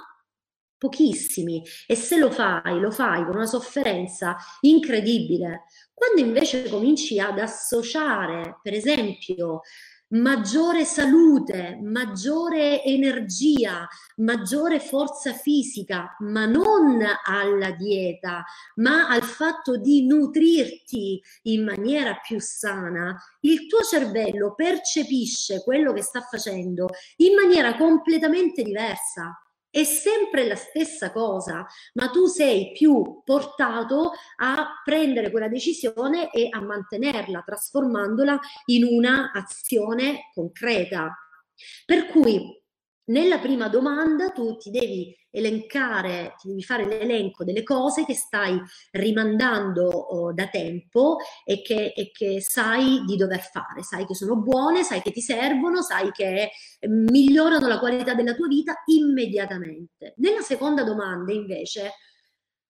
pochissimi 0.77 1.61
e 1.85 1.95
se 1.95 2.17
lo 2.17 2.31
fai, 2.31 2.79
lo 2.79 2.91
fai 2.91 3.25
con 3.25 3.35
una 3.35 3.45
sofferenza 3.45 4.37
incredibile. 4.61 5.65
Quando 5.93 6.21
invece 6.21 6.69
cominci 6.69 7.19
ad 7.19 7.39
associare, 7.39 8.59
per 8.61 8.73
esempio, 8.73 9.61
maggiore 10.10 10.86
salute, 10.86 11.80
maggiore 11.82 12.84
energia, 12.84 13.88
maggiore 14.18 14.80
forza 14.80 15.34
fisica, 15.34 16.16
ma 16.20 16.45
non 16.45 16.99
alla 17.26 17.72
dieta, 17.72 18.43
ma 18.76 19.07
al 19.07 19.24
fatto 19.24 19.78
di 19.78 20.05
nutrirti 20.05 21.22
in 21.43 21.64
maniera 21.64 22.16
più 22.16 22.39
sana, 22.39 23.16
il 23.41 23.68
tuo 23.68 23.82
cervello 23.82 24.55
percepisce 24.55 25.64
quello 25.64 25.93
che 25.93 26.01
sta 26.01 26.22
facendo 26.22 26.88
in 27.18 27.36
maniera 27.36 27.76
completamente 27.76 28.64
diversa 28.64 29.39
è 29.72 29.84
sempre 29.84 30.47
la 30.47 30.55
stessa 30.55 31.11
cosa, 31.11 31.65
ma 31.93 32.09
tu 32.09 32.26
sei 32.26 32.72
più 32.72 33.22
portato 33.24 34.11
a 34.38 34.82
prendere 34.84 35.32
quella 35.32 35.47
decisione 35.47 36.32
e 36.32 36.47
a 36.49 36.61
mantenerla, 36.61 37.43
trasformandola 37.45 38.39
in 38.65 38.84
una 38.84 39.32
azione 39.34 40.30
concreta. 40.34 41.15
Per 41.86 42.07
cui 42.07 42.57
nella 43.10 43.39
prima 43.39 43.68
domanda 43.68 44.30
tu 44.30 44.55
ti 44.57 44.70
devi 44.72 45.16
elencare, 45.32 46.36
ti 46.39 46.47
devi 46.47 46.64
fare 46.64 46.86
l'elenco 46.86 47.43
delle 47.43 47.64
cose 47.64 48.03
che 48.03 48.16
stai 48.16 48.60
rimandando 48.91 49.88
oh, 49.88 50.34
da 50.34 50.47
tempo 50.47 51.18
e 51.45 51.62
che, 51.62 51.93
e 51.95 52.12
che, 52.12 52.41
sai 52.41 53.03
di 53.05 53.16
dover 53.16 53.41
fare, 53.41 53.84
sai 53.84 54.05
che 54.05 54.16
sono 54.16 54.38
buone, 54.38 54.84
sai 54.84 55.01
che 55.01 55.12
ti 55.12 55.22
servono, 55.22 55.82
sai 55.82 56.12
che 56.12 56.49
migliorano 56.88 57.68
la 57.68 57.80
qualità 57.80 58.16
della 58.16 58.34
tua 58.34 58.47
vita 58.47 58.82
immediatamente. 58.86 60.14
Nella 60.18 60.41
seconda 60.41 60.84
domanda 60.84 61.32
invece 61.32 61.93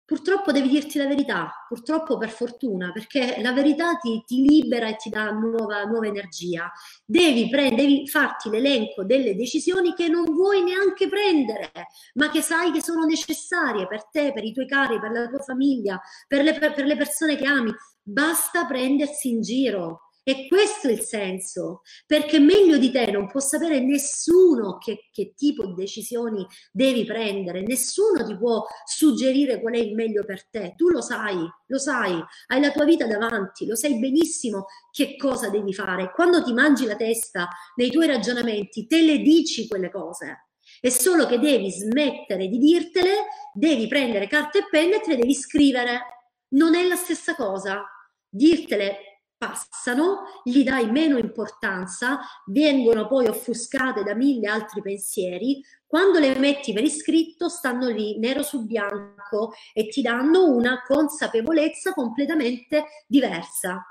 Purtroppo 0.10 0.52
devi 0.52 0.70
dirti 0.70 0.98
la 0.98 1.06
verità, 1.06 1.52
purtroppo 1.68 2.18
per 2.18 2.32
fortuna, 2.32 2.92
perché 2.92 3.40
la 3.44 3.54
verità 3.54 3.94
ti, 3.98 4.24
ti 4.26 4.42
libera 4.42 4.88
e 4.88 4.96
ti 4.96 5.12
dà 5.12 5.30
nuova, 5.30 5.84
nuova 5.84 6.08
energia. 6.08 6.72
Devi, 7.06 7.48
pre- 7.48 7.76
devi 7.76 8.08
farti 8.08 8.50
l'elenco 8.50 9.04
delle 9.04 9.36
decisioni 9.36 9.94
che 9.94 10.08
non 10.08 10.24
vuoi 10.24 10.64
neanche 10.64 11.08
prendere, 11.08 11.72
ma 12.16 12.32
che 12.32 12.42
sai 12.42 12.72
che 12.72 12.82
sono 12.82 13.06
necessarie 13.06 13.86
per 13.86 14.08
te, 14.10 14.34
per 14.34 14.44
i 14.44 14.52
tuoi 14.52 14.66
cari, 14.66 15.00
per 15.00 15.12
la 15.12 15.28
tua 15.28 15.44
famiglia, 15.44 16.02
per 16.28 16.42
le, 16.42 16.58
per, 16.58 16.74
per 16.74 16.86
le 16.86 16.98
persone 16.98 17.36
che 17.36 17.46
ami. 17.46 17.72
Basta 18.02 18.66
prendersi 18.66 19.30
in 19.30 19.42
giro 19.42 20.09
E 20.24 20.48
questo 20.48 20.88
è 20.88 20.92
il 20.92 21.02
senso, 21.02 21.82
perché 22.06 22.40
meglio 22.40 22.78
di 22.78 22.92
te 22.92 23.10
non 23.10 23.28
può 23.28 23.40
sapere 23.40 23.80
nessuno 23.80 24.78
che, 24.78 25.10
che, 25.12 25.34
tipo 25.36 25.66
di 25.66 25.74
decisioni 25.74 26.46
devi 26.72 27.06
prendere, 27.06 27.62
nessuno 27.62 28.24
ti 28.26 28.38
può 28.38 28.66
suggerire 28.86 29.60
qual 29.60 29.74
è 29.74 29.78
il 29.78 29.96
meglio 29.96 30.24
per 30.26 30.48
te. 30.50 30.74
Tu 30.76 30.90
lo 30.90 31.02
sai, 31.02 31.38
lo 31.68 31.78
sai, 31.80 32.22
hai 32.48 32.62
la 32.62 32.72
tua 32.72 32.86
vita 32.86 33.08
davanti, 33.08 33.66
lo 33.66 33.76
sai 33.76 33.98
benissimo 33.98 34.66
che 34.92 35.16
cosa 35.16 35.50
devi 35.50 35.74
fare. 35.74 36.12
Quando 36.14 36.44
ti 36.44 36.54
mangi 36.54 36.86
la 36.86 36.96
testa 36.96 37.48
nei 37.76 37.90
tuoi 37.90 38.08
ragionamenti, 38.08 38.88
te 38.88 39.02
le 39.02 39.20
dici 39.20 39.68
quelle 39.68 39.90
cose. 39.90 40.50
È 40.80 40.90
solo 40.90 41.26
che 41.26 41.40
devi 41.40 41.72
smettere 41.72 42.48
di 42.48 42.58
dirtele, 42.58 43.26
devi 43.54 43.88
prendere 43.88 44.28
carta 44.28 44.60
e 44.60 44.68
penna 44.70 44.98
e 44.98 45.02
te 45.02 45.10
le 45.12 45.18
devi 45.18 45.34
scrivere. 45.34 46.02
Non 46.50 46.76
è 46.76 46.88
la 46.88 46.96
stessa 46.96 47.36
cosa. 47.36 47.84
Dirtele 48.30 49.09
passano, 49.40 50.26
gli 50.44 50.64
dai 50.64 50.92
meno 50.92 51.18
importanza, 51.18 52.20
vengono 52.48 53.08
poi 53.08 53.26
offuscate 53.26 54.04
da 54.04 54.14
mille 54.14 54.48
altri 54.48 54.82
pensieri, 54.82 55.64
quando 55.88 56.20
le 56.20 56.38
metti 56.38 56.74
per 56.74 56.84
iscritto 56.84 57.50
stanno 57.50 57.88
lì 57.88 58.20
nero 58.20 58.44
su 58.44 58.66
bianco 58.66 59.54
e 59.74 59.88
ti 59.88 60.02
danno 60.02 60.46
una 60.46 60.84
consapevolezza 60.86 61.94
completamente 61.94 62.84
diversa. 63.08 63.84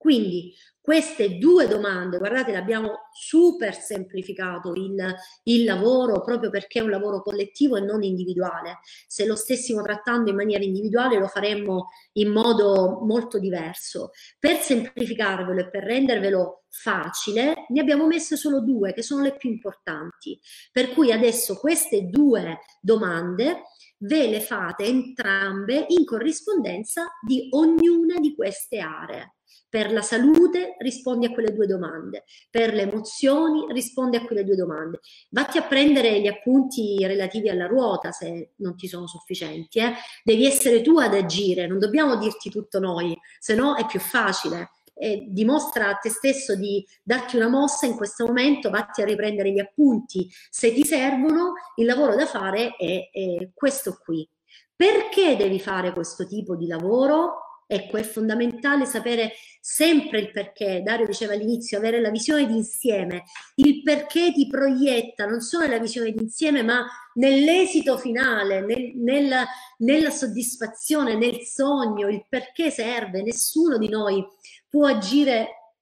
Quindi 0.00 0.54
queste 0.80 1.36
due 1.36 1.68
domande, 1.68 2.16
guardate, 2.16 2.52
l'abbiamo 2.52 3.10
super 3.12 3.74
semplificato 3.74 4.72
il, 4.72 5.14
il, 5.42 5.64
lavoro 5.64 6.22
proprio 6.22 6.48
perché 6.48 6.78
è 6.78 6.82
un 6.82 6.88
lavoro 6.88 7.20
collettivo 7.20 7.76
e 7.76 7.82
non 7.82 8.02
individuale. 8.02 8.78
Se 9.06 9.26
lo 9.26 9.36
stessimo 9.36 9.82
trattando 9.82 10.30
in 10.30 10.36
maniera 10.36 10.64
individuale 10.64 11.18
lo 11.18 11.26
faremmo 11.26 11.90
in 12.14 12.32
modo 12.32 13.00
molto 13.02 13.38
diverso. 13.38 14.12
Per 14.38 14.56
semplificarvelo 14.56 15.60
e 15.60 15.68
per 15.68 15.82
rendervelo 15.84 16.62
facile, 16.70 17.66
ne 17.68 17.80
abbiamo 17.80 18.06
messe 18.06 18.36
solo 18.36 18.62
due 18.62 18.94
che 18.94 19.02
sono 19.02 19.22
le 19.22 19.36
più 19.36 19.50
importanti. 19.50 20.40
Per 20.72 20.94
cui 20.94 21.12
adesso 21.12 21.58
queste 21.58 22.06
due 22.06 22.60
domande 22.80 23.64
ve 23.98 24.28
le 24.28 24.40
fate 24.40 24.84
entrambe 24.84 25.84
in 25.88 26.06
corrispondenza 26.06 27.06
di 27.20 27.48
ognuna 27.50 28.18
di 28.18 28.34
queste 28.34 28.78
aree. 28.78 29.34
Per 29.70 29.92
la 29.92 30.02
salute 30.02 30.74
rispondi 30.80 31.26
a 31.26 31.30
quelle 31.30 31.54
due 31.54 31.68
domande, 31.68 32.24
per 32.50 32.74
le 32.74 32.82
emozioni 32.82 33.66
rispondi 33.70 34.16
a 34.16 34.24
quelle 34.24 34.42
due 34.42 34.56
domande. 34.56 34.98
Vatti 35.30 35.58
a 35.58 35.62
prendere 35.62 36.20
gli 36.20 36.26
appunti 36.26 36.96
relativi 37.06 37.48
alla 37.48 37.68
ruota 37.68 38.10
se 38.10 38.54
non 38.56 38.74
ti 38.74 38.88
sono 38.88 39.06
sufficienti. 39.06 39.78
Eh? 39.78 39.92
Devi 40.24 40.44
essere 40.44 40.82
tu 40.82 40.98
ad 40.98 41.14
agire, 41.14 41.68
non 41.68 41.78
dobbiamo 41.78 42.16
dirti 42.16 42.50
tutto 42.50 42.80
noi, 42.80 43.16
se 43.38 43.54
no 43.54 43.76
è 43.76 43.86
più 43.86 44.00
facile. 44.00 44.70
E 44.92 45.28
dimostra 45.28 45.88
a 45.88 45.94
te 45.94 46.10
stesso 46.10 46.56
di 46.56 46.84
darti 47.04 47.36
una 47.36 47.48
mossa 47.48 47.86
in 47.86 47.94
questo 47.94 48.26
momento, 48.26 48.70
vatti 48.70 49.02
a 49.02 49.04
riprendere 49.04 49.52
gli 49.52 49.60
appunti. 49.60 50.28
Se 50.50 50.74
ti 50.74 50.84
servono, 50.84 51.52
il 51.76 51.86
lavoro 51.86 52.16
da 52.16 52.26
fare 52.26 52.74
è, 52.76 53.08
è 53.12 53.50
questo 53.54 54.00
qui. 54.02 54.28
Perché 54.74 55.36
devi 55.36 55.60
fare 55.60 55.92
questo 55.92 56.26
tipo 56.26 56.56
di 56.56 56.66
lavoro? 56.66 57.49
Ecco, 57.72 57.98
è 57.98 58.02
fondamentale 58.02 58.84
sapere 58.84 59.34
sempre 59.60 60.18
il 60.18 60.32
perché. 60.32 60.82
Dario 60.82 61.06
diceva 61.06 61.34
all'inizio, 61.34 61.78
avere 61.78 62.00
la 62.00 62.10
visione 62.10 62.44
d'insieme, 62.44 63.22
il 63.54 63.84
perché 63.84 64.32
ti 64.32 64.48
proietta 64.48 65.24
non 65.24 65.40
solo 65.40 65.66
nella 65.66 65.78
visione 65.78 66.10
d'insieme, 66.10 66.64
ma 66.64 66.84
nell'esito 67.14 67.96
finale, 67.96 68.60
nel, 68.62 68.96
nella, 68.96 69.46
nella 69.78 70.10
soddisfazione, 70.10 71.14
nel 71.14 71.42
sogno, 71.42 72.08
il 72.08 72.26
perché 72.28 72.72
serve. 72.72 73.22
Nessuno 73.22 73.78
di 73.78 73.88
noi 73.88 74.26
può 74.68 74.86
agire 74.86 75.76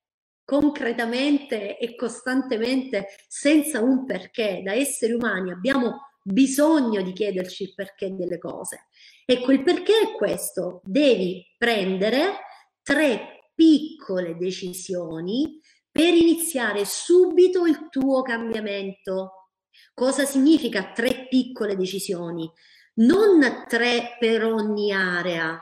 concretamente 0.44 1.78
e 1.78 1.94
costantemente 1.94 3.06
senza 3.28 3.80
un 3.80 4.04
perché. 4.04 4.60
Da 4.62 4.74
esseri 4.74 5.14
umani 5.14 5.52
abbiamo 5.52 6.17
bisogno 6.32 7.02
di 7.02 7.12
chiederci 7.12 7.64
il 7.64 7.74
perché 7.74 8.14
delle 8.14 8.38
cose. 8.38 8.88
Ecco, 9.24 9.52
il 9.52 9.62
perché 9.62 9.92
è 10.00 10.16
questo. 10.16 10.80
Devi 10.84 11.44
prendere 11.56 12.38
tre 12.82 13.50
piccole 13.54 14.36
decisioni 14.36 15.60
per 15.90 16.14
iniziare 16.14 16.84
subito 16.84 17.66
il 17.66 17.88
tuo 17.90 18.22
cambiamento. 18.22 19.50
Cosa 19.94 20.24
significa 20.24 20.92
tre 20.92 21.26
piccole 21.28 21.76
decisioni? 21.76 22.48
Non 22.94 23.64
tre 23.68 24.16
per 24.18 24.44
ogni 24.44 24.92
area, 24.92 25.60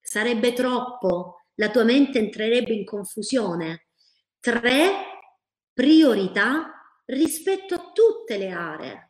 sarebbe 0.00 0.52
troppo, 0.52 1.42
la 1.54 1.70
tua 1.70 1.84
mente 1.84 2.18
entrerebbe 2.18 2.72
in 2.72 2.84
confusione. 2.84 3.88
Tre 4.40 4.90
priorità 5.72 6.70
rispetto 7.06 7.74
a 7.74 7.90
tutte 7.92 8.38
le 8.38 8.50
aree. 8.50 9.05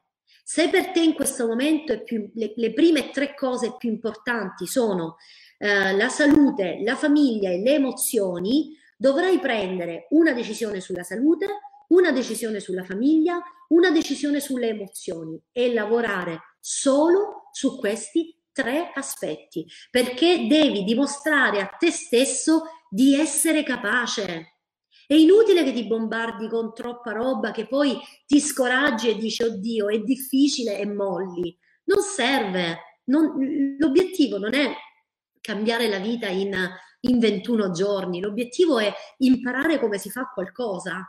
Se 0.48 0.68
per 0.68 0.92
te 0.92 1.00
in 1.00 1.14
questo 1.14 1.44
momento 1.48 2.04
più, 2.04 2.30
le, 2.34 2.52
le, 2.54 2.72
prime 2.72 3.10
tre 3.10 3.34
cose 3.34 3.74
più 3.76 3.90
importanti 3.90 4.68
sono 4.68 5.16
eh, 5.58 5.92
la 5.92 6.08
salute, 6.08 6.78
la 6.84 6.94
famiglia 6.94 7.50
e 7.50 7.60
le 7.60 7.74
emozioni, 7.74 8.76
dovrai 8.96 9.40
prendere 9.40 10.06
una 10.10 10.32
decisione 10.32 10.80
sulla 10.80 11.02
salute, 11.02 11.48
una 11.88 12.12
decisione 12.12 12.60
sulla 12.60 12.84
famiglia, 12.84 13.42
una 13.70 13.90
decisione 13.90 14.38
sulle 14.38 14.68
emozioni 14.68 15.36
e 15.50 15.72
lavorare 15.72 16.38
solo 16.60 17.48
su 17.50 17.76
questi 17.76 18.40
tre 18.52 18.92
aspetti, 18.94 19.66
perché 19.90 20.46
devi 20.46 20.84
dimostrare 20.84 21.60
a 21.60 21.66
te 21.66 21.90
stesso 21.90 22.66
di 22.88 23.18
essere 23.18 23.64
capace 23.64 24.55
è 25.06 25.14
inutile 25.14 25.62
che 25.62 25.72
ti 25.72 25.86
bombardi 25.86 26.48
con 26.48 26.74
troppa 26.74 27.12
roba 27.12 27.52
che 27.52 27.66
poi 27.66 27.98
ti 28.26 28.40
scoraggi 28.40 29.08
e 29.08 29.16
dici 29.16 29.42
oddio 29.42 29.88
è 29.88 29.98
difficile 30.00 30.78
e 30.78 30.86
molli. 30.86 31.56
Non 31.84 32.02
serve. 32.02 32.78
Non, 33.04 33.76
l'obiettivo 33.78 34.38
non 34.38 34.54
è 34.54 34.74
cambiare 35.40 35.88
la 35.88 35.98
vita 35.98 36.26
in, 36.26 36.52
in 37.00 37.18
21 37.20 37.70
giorni, 37.70 38.20
l'obiettivo 38.20 38.80
è 38.80 38.92
imparare 39.18 39.78
come 39.78 39.98
si 39.98 40.10
fa 40.10 40.30
qualcosa. 40.32 41.08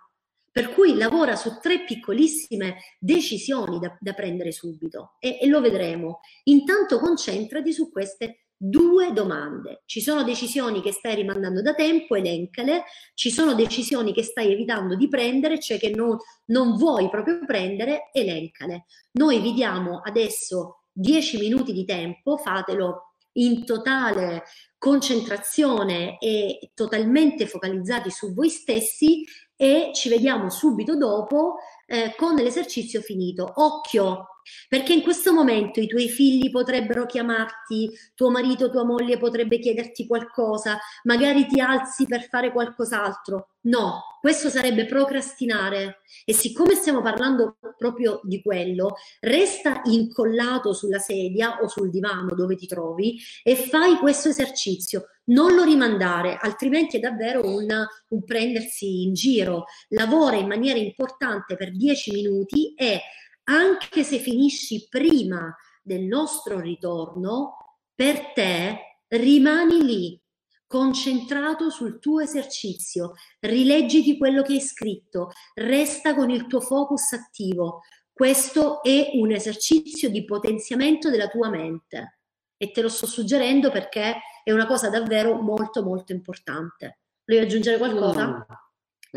Per 0.52 0.74
cui 0.74 0.96
lavora 0.96 1.36
su 1.36 1.60
tre 1.60 1.84
piccolissime 1.84 2.78
decisioni 3.00 3.80
da, 3.80 3.96
da 4.00 4.14
prendere 4.14 4.52
subito 4.52 5.16
e, 5.20 5.40
e 5.42 5.48
lo 5.48 5.62
vedremo. 5.62 6.20
Intanto 6.46 7.00
concentrati 7.00 7.74
su 7.74 7.92
queste 7.92 8.47
due 8.58 9.14
domande. 9.14 9.84
Ci 9.86 10.02
sono 10.02 10.24
decisioni 10.24 10.82
che 10.82 10.92
stai 10.92 11.16
rimandando 11.16 11.62
da 11.62 11.74
tempo, 11.74 12.16
elencale, 12.16 12.86
ci 13.14 13.30
sono 13.30 13.54
decisioni 13.54 14.14
che 14.14 14.24
stai 14.24 14.52
evitando 14.52 14.96
di 14.96 15.08
prendere, 15.08 15.60
cioè 15.60 15.78
che 15.78 15.92
non, 15.92 16.18
non 16.46 16.76
vuoi 16.76 17.10
proprio 17.10 17.40
prendere, 17.46 18.10
elencale. 18.12 18.86
Noi 19.14 19.40
vi 19.40 19.54
diamo 19.54 20.02
adesso 20.04 20.84
10 20.92 21.38
minuti 21.38 21.72
di 21.74 21.86
tempo, 21.86 22.38
fatelo 22.38 23.14
in 23.34 23.66
totale 23.66 24.44
concentrazione 24.80 26.18
e 26.20 26.72
totalmente 26.74 27.48
focalizzati 27.48 28.10
su 28.10 28.34
voi 28.34 28.50
stessi 28.50 29.24
e 29.56 29.92
ci 29.94 30.10
vediamo 30.10 30.50
subito 30.50 30.96
dopo 30.96 31.56
eh, 31.88 32.14
con 32.16 32.36
l'esercizio 32.36 33.02
finito. 33.02 33.50
Occhio, 33.56 34.28
perché 34.68 34.94
in 34.94 35.02
questo 35.02 35.34
momento 35.34 35.80
i 35.80 35.88
tuoi 35.88 36.10
figli 36.10 36.52
potrebbero 36.52 37.06
chiamarti, 37.06 37.92
tuo 38.14 38.30
marito, 38.30 38.70
tua 38.70 38.84
moglie 38.84 39.18
potrebbe 39.18 39.60
chiederti 39.60 40.06
qualcosa, 40.06 40.78
magari 41.04 41.48
ti 41.48 41.60
alzi 41.60 42.06
per 42.06 42.28
fare 42.28 42.52
qualcos'altro. 42.52 43.50
No, 43.62 44.02
questo 44.22 44.50
sarebbe 44.50 44.86
procrastinare 44.86 46.02
e 46.26 46.34
siccome 46.34 46.76
stiamo 46.76 47.02
parlando 47.02 47.58
proprio 47.78 48.20
di 48.24 48.42
quello, 48.42 48.96
resta 49.20 49.82
incollato 49.86 50.74
sulla 50.74 51.00
sedia 51.00 51.60
o 51.62 51.68
sul 51.68 51.90
divano 51.90 52.34
dove 52.36 52.56
ti 52.56 52.68
trovi 52.68 53.20
e 53.44 53.56
fai 53.56 53.98
questo 53.98 54.30
esercizio. 54.30 55.06
Non 55.28 55.54
lo 55.56 55.64
rimandare, 55.64 56.38
altrimenti 56.40 56.98
è 56.98 57.00
davvero 57.00 57.46
un, 57.46 57.68
un 58.10 58.24
prendersi 58.24 59.04
in 59.04 59.14
giro. 59.14 59.66
Lavora 59.90 60.38
in 60.38 60.48
maniera 60.48 60.80
importante 60.80 61.56
per 61.56 61.72
10 61.76 62.12
minuti 62.12 62.74
e 62.76 63.02
anche 63.46 64.04
se 64.04 64.20
finisci 64.20 64.88
prima 64.90 65.54
del 65.82 66.04
nostro 66.04 66.60
ritorno, 66.60 67.56
per 67.94 68.32
te 68.34 69.02
rimani 69.08 69.84
lì, 69.84 70.22
concentrato 70.68 71.70
sul 71.70 72.00
tuo 72.00 72.20
esercizio, 72.20 73.14
rileggiti 73.40 74.18
quello 74.18 74.42
che 74.44 74.54
hai 74.54 74.62
scritto, 74.62 75.32
resta 75.56 76.14
con 76.14 76.30
il 76.30 76.46
tuo 76.48 76.60
focus 76.60 77.14
attivo. 77.14 77.82
Questo 78.12 78.82
è 78.84 79.12
un 79.14 79.32
esercizio 79.32 80.10
di 80.10 80.26
potenziamento 80.26 81.10
della 81.10 81.28
tua 81.28 81.50
mente 81.50 82.20
e 82.58 82.72
te 82.72 82.82
lo 82.82 82.90
sto 82.90 83.06
suggerendo 83.06 83.72
perché 83.72 84.18
è 84.48 84.54
una 84.54 84.66
cosa 84.66 84.90
davvero 84.90 85.42
molto 85.42 85.84
molto 85.84 86.14
importante. 86.14 87.02
Volevi 87.26 87.46
aggiungere 87.48 87.78
qualcosa? 87.78 88.26
No. 88.28 88.46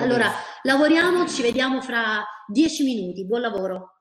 Allora, 0.03 0.29
lavoriamo, 0.65 1.29
ci 1.29 1.41
vediamo 1.41 1.81
fra 1.81 2.27
dieci 2.49 2.83
minuti. 2.83 3.25
Buon 3.25 3.43
lavoro. 3.43 4.01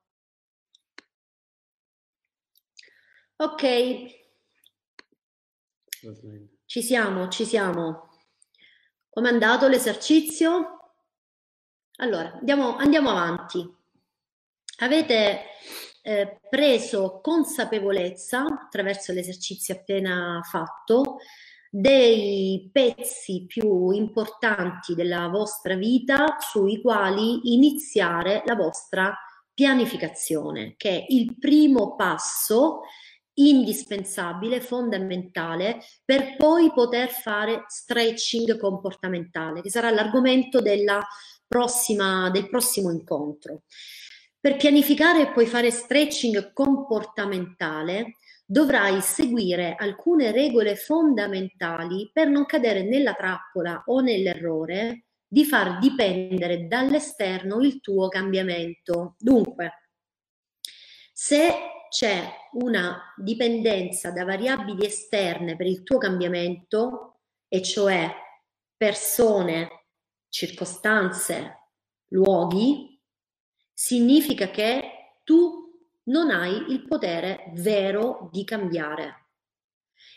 Ok, 3.35 3.61
ci 6.65 6.81
siamo, 6.81 7.27
ci 7.27 7.45
siamo. 7.45 8.09
Come 9.07 9.29
è 9.29 9.31
andato 9.31 9.67
l'esercizio? 9.67 10.95
Allora, 11.97 12.33
andiamo, 12.39 12.75
andiamo 12.77 13.11
avanti. 13.11 13.71
Avete 14.79 15.43
eh, 16.09 16.39
preso 16.49 17.19
consapevolezza 17.21 18.43
attraverso 18.43 19.13
l'esercizio 19.13 19.75
appena 19.75 20.41
fatto 20.43 21.17
dei 21.69 22.67
pezzi 22.73 23.45
più 23.45 23.91
importanti 23.91 24.95
della 24.95 25.27
vostra 25.27 25.75
vita 25.75 26.37
sui 26.39 26.81
quali 26.81 27.53
iniziare 27.53 28.41
la 28.47 28.55
vostra 28.55 29.15
pianificazione, 29.53 30.73
che 30.77 30.89
è 30.89 31.05
il 31.09 31.37
primo 31.37 31.95
passo 31.95 32.81
indispensabile, 33.35 34.61
fondamentale, 34.61 35.77
per 36.03 36.35
poi 36.37 36.73
poter 36.73 37.09
fare 37.09 37.65
stretching 37.67 38.57
comportamentale, 38.57 39.61
che 39.61 39.69
sarà 39.69 39.91
l'argomento 39.91 40.59
della 40.59 41.05
prossima, 41.47 42.31
del 42.31 42.49
prossimo 42.49 42.89
incontro. 42.89 43.61
Per 44.41 44.55
pianificare 44.55 45.21
e 45.21 45.31
poi 45.31 45.45
fare 45.45 45.69
stretching 45.69 46.53
comportamentale 46.53 48.15
dovrai 48.45 49.01
seguire 49.01 49.75
alcune 49.77 50.31
regole 50.31 50.75
fondamentali 50.75 52.09
per 52.13 52.29
non 52.29 52.45
cadere 52.45 52.83
nella 52.83 53.13
trappola 53.13 53.83
o 53.87 53.99
nell'errore 53.99 55.03
di 55.27 55.45
far 55.45 55.77
dipendere 55.77 56.67
dall'esterno 56.67 57.59
il 57.59 57.81
tuo 57.81 58.07
cambiamento. 58.07 59.15
Dunque, 59.19 59.89
se 61.11 61.53
c'è 61.89 62.31
una 62.53 63.13
dipendenza 63.17 64.11
da 64.11 64.23
variabili 64.23 64.85
esterne 64.85 65.55
per 65.55 65.67
il 65.67 65.83
tuo 65.83 65.97
cambiamento, 65.97 67.19
e 67.47 67.61
cioè 67.61 68.09
persone, 68.77 69.87
circostanze, 70.29 71.71
luoghi, 72.09 72.88
significa 73.79 74.49
che 74.49 75.21
tu 75.23 75.71
non 76.07 76.31
hai 76.31 76.65
il 76.69 76.85
potere 76.85 77.49
vero 77.53 78.27
di 78.29 78.43
cambiare. 78.43 79.27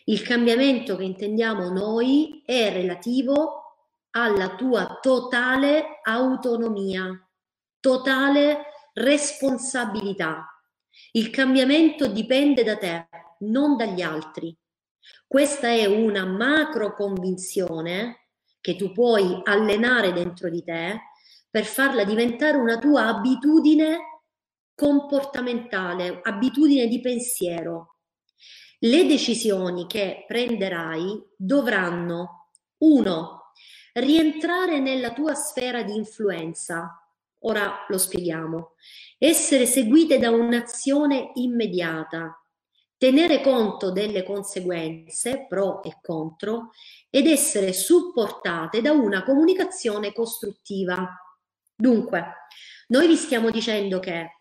Il 0.07 0.23
cambiamento 0.23 0.97
che 0.97 1.05
intendiamo 1.05 1.71
noi 1.71 2.43
è 2.45 2.73
relativo 2.73 3.87
alla 4.11 4.57
tua 4.57 4.99
totale 5.01 6.01
autonomia, 6.03 7.09
totale 7.79 8.65
responsabilità. 8.95 10.45
Il 11.13 11.31
cambiamento 11.31 12.09
dipende 12.09 12.65
da 12.65 12.77
te, 12.77 13.09
non 13.43 13.77
dagli 13.77 14.03
altri. 14.03 14.57
Questa 15.25 15.69
è 15.69 15.85
una 15.85 16.25
macro 16.25 16.97
convinzione 16.97 18.31
che 18.61 18.75
tu 18.75 18.91
puoi 18.91 19.41
allenare 19.45 20.13
dentro 20.13 20.51
di 20.51 20.65
te 20.65 21.12
per 21.53 21.67
farla 21.67 22.05
diventare 22.05 22.57
una 22.57 22.79
tua 22.79 23.09
abitudine 23.09 24.23
comportamentale, 24.75 26.21
abitudine 26.23 26.87
di 26.87 26.99
pensiero. 27.03 27.99
Le 28.79 29.07
decisioni 29.07 29.87
che 29.87 30.25
prenderai 30.27 31.23
dovranno, 31.37 32.49
uno, 32.79 33.53
rientrare 33.93 34.81
nella 34.81 35.13
tua 35.13 35.35
sfera 35.35 35.83
di 35.83 35.95
influenza. 35.95 36.99
Ora 37.41 37.85
lo 37.87 37.99
spieghiamo. 37.99 38.71
Essere 39.19 39.67
seguite 39.67 40.19
da 40.19 40.31
un'azione 40.31 41.33
immediata, 41.35 42.43
tenere 42.97 43.43
conto 43.43 43.93
delle 43.93 44.23
conseguenze 44.23 45.45
pro 45.47 45.83
e 45.83 45.99
contro 46.01 46.71
ed 47.11 47.27
essere 47.27 47.75
supportate 47.75 48.81
da 48.81 48.93
una 48.93 49.23
comunicazione 49.23 50.15
costruttiva. 50.15 51.22
Dunque, 51.83 52.47
noi 52.91 53.09
vi 53.09 53.16
stiamo 53.16 53.51
dicendo 53.51 53.99
che 53.99 54.37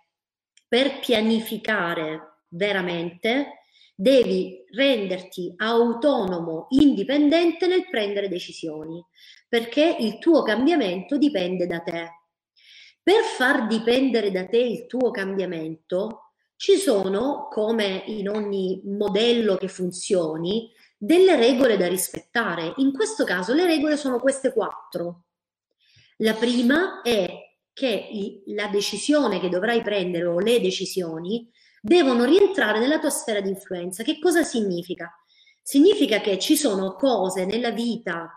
per 0.67 0.99
pianificare 0.99 2.43
veramente 2.49 3.63
devi 3.95 4.63
renderti 4.71 5.51
autonomo, 5.57 6.67
indipendente 6.69 7.65
nel 7.65 7.89
prendere 7.89 8.29
decisioni, 8.29 9.03
perché 9.49 9.95
il 10.01 10.19
tuo 10.19 10.43
cambiamento 10.43 11.17
dipende 11.17 11.65
da 11.65 11.79
te. 11.79 12.11
Per 13.01 13.23
far 13.23 13.65
dipendere 13.65 14.29
da 14.29 14.45
te 14.45 14.59
il 14.59 14.85
tuo 14.85 15.09
cambiamento, 15.09 16.33
ci 16.57 16.75
sono, 16.75 17.47
come 17.49 18.03
in 18.05 18.29
ogni 18.29 18.83
modello 18.85 19.57
che 19.57 19.67
funzioni, 19.67 20.71
delle 20.95 21.37
regole 21.37 21.75
da 21.75 21.87
rispettare. 21.87 22.73
In 22.75 22.93
questo 22.93 23.23
caso 23.23 23.55
le 23.55 23.65
regole 23.65 23.97
sono 23.97 24.19
queste 24.19 24.53
quattro. 24.53 25.23
La 26.21 26.35
prima 26.35 27.01
è 27.01 27.27
che 27.73 28.43
la 28.47 28.67
decisione 28.67 29.39
che 29.39 29.49
dovrai 29.49 29.81
prendere 29.81 30.25
o 30.25 30.37
le 30.37 30.61
decisioni 30.61 31.49
devono 31.81 32.25
rientrare 32.25 32.79
nella 32.79 32.99
tua 32.99 33.09
sfera 33.09 33.41
di 33.41 33.49
influenza. 33.49 34.03
Che 34.03 34.19
cosa 34.19 34.43
significa? 34.43 35.11
Significa 35.63 36.21
che 36.21 36.37
ci 36.37 36.55
sono 36.55 36.93
cose 36.93 37.45
nella 37.45 37.71
vita 37.71 38.29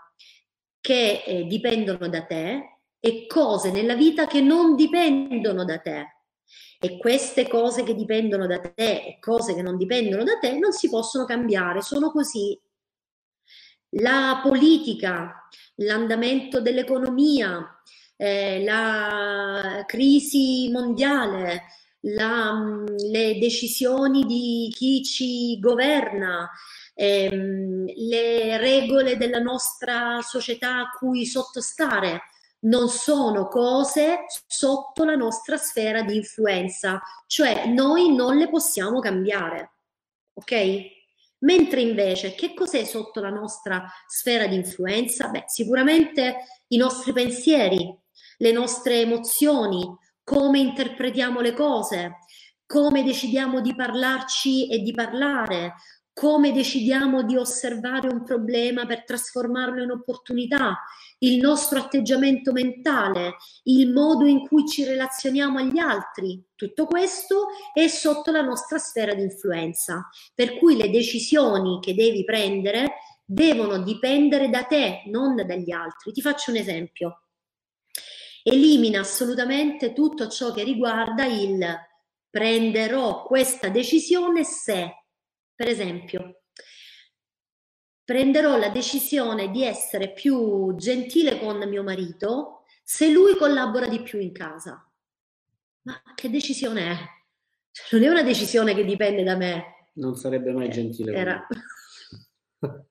che 0.80 1.24
eh, 1.26 1.44
dipendono 1.44 2.08
da 2.08 2.22
te 2.24 2.80
e 2.98 3.26
cose 3.26 3.70
nella 3.70 3.94
vita 3.94 4.26
che 4.26 4.40
non 4.40 4.76
dipendono 4.76 5.64
da 5.64 5.78
te. 5.78 6.06
E 6.80 6.96
queste 6.96 7.46
cose 7.48 7.82
che 7.82 7.94
dipendono 7.94 8.46
da 8.46 8.60
te 8.60 8.72
e 8.76 9.18
cose 9.20 9.54
che 9.54 9.62
non 9.62 9.76
dipendono 9.76 10.24
da 10.24 10.38
te 10.38 10.58
non 10.58 10.72
si 10.72 10.88
possono 10.88 11.26
cambiare, 11.26 11.82
sono 11.82 12.10
così. 12.10 12.58
La 13.98 14.40
politica, 14.42 15.48
l'andamento 15.76 16.60
dell'economia, 16.60 17.64
eh, 18.16 18.62
la 18.64 19.84
crisi 19.86 20.68
mondiale, 20.72 21.62
la, 22.00 22.52
mm, 22.52 22.86
le 23.10 23.38
decisioni 23.38 24.24
di 24.24 24.72
chi 24.74 25.02
ci 25.04 25.58
governa, 25.60 26.50
ehm, 26.94 27.84
le 28.08 28.56
regole 28.58 29.16
della 29.16 29.38
nostra 29.38 30.20
società 30.22 30.78
a 30.78 30.90
cui 30.90 31.24
sottostare, 31.26 32.22
non 32.64 32.88
sono 32.88 33.46
cose 33.48 34.24
sotto 34.46 35.04
la 35.04 35.14
nostra 35.14 35.56
sfera 35.56 36.02
di 36.02 36.16
influenza, 36.16 37.00
cioè 37.26 37.66
noi 37.66 38.14
non 38.14 38.36
le 38.36 38.48
possiamo 38.48 39.00
cambiare, 39.00 39.72
ok? 40.34 40.93
Mentre 41.44 41.80
invece 41.80 42.34
che 42.34 42.54
cos'è 42.54 42.84
sotto 42.84 43.20
la 43.20 43.28
nostra 43.28 43.86
sfera 44.06 44.46
di 44.46 44.56
influenza? 44.56 45.28
Beh, 45.28 45.44
sicuramente 45.46 46.36
i 46.68 46.76
nostri 46.76 47.12
pensieri, 47.12 47.94
le 48.38 48.52
nostre 48.52 49.00
emozioni, 49.00 49.82
come 50.22 50.58
interpretiamo 50.58 51.40
le 51.40 51.52
cose, 51.52 52.18
come 52.66 53.04
decidiamo 53.04 53.60
di 53.60 53.74
parlarci 53.74 54.68
e 54.70 54.78
di 54.78 54.92
parlare, 54.92 55.74
come 56.14 56.52
decidiamo 56.52 57.24
di 57.24 57.36
osservare 57.36 58.08
un 58.08 58.22
problema 58.22 58.86
per 58.86 59.04
trasformarlo 59.04 59.82
in 59.82 59.90
opportunità, 59.90 60.78
il 61.18 61.38
nostro 61.38 61.80
atteggiamento 61.80 62.52
mentale, 62.52 63.34
il 63.64 63.92
modo 63.92 64.24
in 64.24 64.46
cui 64.46 64.66
ci 64.66 64.84
relazioniamo 64.84 65.58
agli 65.58 65.78
altri. 65.78 66.42
Tutto 66.54 66.86
questo 66.86 67.48
è 67.72 67.86
sotto 67.88 68.30
la 68.30 68.42
nostra 68.42 68.78
sfera 68.78 69.12
di 69.12 69.22
influenza, 69.22 70.08
per 70.34 70.56
cui 70.56 70.76
le 70.76 70.88
decisioni 70.88 71.80
che 71.80 71.94
devi 71.94 72.24
prendere 72.24 72.94
devono 73.24 73.82
dipendere 73.82 74.48
da 74.48 74.62
te, 74.62 75.02
non 75.06 75.34
dagli 75.34 75.72
altri. 75.72 76.12
Ti 76.12 76.20
faccio 76.20 76.52
un 76.52 76.58
esempio 76.58 77.18
elimina 78.46 79.00
assolutamente 79.00 79.94
tutto 79.94 80.28
ciò 80.28 80.52
che 80.52 80.62
riguarda 80.62 81.24
il 81.24 81.66
prenderò 82.28 83.22
questa 83.22 83.70
decisione 83.70 84.44
se, 84.44 85.03
per 85.54 85.68
esempio, 85.68 86.42
prenderò 88.04 88.56
la 88.58 88.68
decisione 88.68 89.50
di 89.50 89.64
essere 89.64 90.12
più 90.12 90.74
gentile 90.76 91.38
con 91.38 91.58
mio 91.68 91.82
marito 91.82 92.64
se 92.82 93.10
lui 93.10 93.36
collabora 93.36 93.88
di 93.88 94.02
più 94.02 94.20
in 94.20 94.32
casa. 94.32 94.86
Ma 95.82 96.02
che 96.14 96.30
decisione 96.30 96.90
è? 96.90 96.96
Cioè, 97.70 97.98
non 97.98 98.08
è 98.08 98.10
una 98.10 98.22
decisione 98.22 98.74
che 98.74 98.84
dipende 98.84 99.22
da 99.22 99.36
me. 99.36 99.88
Non 99.94 100.16
sarebbe 100.16 100.52
mai 100.52 100.70
gentile. 100.70 101.14
Era... 101.14 101.46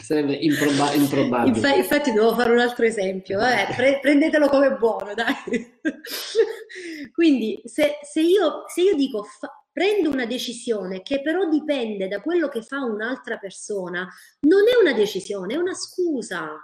Sarebbe 0.00 0.34
improba- 0.34 0.92
improbabile. 0.92 1.56
Infa- 1.56 1.74
infatti 1.74 2.10
devo 2.12 2.34
fare 2.34 2.50
un 2.50 2.58
altro 2.58 2.84
esempio, 2.84 3.40
eh, 3.40 3.66
pre- 3.76 4.00
prendetelo 4.00 4.48
come 4.48 4.76
buono, 4.76 5.14
dai. 5.14 5.34
Quindi 7.14 7.60
se, 7.64 7.98
se, 8.02 8.20
io, 8.20 8.64
se 8.66 8.82
io 8.82 8.96
dico 8.96 9.22
fa- 9.22 9.61
prendo 9.72 10.10
una 10.10 10.26
decisione 10.26 11.02
che 11.02 11.22
però 11.22 11.48
dipende 11.48 12.06
da 12.08 12.20
quello 12.20 12.48
che 12.48 12.62
fa 12.62 12.82
un'altra 12.84 13.38
persona, 13.38 14.08
non 14.40 14.62
è 14.68 14.80
una 14.80 14.92
decisione, 14.92 15.54
è 15.54 15.56
una 15.56 15.74
scusa. 15.74 16.56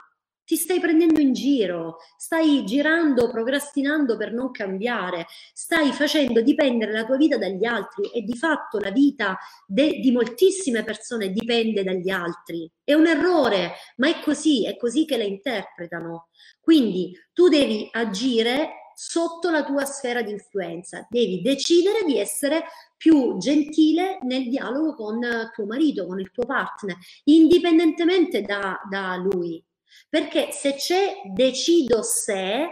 ti 0.48 0.56
stai 0.56 0.80
prendendo 0.80 1.20
in 1.20 1.34
giro, 1.34 1.98
stai 2.16 2.64
girando, 2.64 3.28
procrastinando 3.30 4.16
per 4.16 4.32
non 4.32 4.50
cambiare, 4.50 5.26
stai 5.52 5.92
facendo 5.92 6.40
dipendere 6.40 6.90
la 6.90 7.04
tua 7.04 7.18
vita 7.18 7.36
dagli 7.36 7.66
altri 7.66 8.08
e 8.10 8.22
di 8.22 8.34
fatto 8.34 8.78
la 8.78 8.90
vita 8.90 9.36
de- 9.66 9.98
di 10.00 10.10
moltissime 10.10 10.84
persone 10.84 11.32
dipende 11.32 11.84
dagli 11.84 12.08
altri. 12.08 12.66
È 12.82 12.94
un 12.94 13.06
errore, 13.06 13.72
ma 13.96 14.08
è 14.08 14.22
così, 14.22 14.66
è 14.66 14.78
così 14.78 15.04
che 15.04 15.18
la 15.18 15.24
interpretano. 15.24 16.28
Quindi 16.60 17.12
tu 17.34 17.48
devi 17.48 17.86
agire 17.92 18.87
sotto 19.00 19.48
la 19.50 19.62
tua 19.62 19.84
sfera 19.84 20.22
di 20.22 20.32
influenza, 20.32 21.06
devi 21.08 21.40
decidere 21.40 22.02
di 22.04 22.18
essere 22.18 22.64
più 22.96 23.38
gentile 23.38 24.18
nel 24.22 24.48
dialogo 24.48 24.94
con 24.94 25.20
tuo 25.54 25.66
marito, 25.66 26.04
con 26.04 26.18
il 26.18 26.32
tuo 26.32 26.44
partner, 26.44 26.96
indipendentemente 27.24 28.42
da, 28.42 28.76
da 28.90 29.14
lui. 29.14 29.64
Perché 30.08 30.50
se 30.50 30.74
c'è 30.74 31.22
decido 31.32 32.02
se, 32.02 32.66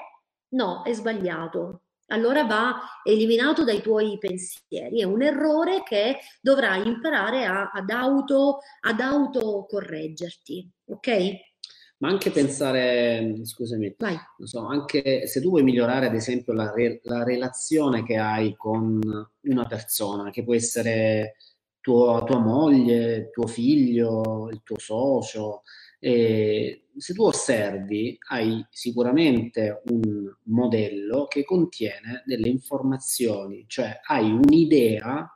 no, 0.48 0.82
è 0.82 0.92
sbagliato. 0.92 1.82
Allora 2.08 2.44
va 2.44 2.76
eliminato 3.04 3.62
dai 3.62 3.80
tuoi 3.80 4.18
pensieri. 4.18 5.00
È 5.00 5.04
un 5.04 5.22
errore 5.22 5.84
che 5.84 6.18
dovrai 6.40 6.88
imparare 6.88 7.44
a, 7.44 7.70
ad, 7.72 7.90
auto, 7.90 8.58
ad 8.80 8.98
autocorreggerti. 8.98 10.68
Ok? 10.86 11.54
Ma 11.98 12.08
anche 12.08 12.30
pensare, 12.30 13.40
scusami, 13.42 13.94
Vai. 13.96 14.16
non 14.38 14.46
so, 14.46 14.66
anche 14.66 15.26
se 15.26 15.40
tu 15.40 15.48
vuoi 15.48 15.62
migliorare 15.62 16.06
ad 16.06 16.14
esempio 16.14 16.52
la, 16.52 16.70
re, 16.70 17.00
la 17.04 17.24
relazione 17.24 18.04
che 18.04 18.16
hai 18.16 18.54
con 18.54 19.00
una 19.42 19.64
persona, 19.64 20.30
che 20.30 20.44
può 20.44 20.54
essere 20.54 21.36
tuo, 21.80 22.22
tua 22.24 22.38
moglie, 22.38 23.30
tuo 23.30 23.46
figlio, 23.46 24.50
il 24.50 24.60
tuo 24.62 24.78
socio, 24.78 25.62
e 25.98 26.88
se 26.96 27.14
tu 27.14 27.22
osservi, 27.24 28.18
hai 28.28 28.64
sicuramente 28.70 29.82
un 29.86 30.30
modello 30.44 31.26
che 31.26 31.44
contiene 31.44 32.22
delle 32.26 32.48
informazioni, 32.48 33.64
cioè 33.68 34.00
hai 34.04 34.30
un'idea 34.30 35.30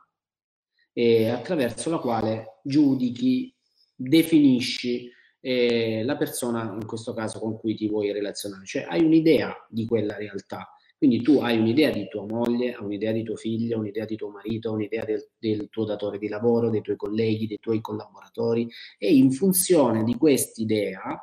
eh, 0.93 1.29
attraverso 1.29 1.89
la 1.89 1.97
quale 1.97 2.59
giudichi, 2.63 3.53
definisci 3.95 5.09
eh, 5.41 6.03
la 6.03 6.15
persona, 6.15 6.73
in 6.79 6.85
questo 6.85 7.13
caso, 7.13 7.39
con 7.39 7.57
cui 7.57 7.75
ti 7.75 7.89
vuoi 7.89 8.11
relazionare, 8.13 8.65
cioè 8.65 8.85
hai 8.87 9.03
un'idea 9.03 9.53
di 9.69 9.85
quella 9.85 10.15
realtà 10.15 10.73
quindi 11.01 11.23
tu 11.23 11.39
hai 11.39 11.57
un'idea 11.57 11.89
di 11.89 12.07
tua 12.07 12.27
moglie, 12.27 12.77
un'idea 12.79 13.11
di 13.11 13.23
tuo 13.23 13.35
figlio, 13.35 13.79
un'idea 13.79 14.05
di 14.05 14.15
tuo 14.15 14.29
marito, 14.29 14.71
un'idea 14.71 15.03
del, 15.03 15.31
del 15.39 15.67
tuo 15.71 15.83
datore 15.83 16.19
di 16.19 16.27
lavoro, 16.27 16.69
dei 16.69 16.81
tuoi 16.81 16.95
colleghi, 16.95 17.47
dei 17.47 17.57
tuoi 17.59 17.81
collaboratori 17.81 18.69
e 18.99 19.15
in 19.15 19.31
funzione 19.31 20.03
di 20.03 20.15
quest'idea 20.15 21.19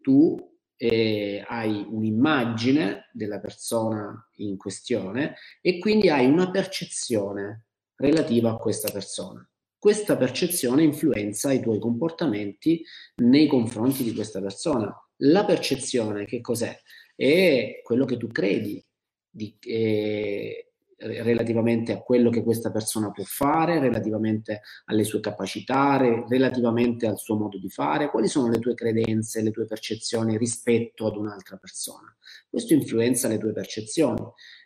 tu 0.00 0.36
eh, 0.74 1.40
hai 1.46 1.86
un'immagine 1.88 3.10
della 3.12 3.38
persona 3.38 4.28
in 4.38 4.56
questione 4.56 5.36
e 5.60 5.78
quindi 5.78 6.08
hai 6.08 6.26
una 6.26 6.50
percezione 6.50 7.66
relativa 7.94 8.50
a 8.50 8.56
questa 8.56 8.90
persona. 8.90 9.48
Questa 9.82 10.16
percezione 10.16 10.84
influenza 10.84 11.50
i 11.50 11.60
tuoi 11.60 11.80
comportamenti 11.80 12.84
nei 13.16 13.48
confronti 13.48 14.04
di 14.04 14.14
questa 14.14 14.40
persona. 14.40 14.96
La 15.22 15.44
percezione 15.44 16.24
che 16.24 16.40
cos'è? 16.40 16.72
È 17.16 17.80
quello 17.82 18.04
che 18.04 18.16
tu 18.16 18.28
credi, 18.28 18.80
di, 19.28 19.58
eh, 19.62 20.74
relativamente 20.98 21.90
a 21.90 22.00
quello 22.00 22.30
che 22.30 22.44
questa 22.44 22.70
persona 22.70 23.10
può 23.10 23.24
fare, 23.24 23.80
relativamente 23.80 24.60
alle 24.84 25.02
sue 25.02 25.18
capacità, 25.18 25.96
re, 25.96 26.26
relativamente 26.28 27.08
al 27.08 27.18
suo 27.18 27.34
modo 27.34 27.58
di 27.58 27.68
fare, 27.68 28.08
quali 28.08 28.28
sono 28.28 28.50
le 28.50 28.60
tue 28.60 28.74
credenze, 28.74 29.42
le 29.42 29.50
tue 29.50 29.66
percezioni 29.66 30.38
rispetto 30.38 31.08
ad 31.08 31.16
un'altra 31.16 31.56
persona. 31.56 32.16
Questo 32.48 32.72
influenza 32.72 33.26
le 33.26 33.38
tue 33.38 33.52
percezioni 33.52 34.22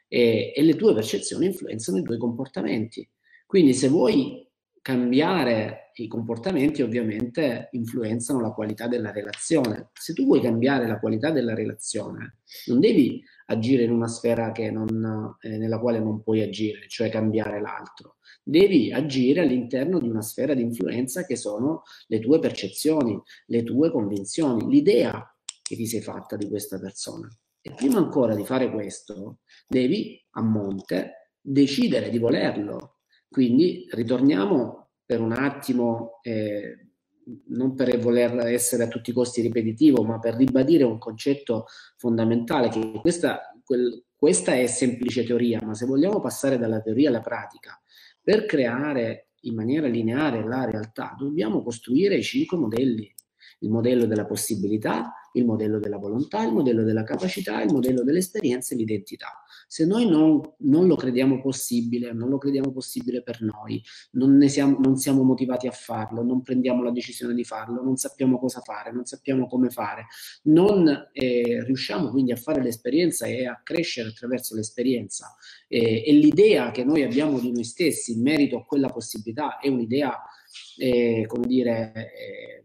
e, 0.08 0.52
e 0.54 0.62
le 0.62 0.76
tue 0.76 0.92
percezioni 0.92 1.46
influenzano 1.46 1.96
i 1.96 2.02
tuoi 2.02 2.18
comportamenti. 2.18 3.08
Quindi 3.46 3.72
se 3.72 3.88
vuoi 3.88 4.45
cambiare 4.86 5.90
i 5.94 6.06
comportamenti 6.06 6.80
ovviamente 6.80 7.70
influenzano 7.72 8.40
la 8.40 8.52
qualità 8.52 8.86
della 8.86 9.10
relazione. 9.10 9.88
Se 9.92 10.12
tu 10.12 10.26
vuoi 10.26 10.40
cambiare 10.40 10.86
la 10.86 11.00
qualità 11.00 11.32
della 11.32 11.56
relazione, 11.56 12.36
non 12.66 12.78
devi 12.78 13.20
agire 13.46 13.82
in 13.82 13.90
una 13.90 14.06
sfera 14.06 14.52
non, 14.70 15.36
eh, 15.40 15.58
nella 15.58 15.80
quale 15.80 15.98
non 15.98 16.22
puoi 16.22 16.40
agire, 16.40 16.86
cioè 16.86 17.08
cambiare 17.08 17.60
l'altro. 17.60 18.18
Devi 18.44 18.92
agire 18.92 19.40
all'interno 19.40 19.98
di 19.98 20.08
una 20.08 20.22
sfera 20.22 20.54
di 20.54 20.62
influenza 20.62 21.26
che 21.26 21.34
sono 21.34 21.82
le 22.06 22.20
tue 22.20 22.38
percezioni, 22.38 23.20
le 23.46 23.64
tue 23.64 23.90
convinzioni, 23.90 24.70
l'idea 24.70 25.36
che 25.62 25.74
ti 25.74 25.86
sei 25.88 26.00
fatta 26.00 26.36
di 26.36 26.48
questa 26.48 26.78
persona. 26.78 27.28
E 27.60 27.72
prima 27.74 27.98
ancora 27.98 28.36
di 28.36 28.44
fare 28.44 28.70
questo, 28.70 29.38
devi 29.66 30.24
a 30.30 30.42
monte 30.42 31.32
decidere 31.40 32.08
di 32.08 32.18
volerlo. 32.18 32.95
Quindi 33.28 33.86
ritorniamo 33.90 34.90
per 35.04 35.20
un 35.20 35.32
attimo 35.32 36.20
eh, 36.22 36.86
non 37.48 37.74
per 37.74 37.98
voler 37.98 38.46
essere 38.46 38.84
a 38.84 38.88
tutti 38.88 39.10
i 39.10 39.12
costi 39.12 39.40
ripetitivo, 39.40 40.02
ma 40.04 40.18
per 40.18 40.34
ribadire 40.34 40.84
un 40.84 40.98
concetto 40.98 41.66
fondamentale, 41.96 42.68
che 42.68 42.92
questa, 43.00 43.52
quel, 43.64 44.04
questa 44.14 44.54
è 44.54 44.66
semplice 44.66 45.24
teoria, 45.24 45.60
ma 45.64 45.74
se 45.74 45.86
vogliamo 45.86 46.20
passare 46.20 46.58
dalla 46.58 46.80
teoria 46.80 47.08
alla 47.08 47.20
pratica, 47.20 47.80
per 48.22 48.46
creare 48.46 49.30
in 49.40 49.54
maniera 49.54 49.86
lineare 49.86 50.44
la 50.44 50.64
realtà, 50.64 51.14
dobbiamo 51.18 51.62
costruire 51.62 52.16
i 52.16 52.22
cinque 52.22 52.56
modelli 52.56 53.12
il 53.60 53.70
modello 53.70 54.06
della 54.06 54.26
possibilità, 54.26 55.12
il 55.32 55.44
modello 55.44 55.78
della 55.78 55.98
volontà, 55.98 56.42
il 56.42 56.52
modello 56.52 56.82
della 56.82 57.04
capacità, 57.04 57.62
il 57.62 57.72
modello 57.72 58.02
dell'esperienza 58.02 58.74
e 58.74 58.78
l'identità. 58.78 59.42
Se 59.68 59.84
noi 59.84 60.08
non, 60.08 60.40
non, 60.58 60.86
lo 60.86 60.94
crediamo 60.94 61.40
possibile, 61.40 62.12
non 62.12 62.28
lo 62.28 62.38
crediamo 62.38 62.72
possibile 62.72 63.22
per 63.22 63.42
noi, 63.42 63.82
non, 64.12 64.40
siamo, 64.48 64.78
non 64.78 64.96
siamo 64.96 65.22
motivati 65.22 65.66
a 65.66 65.72
farlo, 65.72 66.22
non 66.22 66.42
prendiamo 66.42 66.82
la 66.82 66.92
decisione 66.92 67.34
di 67.34 67.44
farlo, 67.44 67.82
non 67.82 67.96
sappiamo 67.96 68.38
cosa 68.38 68.60
fare, 68.60 68.92
non 68.92 69.04
sappiamo 69.04 69.46
come 69.46 69.70
fare, 69.70 70.06
non 70.44 71.08
eh, 71.12 71.64
riusciamo 71.64 72.10
quindi 72.10 72.32
a 72.32 72.36
fare 72.36 72.62
l'esperienza 72.62 73.26
e 73.26 73.46
a 73.46 73.60
crescere 73.62 74.08
attraverso 74.08 74.54
l'esperienza. 74.54 75.34
Eh, 75.68 76.04
e 76.06 76.12
l'idea 76.12 76.70
che 76.70 76.84
noi 76.84 77.02
abbiamo 77.02 77.40
di 77.40 77.50
noi 77.50 77.64
stessi 77.64 78.12
in 78.12 78.22
merito 78.22 78.58
a 78.58 78.64
quella 78.64 78.88
possibilità 78.88 79.58
è 79.58 79.68
un'idea, 79.68 80.22
eh, 80.78 81.24
come 81.26 81.46
dire, 81.46 81.92
eh, 81.94 82.64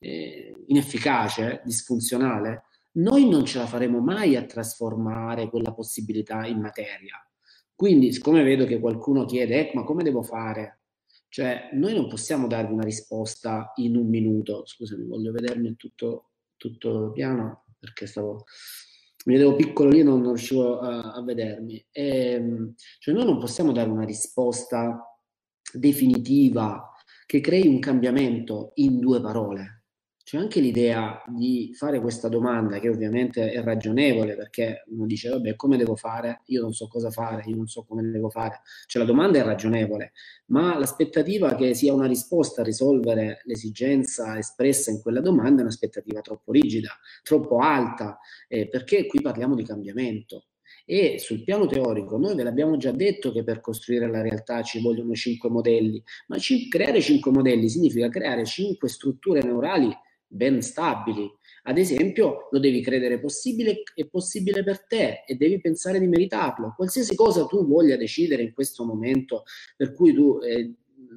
eh, 0.00 0.54
inefficace, 0.66 1.62
disfunzionale, 1.64 2.64
noi 2.92 3.28
non 3.28 3.44
ce 3.44 3.58
la 3.58 3.66
faremo 3.66 4.00
mai 4.00 4.36
a 4.36 4.44
trasformare 4.44 5.48
quella 5.48 5.72
possibilità 5.72 6.46
in 6.46 6.60
materia. 6.60 7.16
Quindi, 7.74 8.12
siccome 8.12 8.42
vedo 8.42 8.66
che 8.66 8.80
qualcuno 8.80 9.24
chiede, 9.24 9.70
eh, 9.70 9.74
ma 9.74 9.84
come 9.84 10.02
devo 10.02 10.22
fare? 10.22 10.80
Cioè, 11.28 11.70
noi 11.74 11.94
non 11.94 12.08
possiamo 12.08 12.46
darvi 12.46 12.72
una 12.72 12.84
risposta 12.84 13.72
in 13.76 13.96
un 13.96 14.08
minuto. 14.08 14.66
Scusami, 14.66 15.06
voglio 15.06 15.32
vedermi 15.32 15.76
tutto, 15.76 16.30
tutto 16.56 17.12
piano 17.12 17.64
perché 17.78 18.06
stavo 18.06 18.44
mi 19.24 19.34
vedevo 19.34 19.54
piccolo 19.54 19.90
lì 19.90 20.00
e 20.00 20.02
non, 20.02 20.20
non 20.20 20.34
riuscivo 20.34 20.78
a, 20.78 21.12
a 21.12 21.22
vedermi. 21.22 21.84
E, 21.90 22.32
ehm, 22.32 22.74
cioè 22.98 23.14
noi 23.14 23.24
non 23.24 23.38
possiamo 23.38 23.72
dare 23.72 23.90
una 23.90 24.04
risposta 24.04 25.04
definitiva 25.72 26.90
che 27.26 27.40
crei 27.40 27.66
un 27.66 27.78
cambiamento 27.78 28.72
in 28.76 28.98
due 28.98 29.20
parole 29.20 29.79
c'è 30.30 30.38
anche 30.38 30.60
l'idea 30.60 31.20
di 31.26 31.72
fare 31.74 32.00
questa 32.00 32.28
domanda 32.28 32.78
che 32.78 32.88
ovviamente 32.88 33.50
è 33.50 33.60
ragionevole 33.64 34.36
perché 34.36 34.84
uno 34.90 35.04
dice 35.04 35.28
vabbè 35.28 35.56
come 35.56 35.76
devo 35.76 35.96
fare? 35.96 36.42
Io 36.46 36.62
non 36.62 36.72
so 36.72 36.86
cosa 36.86 37.10
fare, 37.10 37.42
io 37.46 37.56
non 37.56 37.66
so 37.66 37.82
come 37.82 38.08
devo 38.08 38.30
fare. 38.30 38.60
Cioè 38.86 39.02
la 39.02 39.08
domanda 39.08 39.40
è 39.40 39.42
ragionevole, 39.42 40.12
ma 40.46 40.78
l'aspettativa 40.78 41.56
che 41.56 41.74
sia 41.74 41.92
una 41.92 42.06
risposta 42.06 42.60
a 42.60 42.64
risolvere 42.64 43.42
l'esigenza 43.46 44.38
espressa 44.38 44.92
in 44.92 45.00
quella 45.02 45.20
domanda 45.20 45.62
è 45.62 45.64
un'aspettativa 45.64 46.20
troppo 46.20 46.52
rigida, 46.52 46.96
troppo 47.24 47.58
alta, 47.58 48.20
eh, 48.46 48.68
perché 48.68 49.06
qui 49.06 49.20
parliamo 49.20 49.56
di 49.56 49.64
cambiamento. 49.64 50.44
E 50.84 51.18
sul 51.18 51.42
piano 51.42 51.66
teorico, 51.66 52.18
noi 52.18 52.36
ve 52.36 52.44
l'abbiamo 52.44 52.76
già 52.76 52.92
detto 52.92 53.32
che 53.32 53.42
per 53.42 53.60
costruire 53.60 54.08
la 54.08 54.22
realtà 54.22 54.62
ci 54.62 54.80
vogliono 54.80 55.12
cinque 55.14 55.50
modelli, 55.50 56.00
ma 56.28 56.36
c- 56.36 56.68
creare 56.68 57.00
cinque 57.00 57.32
modelli 57.32 57.68
significa 57.68 58.08
creare 58.08 58.44
cinque 58.44 58.88
strutture 58.88 59.42
neurali 59.42 59.92
ben 60.32 60.62
stabili. 60.62 61.28
Ad 61.64 61.76
esempio, 61.76 62.48
lo 62.50 62.58
devi 62.58 62.80
credere 62.80 63.18
possibile 63.18 63.82
e 63.94 64.08
possibile 64.08 64.62
per 64.62 64.86
te 64.86 65.24
e 65.26 65.34
devi 65.34 65.60
pensare 65.60 65.98
di 65.98 66.06
meritarlo. 66.06 66.72
Qualsiasi 66.76 67.14
cosa 67.16 67.46
tu 67.46 67.66
voglia 67.66 67.96
decidere 67.96 68.42
in 68.42 68.52
questo 68.52 68.84
momento, 68.84 69.42
per 69.76 69.92
cui 69.92 70.14
tu 70.14 70.38
eh, 70.42 70.72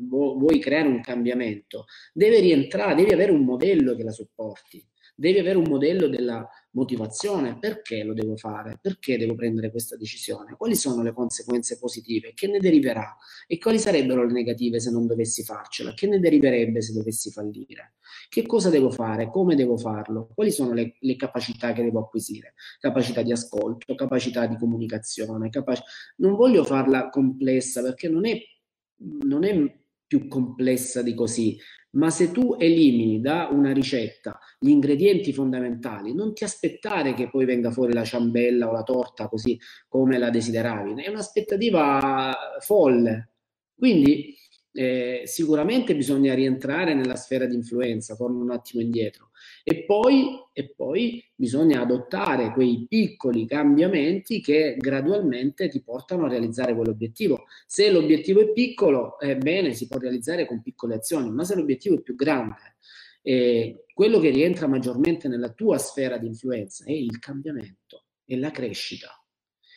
vuoi 0.10 0.60
creare 0.60 0.88
un 0.88 1.02
cambiamento, 1.02 1.86
deve 2.12 2.40
rientrare, 2.40 2.96
devi 2.96 3.14
avere 3.14 3.32
un 3.32 3.44
modello 3.44 3.96
che 3.96 4.04
la 4.04 4.12
supporti, 4.12 4.84
devi 5.16 5.38
avere 5.38 5.58
un 5.58 5.68
modello 5.68 6.08
della 6.08 6.48
motivazione, 6.74 7.58
perché 7.58 8.04
lo 8.04 8.14
devo 8.14 8.36
fare, 8.36 8.78
perché 8.82 9.18
devo 9.18 9.36
prendere 9.36 9.72
questa 9.72 9.96
decisione, 9.96 10.56
quali 10.58 10.76
sono 10.76 11.02
le 11.02 11.14
conseguenze 11.14 11.78
positive, 11.78 12.34
che 12.34 12.48
ne 12.48 12.60
deriverà 12.60 13.16
e 13.48 13.58
quali 13.58 13.80
sarebbero 13.80 14.26
le 14.26 14.32
negative 14.32 14.80
se 14.80 14.92
non 14.92 15.08
dovessi 15.08 15.44
farcela, 15.44 15.94
che 15.94 16.08
ne 16.08 16.20
deriverebbe 16.20 16.82
se 16.82 16.94
dovessi 16.94 17.32
fallire, 17.32 17.96
che 18.30 18.46
cosa 18.46 18.70
devo 18.70 18.90
fare, 18.90 19.30
come 19.30 19.56
devo 19.56 19.78
farlo, 19.78 20.30
quali 20.34 20.52
sono 20.52 20.74
le, 20.74 20.96
le 21.00 21.16
capacità 21.16 21.74
che 21.74 21.84
devo 21.84 22.00
acquisire, 22.00 22.54
capacità 22.80 23.22
di 23.22 23.32
ascolto, 23.32 23.96
capacità 23.96 24.46
di 24.48 24.58
comunicazione, 24.58 25.50
capac- 25.50 25.84
non 26.18 26.36
voglio 26.36 26.64
farla 26.64 27.10
complessa 27.10 27.82
perché 27.82 28.10
non 28.10 28.26
è, 28.26 28.40
non 28.98 29.44
è 29.44 29.82
più 30.14 30.28
complessa 30.28 31.02
di 31.02 31.16
così, 31.16 31.58
ma 31.92 32.12
se 32.12 32.32
tu 32.32 32.56
elimini 32.60 33.20
da 33.20 33.50
una 33.52 33.72
ricetta 33.72 34.38
gli 34.60 34.70
ingredienti 34.70 35.34
fondamentali, 35.34 36.14
non 36.14 36.36
ti 36.36 36.44
aspettare 36.44 37.16
che 37.16 37.30
poi 37.30 37.46
venga 37.46 37.72
fuori 37.72 37.94
la 37.94 38.04
ciambella 38.04 38.70
o 38.70 38.72
la 38.72 38.84
torta 38.84 39.28
così 39.28 39.60
come 39.88 40.20
la 40.20 40.30
desideravi, 40.30 41.02
è 41.02 41.10
un'aspettativa 41.10 42.32
folle. 42.60 43.32
Quindi 43.76 44.36
eh, 44.72 45.24
sicuramente 45.26 45.96
bisogna 45.96 46.36
rientrare 46.36 46.94
nella 46.94 47.16
sfera 47.16 47.46
di 47.46 47.56
influenza, 47.56 48.16
torno 48.16 48.40
un 48.40 48.52
attimo 48.52 48.84
indietro, 48.84 49.32
e 49.64 49.86
poi, 49.86 50.40
e 50.52 50.74
poi 50.76 51.24
bisogna 51.34 51.82
adottare 51.82 52.52
quei 52.52 52.86
piccoli 52.88 53.48
cambiamenti 53.48 54.42
che 54.42 54.76
gradualmente 54.78 55.70
ti 55.70 55.82
portano 55.82 56.26
a 56.26 56.30
realizzare 56.30 56.76
quell'obiettivo. 56.76 57.46
Se 57.66 57.90
l'obiettivo 57.90 58.42
è 58.42 58.52
piccolo, 58.52 59.18
è 59.18 59.38
bene, 59.38 59.74
si 59.74 59.88
può 59.88 59.98
realizzare 59.98 60.46
con 60.46 60.62
piccole 60.62 60.96
azioni, 60.96 61.32
ma 61.32 61.46
se 61.46 61.56
l'obiettivo 61.56 61.96
è 61.96 62.02
più 62.02 62.16
grande, 62.16 62.76
eh, 63.22 63.86
quello 63.94 64.20
che 64.20 64.32
rientra 64.32 64.68
maggiormente 64.68 65.30
nella 65.30 65.54
tua 65.54 65.78
sfera 65.78 66.18
di 66.18 66.28
influenza 66.28 66.84
è 66.84 66.92
il 66.92 67.18
cambiamento, 67.20 68.08
è 68.26 68.36
la 68.36 68.52
crescita. 68.52 69.18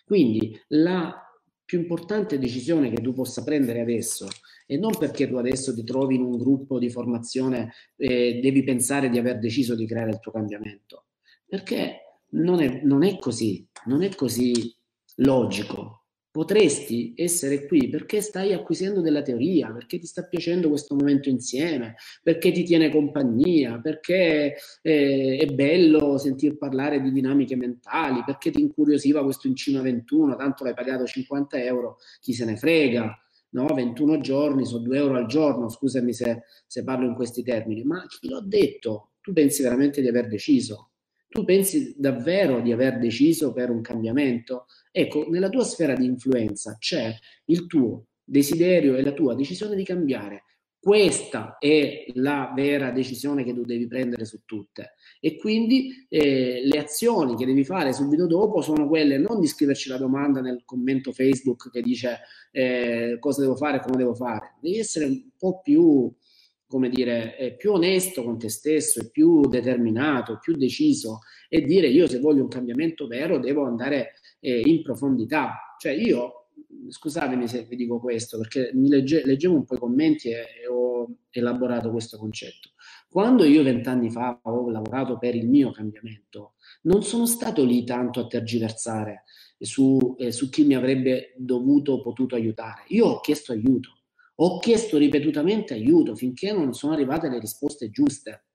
Quindi 0.05 0.61
la 0.69 1.21
più 1.65 1.79
importante 1.79 2.39
decisione 2.39 2.91
che 2.91 3.01
tu 3.03 3.13
possa 3.13 3.45
prendere 3.45 3.81
adesso 3.81 4.29
e 4.67 4.77
non 4.77 4.97
perché 4.99 5.29
tu 5.29 5.37
adesso 5.37 5.73
ti 5.73 5.85
trovi 5.85 6.17
in 6.17 6.23
un 6.23 6.37
gruppo 6.37 6.79
di 6.79 6.91
formazione 6.91 7.73
e 7.97 8.41
devi 8.43 8.65
pensare 8.65 9.09
di 9.09 9.19
aver 9.19 9.39
deciso 9.39 9.75
di 9.75 9.87
creare 9.87 10.11
il 10.11 10.21
tuo 10.21 10.33
cambiamento, 10.33 11.07
perché 11.47 12.21
non 12.31 12.61
è, 12.61 12.81
non 12.83 13.05
è 13.05 13.17
così, 13.19 13.67
non 13.87 14.03
è 14.03 14.15
così 14.15 14.75
logico. 15.17 16.03
Potresti 16.37 17.15
essere 17.17 17.67
qui 17.67 17.89
perché 17.89 18.21
stai 18.21 18.53
acquisendo 18.53 19.01
della 19.01 19.23
teoria, 19.23 19.73
perché 19.73 19.99
ti 19.99 20.05
sta 20.05 20.27
piacendo 20.27 20.69
questo 20.69 20.95
momento 20.95 21.31
insieme, 21.31 21.95
perché 22.23 22.53
ti 22.53 22.63
tiene 22.63 22.91
compagnia, 22.91 23.81
perché 23.81 24.57
eh, 24.83 25.39
è 25.41 25.47
bello 25.47 26.19
sentir 26.19 26.59
parlare 26.59 27.01
di 27.01 27.11
dinamiche 27.11 27.57
mentali, 27.57 28.23
perché 28.23 28.51
ti 28.51 28.61
incuriosiva 28.61 29.23
questo 29.23 29.47
Incima 29.47 29.81
21, 29.81 30.37
tanto 30.37 30.65
l'hai 30.65 30.75
pagato 30.75 31.07
50 31.07 31.63
euro, 31.63 31.97
chi 32.21 32.35
se 32.35 32.45
ne 32.45 32.59
frega 32.59 33.19
no? 33.51 33.67
21 33.67 34.21
giorni, 34.21 34.65
sono 34.65 34.83
2 34.83 34.97
euro 34.97 35.17
al 35.17 35.27
giorno, 35.27 35.69
scusami 35.69 36.13
se, 36.13 36.43
se 36.67 36.85
parlo 36.85 37.07
in 37.07 37.15
questi 37.15 37.43
termini, 37.43 37.83
ma 37.85 38.05
chi 38.07 38.29
l'ho 38.29 38.41
detto? 38.41 39.13
Tu 39.21 39.33
pensi 39.33 39.63
veramente 39.63 40.01
di 40.01 40.09
aver 40.09 40.29
deciso? 40.29 40.91
Tu 41.29 41.45
pensi 41.45 41.95
davvero 41.99 42.61
di 42.61 42.73
aver 42.73 42.99
deciso 42.99 43.53
per 43.53 43.71
un 43.71 43.81
cambiamento? 43.81 44.67
Ecco, 44.91 45.29
nella 45.29 45.49
tua 45.49 45.65
sfera 45.65 45.95
di 45.95 46.07
influenza 46.07 46.77
c'è 46.79 47.15
il 47.47 47.67
tuo 47.67 48.07
desiderio 48.25 48.97
e 48.97 49.03
la 49.03 49.13
tua 49.13 49.35
decisione 49.35 49.77
di 49.77 49.85
cambiare. 49.85 50.45
Questa 50.87 51.57
è 51.59 52.05
la 52.15 52.53
vera 52.55 52.93
decisione 52.93 53.43
che 53.43 53.53
tu 53.53 53.63
devi 53.63 53.89
prendere 53.89 54.25
su 54.25 54.43
tutte. 54.45 54.95
E 55.19 55.37
quindi 55.37 56.07
eh, 56.09 56.61
le 56.63 56.79
azioni 56.79 57.35
che 57.35 57.45
devi 57.45 57.65
fare 57.65 57.93
subito 57.93 58.29
dopo 58.29 58.61
sono 58.61 58.87
quelle 58.87 59.19
non 59.19 59.41
di 59.41 59.49
scriverci 59.49 59.89
la 59.89 59.97
domanda 59.97 60.41
nel 60.41 60.63
commento 60.65 61.11
Facebook 61.11 61.73
che 61.73 61.83
dice 61.83 62.21
eh, 62.53 63.17
cosa 63.19 63.41
devo 63.41 63.57
fare, 63.57 63.81
come 63.81 63.97
devo 63.97 64.15
fare. 64.15 64.55
Devi 64.61 64.79
essere 64.79 65.07
un 65.07 65.25
po' 65.37 65.61
più, 65.61 66.09
come 66.69 66.89
dire, 66.89 67.37
eh, 67.37 67.57
più 67.57 67.73
onesto 67.73 68.23
con 68.23 68.39
te 68.39 68.49
stesso, 68.49 69.11
più 69.11 69.41
determinato, 69.49 70.39
più 70.39 70.55
deciso 70.55 71.19
e 71.49 71.63
dire 71.63 71.89
io 71.89 72.07
se 72.07 72.21
voglio 72.21 72.43
un 72.43 72.49
cambiamento 72.49 73.09
vero 73.09 73.41
devo 73.41 73.65
andare 73.65 74.13
eh, 74.39 74.61
in 74.65 74.83
profondità. 74.83 75.75
Cioè 75.81 75.91
io 75.91 76.46
scusatemi 76.89 77.49
se 77.49 77.65
vi 77.65 77.77
dico 77.77 78.01
questo, 78.01 78.39
perché 78.39 78.71
legge, 78.75 79.25
leggevo 79.25 79.55
un 79.55 79.65
po' 79.65 79.75
i 79.75 79.79
commenti 79.79 80.31
e, 80.31 80.35
e, 80.63 80.67
ho 80.69 81.09
elaborato 81.31 81.91
questo 81.91 82.19
concetto. 82.19 82.71
Quando 83.09 83.45
io 83.45 83.63
vent'anni 83.63 84.11
fa 84.11 84.39
ho 84.43 84.71
lavorato 84.71 85.19
per 85.19 85.35
il 85.35 85.49
mio 85.49 85.71
cambiamento, 85.71 86.55
non 86.83 87.03
sono 87.03 87.27
stato 87.27 87.65
lì 87.65 87.85
tanto 87.85 88.21
a 88.21 88.27
tergiversare 88.27 89.25
su, 89.59 90.15
eh, 90.19 90.33
su 90.33 90.49
chi 90.49 90.65
mi 90.65 90.75
avrebbe 90.75 91.35
dovuto 91.37 91.93
o 91.93 92.03
potuto 92.03 92.35
aiutare. 92.35 92.85
Io 92.89 93.07
ho 93.07 93.21
chiesto 93.21 93.53
aiuto, 93.53 93.91
ho 94.37 94.59
chiesto 94.59 94.99
ripetutamente 94.99 95.75
aiuto 95.75 96.15
finché 96.15 96.53
non 96.53 96.73
sono 96.73 96.93
arrivate 96.93 97.29
le 97.29 97.39
risposte 97.39 97.91
giuste 97.91 98.47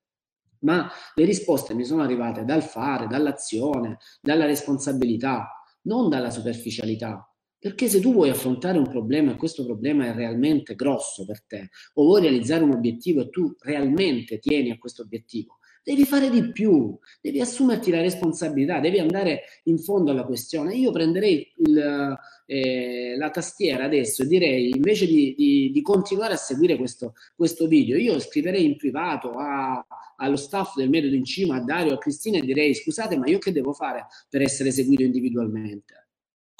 ma 0.61 0.89
le 1.15 1.25
risposte 1.25 1.73
mi 1.73 1.85
sono 1.85 2.03
arrivate 2.03 2.45
dal 2.45 2.63
fare, 2.63 3.07
dall'azione, 3.07 3.97
dalla 4.21 4.45
responsabilità, 4.45 5.49
non 5.83 6.09
dalla 6.09 6.29
superficialità. 6.29 7.30
Perché 7.61 7.87
se 7.87 7.99
tu 7.99 8.11
vuoi 8.11 8.31
affrontare 8.31 8.79
un 8.79 8.89
problema 8.89 9.33
e 9.33 9.35
questo 9.35 9.63
problema 9.63 10.07
è 10.07 10.15
realmente 10.15 10.73
grosso 10.73 11.25
per 11.27 11.43
te, 11.43 11.69
o 11.93 12.05
vuoi 12.05 12.21
realizzare 12.21 12.63
un 12.63 12.71
obiettivo 12.71 13.21
e 13.21 13.29
tu 13.29 13.55
realmente 13.59 14.39
tieni 14.39 14.71
a 14.71 14.79
questo 14.79 15.03
obiettivo, 15.03 15.59
devi 15.83 16.03
fare 16.05 16.31
di 16.31 16.51
più, 16.51 16.97
devi 17.21 17.39
assumerti 17.39 17.91
la 17.91 18.01
responsabilità, 18.01 18.79
devi 18.79 18.97
andare 18.97 19.41
in 19.65 19.77
fondo 19.77 20.09
alla 20.09 20.23
questione. 20.23 20.73
Io 20.73 20.91
prenderei 20.91 21.53
il, 21.57 22.17
eh, 22.47 23.15
la 23.15 23.29
tastiera 23.29 23.83
adesso 23.83 24.23
e 24.23 24.25
direi, 24.25 24.69
invece 24.69 25.05
di, 25.05 25.35
di, 25.37 25.69
di 25.71 25.81
continuare 25.83 26.33
a 26.33 26.37
seguire 26.37 26.77
questo, 26.77 27.13
questo, 27.35 27.67
video, 27.67 27.95
io 27.95 28.17
scriverei 28.19 28.65
in 28.65 28.75
privato 28.75 29.33
a, 29.33 29.85
allo 30.17 30.35
staff 30.35 30.75
del 30.77 30.89
metodo 30.89 31.13
in 31.13 31.25
cima, 31.25 31.57
a 31.57 31.63
Dario, 31.63 31.93
a 31.93 31.99
Cristina 31.99 32.39
e 32.39 32.41
direi, 32.41 32.73
scusate, 32.73 33.17
ma 33.17 33.27
io 33.27 33.37
che 33.37 33.51
devo 33.51 33.73
fare 33.73 34.07
per 34.27 34.41
essere 34.41 34.71
seguito 34.71 35.03
individualmente? 35.03 36.00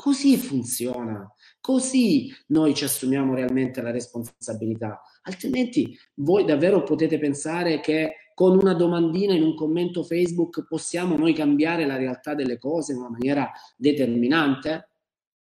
Così 0.02 0.36
funziona, 0.36 1.32
così 1.60 2.34
noi 2.48 2.74
ci 2.74 2.86
assumiamo 2.86 3.36
realmente 3.36 3.84
la 3.84 3.92
responsabilità. 3.92 5.00
Altrimenti 5.22 5.96
voi 6.16 6.44
davvero 6.44 6.82
potete 6.82 7.20
pensare 7.20 7.80
che 7.82 8.32
con 8.34 8.58
una 8.58 8.74
domandina 8.74 9.36
in 9.36 9.44
un 9.44 9.54
commento 9.54 10.02
Facebook 10.02 10.66
possiamo 10.68 11.16
noi 11.16 11.34
cambiare 11.34 11.86
la 11.86 11.98
realtà 11.98 12.34
delle 12.34 12.58
cose 12.58 12.94
in 12.94 12.98
una 12.98 13.12
maniera 13.12 13.52
determinante? 13.78 14.90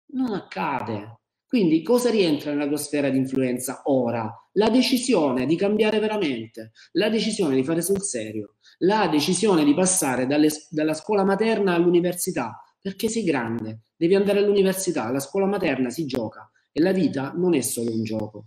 Non 0.07 0.33
accade. 0.33 1.19
Quindi 1.47 1.81
cosa 1.81 2.09
rientra 2.09 2.51
nella 2.51 2.67
tua 2.67 2.75
sfera 2.75 3.09
di 3.09 3.19
influenza 3.19 3.83
ora? 3.85 4.29
La 4.55 4.69
decisione 4.69 5.45
di 5.45 5.55
cambiare 5.55 5.99
veramente, 5.99 6.73
la 6.91 7.07
decisione 7.07 7.55
di 7.55 7.63
fare 7.63 7.81
sul 7.81 8.01
serio, 8.01 8.55
la 8.79 9.07
decisione 9.07 9.63
di 9.63 9.73
passare 9.73 10.27
dalle, 10.27 10.49
dalla 10.69 10.93
scuola 10.93 11.23
materna 11.23 11.73
all'università, 11.73 12.61
perché 12.81 13.07
sei 13.07 13.23
grande, 13.23 13.81
devi 13.95 14.15
andare 14.15 14.39
all'università, 14.39 15.05
alla 15.05 15.19
scuola 15.19 15.45
materna 15.45 15.89
si 15.89 16.05
gioca 16.05 16.49
e 16.71 16.81
la 16.81 16.91
vita 16.91 17.31
non 17.35 17.53
è 17.53 17.61
solo 17.61 17.91
un 17.91 18.03
gioco. 18.03 18.45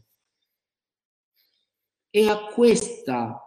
E 2.11 2.29
a 2.29 2.45
questa 2.47 3.39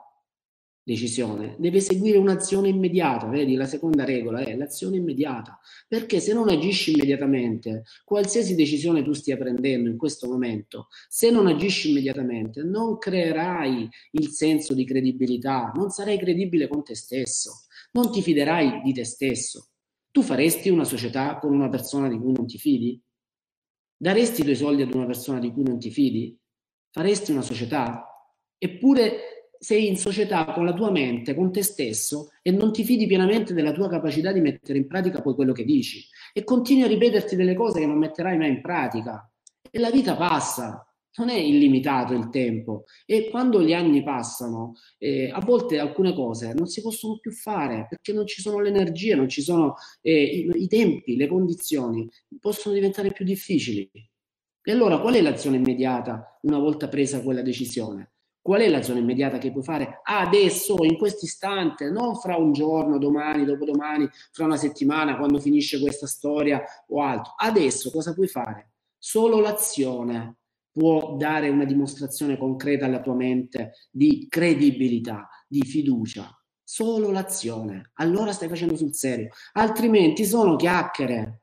decisione 0.88 1.58
deve 1.60 1.82
seguire 1.82 2.18
un'azione 2.18 2.70
immediata, 2.70 3.28
vedi 3.28 3.56
la 3.56 3.66
seconda 3.66 4.06
regola 4.06 4.40
è 4.40 4.56
l'azione 4.56 4.96
immediata, 4.96 5.60
perché 5.86 6.22
se 6.22 6.32
non 6.32 6.48
agisci 6.48 6.94
immediatamente, 6.94 7.84
qualsiasi 8.06 8.56
decisione 8.56 9.04
tu 9.04 9.12
stia 9.12 9.36
prendendo 9.36 9.90
in 9.90 9.98
questo 9.98 10.30
momento, 10.30 10.88
se 11.10 11.30
non 11.30 11.48
agisci 11.48 11.90
immediatamente 11.90 12.64
non 12.64 12.98
creerai 12.98 13.90
il 14.12 14.30
senso 14.30 14.74
di 14.74 14.86
credibilità, 14.86 15.74
non 15.76 15.90
sarai 15.90 16.18
credibile 16.18 16.70
con 16.70 16.84
te 16.84 16.96
stesso, 16.96 17.66
non 17.92 18.10
ti 18.10 18.22
fiderai 18.22 18.82
di 18.82 18.94
te 18.94 19.04
stesso. 19.04 19.72
Tu 20.18 20.24
faresti 20.24 20.70
una 20.70 20.84
società 20.84 21.38
con 21.38 21.54
una 21.54 21.70
persona 21.70 22.10
di 22.10 22.18
cui 22.18 22.32
non 22.32 22.48
ti 22.48 22.58
fidi? 22.58 23.00
Daresti 23.96 24.42
i 24.42 24.44
tuoi 24.46 24.56
soldi 24.56 24.82
ad 24.82 24.92
una 24.92 25.06
persona 25.06 25.38
di 25.38 25.52
cui 25.52 25.62
non 25.62 25.78
ti 25.78 25.92
fidi? 25.92 26.36
Faresti 26.90 27.32
una 27.32 27.44
società? 27.44 28.04
Eppure 28.58 29.52
sei 29.60 29.86
in 29.86 29.96
società 29.96 30.52
con 30.54 30.66
la 30.66 30.74
tua 30.74 30.90
mente, 30.90 31.36
con 31.36 31.52
te 31.52 31.62
stesso 31.62 32.32
e 32.42 32.50
non 32.50 32.74
ti 32.74 32.84
fidi 32.84 33.06
pienamente 33.06 33.54
della 33.54 33.72
tua 33.72 33.88
capacità 33.90 34.32
di 34.32 34.42
mettere 34.42 34.80
in 34.80 34.88
pratica 34.88 35.22
poi 35.22 35.36
quello 35.36 35.54
che 35.54 35.64
dici 35.64 36.04
e 36.34 36.44
continui 36.44 36.82
a 36.82 36.88
ripeterti 36.88 37.36
delle 37.36 37.54
cose 37.54 37.80
che 37.80 37.86
non 37.86 38.00
metterai 38.00 38.40
mai 38.40 38.50
in 38.50 38.62
pratica. 38.62 39.32
E 39.70 39.78
la 39.78 39.92
vita 39.92 40.16
passa, 40.16 40.87
non 41.18 41.30
è 41.30 41.36
illimitato 41.36 42.14
il 42.14 42.30
tempo 42.30 42.86
e 43.06 43.30
quando 43.30 43.62
gli 43.62 43.74
anni 43.74 44.04
passano, 44.04 44.74
eh, 44.98 45.30
a 45.32 45.40
volte 45.40 45.80
alcune 45.80 46.14
cose 46.14 46.54
non 46.54 46.68
si 46.68 46.82
possono 46.82 47.18
più 47.20 47.32
fare 47.32 47.88
perché 47.90 48.14
non 48.14 48.26
ci 48.26 48.42
sono 48.42 48.60
le 48.60 48.70
energie, 48.70 49.16
non 49.16 49.30
ci 49.30 49.42
sono 49.42 49.76
eh, 50.02 50.24
i, 50.24 50.64
i, 50.64 50.68
tempi, 50.68 51.16
le 51.16 51.28
condizioni, 51.28 52.10
possono 52.40 52.76
diventare 52.76 53.12
più 53.12 53.26
difficili. 53.26 53.90
E 54.62 54.72
allora 54.72 55.00
qual 55.00 55.16
è 55.16 55.22
l'azione 55.22 55.58
immediata 55.58 56.38
una 56.42 56.60
volta 56.60 56.88
presa 56.88 57.22
quella 57.22 57.42
decisione? 57.42 58.12
Qual 58.42 58.62
è 58.62 58.70
la 58.70 58.82
zona 58.82 59.00
immediata 59.00 59.40
che 59.40 59.52
puoi 59.52 59.64
fare 59.64 60.00
adesso, 60.04 60.84
in 60.84 60.98
questo 60.98 61.26
istante, 61.26 61.90
non 61.90 62.16
fra 62.16 62.38
un 62.38 62.54
giorno, 62.54 62.98
domani, 62.98 63.44
dopodomani, 63.44 64.08
fra 64.32 64.46
una 64.46 64.56
settimana, 64.56 65.18
quando 65.18 65.40
finisce 65.40 65.82
questa 65.82 66.08
storia 66.08 66.64
o 66.88 67.02
altro. 67.02 67.34
Adesso 67.36 67.92
cosa 67.92 68.14
puoi 68.14 68.28
fare? 68.28 68.72
Solo 68.98 69.42
l'azione 69.42 70.37
può 70.78 71.16
dare 71.16 71.50
una 71.50 71.66
dimostrazione 71.66 72.38
concreta 72.38 72.86
alla 72.86 73.02
tua 73.02 73.16
mente 73.16 73.72
di 73.90 74.28
credibilità, 74.30 75.28
di 75.48 75.64
fiducia. 75.64 76.30
Solo 76.64 77.10
l'azione. 77.10 77.90
Allora 77.96 78.32
stai 78.32 78.48
facendo 78.48 78.76
sul 78.76 78.94
serio. 78.94 79.30
Altrimenti 79.54 80.24
sono 80.24 80.56
chiacchiere. 80.56 81.42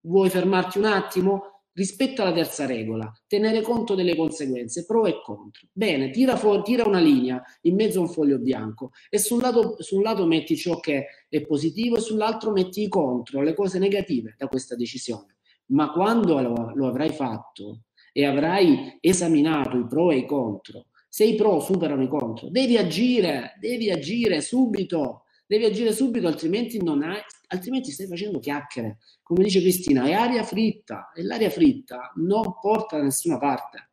Vuoi 0.00 0.28
fermarti 0.28 0.76
un 0.76 0.84
attimo? 0.84 1.42
rispetto 1.78 2.22
alla 2.22 2.32
terza 2.32 2.66
regola, 2.66 3.08
tenere 3.28 3.62
conto 3.62 3.94
delle 3.94 4.16
conseguenze, 4.16 4.84
pro 4.84 5.06
e 5.06 5.22
contro. 5.22 5.68
Bene, 5.72 6.10
tira, 6.10 6.34
fuori, 6.34 6.62
tira 6.64 6.84
una 6.84 6.98
linea 6.98 7.40
in 7.62 7.76
mezzo 7.76 8.00
a 8.00 8.02
un 8.02 8.08
foglio 8.08 8.40
bianco 8.40 8.90
e 9.08 9.18
sul 9.18 9.40
lato, 9.40 9.80
sul 9.80 10.02
lato 10.02 10.26
metti 10.26 10.56
ciò 10.56 10.80
che 10.80 11.06
è 11.28 11.46
positivo 11.46 11.94
e 11.94 12.00
sull'altro 12.00 12.50
metti 12.50 12.82
i 12.82 12.88
contro, 12.88 13.42
le 13.42 13.54
cose 13.54 13.78
negative 13.78 14.34
da 14.36 14.48
questa 14.48 14.74
decisione. 14.74 15.36
Ma 15.66 15.92
quando 15.92 16.40
lo, 16.40 16.72
lo 16.74 16.88
avrai 16.88 17.10
fatto 17.10 17.82
e 18.18 18.24
avrai 18.24 18.98
esaminato 19.00 19.78
i 19.78 19.86
pro 19.86 20.10
e 20.10 20.16
i 20.16 20.26
contro, 20.26 20.86
se 21.08 21.24
i 21.24 21.36
pro 21.36 21.60
superano 21.60 22.02
i 22.02 22.08
contro, 22.08 22.48
devi 22.48 22.76
agire, 22.76 23.54
devi 23.60 23.92
agire 23.92 24.40
subito 24.40 25.22
devi 25.46 25.64
agire 25.64 25.92
subito, 25.92 26.26
altrimenti, 26.26 26.82
non 26.82 27.02
hai, 27.02 27.18
altrimenti 27.46 27.90
stai 27.90 28.06
facendo 28.06 28.38
chiacchiere. 28.38 28.98
Come 29.22 29.44
dice 29.44 29.60
Cristina, 29.60 30.04
è 30.04 30.12
aria 30.12 30.42
fritta 30.42 31.10
e 31.14 31.22
l'aria 31.22 31.48
fritta 31.48 32.12
non 32.16 32.58
porta 32.60 32.98
da 32.98 33.04
nessuna 33.04 33.38
parte. 33.38 33.87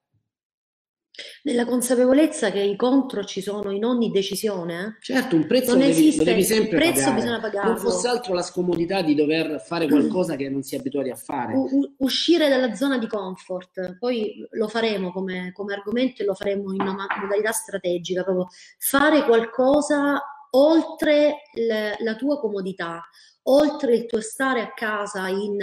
Nella 1.44 1.66
consapevolezza 1.66 2.52
che 2.52 2.60
i 2.60 2.76
contro 2.76 3.24
ci 3.24 3.42
sono 3.42 3.72
in 3.72 3.84
ogni 3.86 4.10
decisione. 4.12 4.98
Eh? 5.00 5.04
Certo, 5.04 5.36
un 5.36 5.46
prezzo 5.48 5.72
non 5.72 5.80
devi, 5.88 6.16
lo 6.16 6.24
devi 6.24 6.44
sempre 6.44 6.78
prezzo 6.78 7.00
pagare. 7.06 7.16
bisogna 7.16 7.40
pagarlo. 7.40 7.70
Non 7.72 7.80
fosse 7.80 8.08
altro 8.08 8.34
la 8.34 8.42
scomodità 8.42 9.02
di 9.02 9.16
dover 9.16 9.62
fare 9.62 9.88
qualcosa 9.88 10.36
che 10.36 10.50
non 10.50 10.64
si 10.64 10.76
è 10.76 10.80
abituati 10.80 11.10
a 11.10 11.16
fare. 11.16 11.54
U- 11.56 11.94
uscire 12.00 12.50
dalla 12.50 12.74
zona 12.74 12.98
di 12.98 13.08
comfort, 13.08 13.98
poi 13.98 14.46
lo 14.52 14.68
faremo 14.68 15.12
come, 15.12 15.52
come 15.54 15.74
argomento 15.74 16.22
e 16.22 16.26
lo 16.26 16.34
faremo 16.34 16.74
in 16.74 16.82
una 16.82 17.08
modalità 17.22 17.52
strategica, 17.52 18.24
proprio 18.24 18.48
fare 18.78 19.24
qualcosa 19.26 20.22
oltre 20.52 21.42
l- 21.54 22.04
la 22.04 22.16
tua 22.16 22.40
comodità, 22.40 23.02
oltre 23.48 23.96
il 23.96 24.06
tuo 24.06 24.22
stare 24.22 24.62
a 24.62 24.74
casa 24.74 25.28
in 25.28 25.60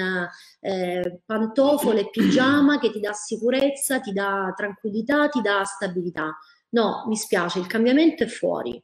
eh, 0.60 1.22
pantofole 1.24 2.00
e 2.00 2.10
pigiama 2.10 2.78
che 2.78 2.90
ti 2.90 3.00
dà 3.00 3.12
sicurezza, 3.12 4.00
ti 4.00 4.12
dà 4.12 4.52
tranquillità, 4.56 5.28
ti 5.28 5.40
dà 5.40 5.64
stabilità. 5.64 6.36
No, 6.70 7.04
mi 7.06 7.16
spiace, 7.16 7.58
il 7.58 7.66
cambiamento 7.66 8.24
è 8.24 8.26
fuori. 8.26 8.82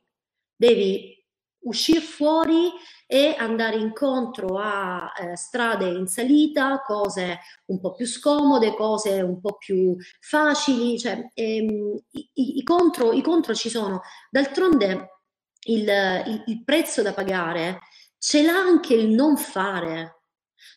Devi 0.56 1.16
uscire 1.60 2.00
fuori 2.00 2.70
e 3.06 3.34
andare 3.38 3.76
incontro 3.76 4.58
a 4.58 5.12
eh, 5.18 5.36
strade 5.36 5.86
in 5.86 6.06
salita, 6.06 6.82
cose 6.84 7.38
un 7.66 7.80
po' 7.80 7.94
più 7.94 8.06
scomode, 8.06 8.74
cose 8.74 9.20
un 9.22 9.40
po' 9.40 9.56
più 9.56 9.96
facili, 10.20 10.98
cioè 10.98 11.30
ehm, 11.34 11.98
i, 12.10 12.58
i, 12.58 12.62
contro, 12.62 13.12
i 13.12 13.22
contro 13.22 13.54
ci 13.54 13.70
sono. 13.70 14.02
D'altronde 14.30 15.22
il, 15.68 15.88
il, 16.26 16.42
il 16.46 16.64
prezzo 16.64 17.02
da 17.02 17.12
pagare 17.12 17.80
ce 18.18 18.42
l'ha 18.42 18.58
anche 18.58 18.94
il 18.94 19.08
non 19.08 19.36
fare. 19.36 20.14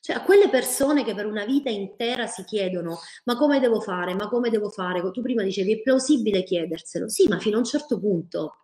Cioè 0.01 0.15
a 0.15 0.23
quelle 0.23 0.49
persone 0.49 1.03
che 1.03 1.13
per 1.13 1.25
una 1.25 1.45
vita 1.45 1.69
intera 1.69 2.27
si 2.27 2.43
chiedono 2.43 2.99
ma 3.25 3.35
come 3.35 3.59
devo 3.59 3.81
fare, 3.81 4.13
ma 4.13 4.29
come 4.29 4.49
devo 4.49 4.69
fare? 4.69 5.01
Tu 5.11 5.21
prima 5.21 5.43
dicevi 5.43 5.73
è 5.73 5.81
plausibile 5.81 6.43
chiederselo. 6.43 7.07
Sì, 7.07 7.27
ma 7.27 7.39
fino 7.39 7.55
a 7.55 7.59
un 7.59 7.65
certo 7.65 7.99
punto. 7.99 8.55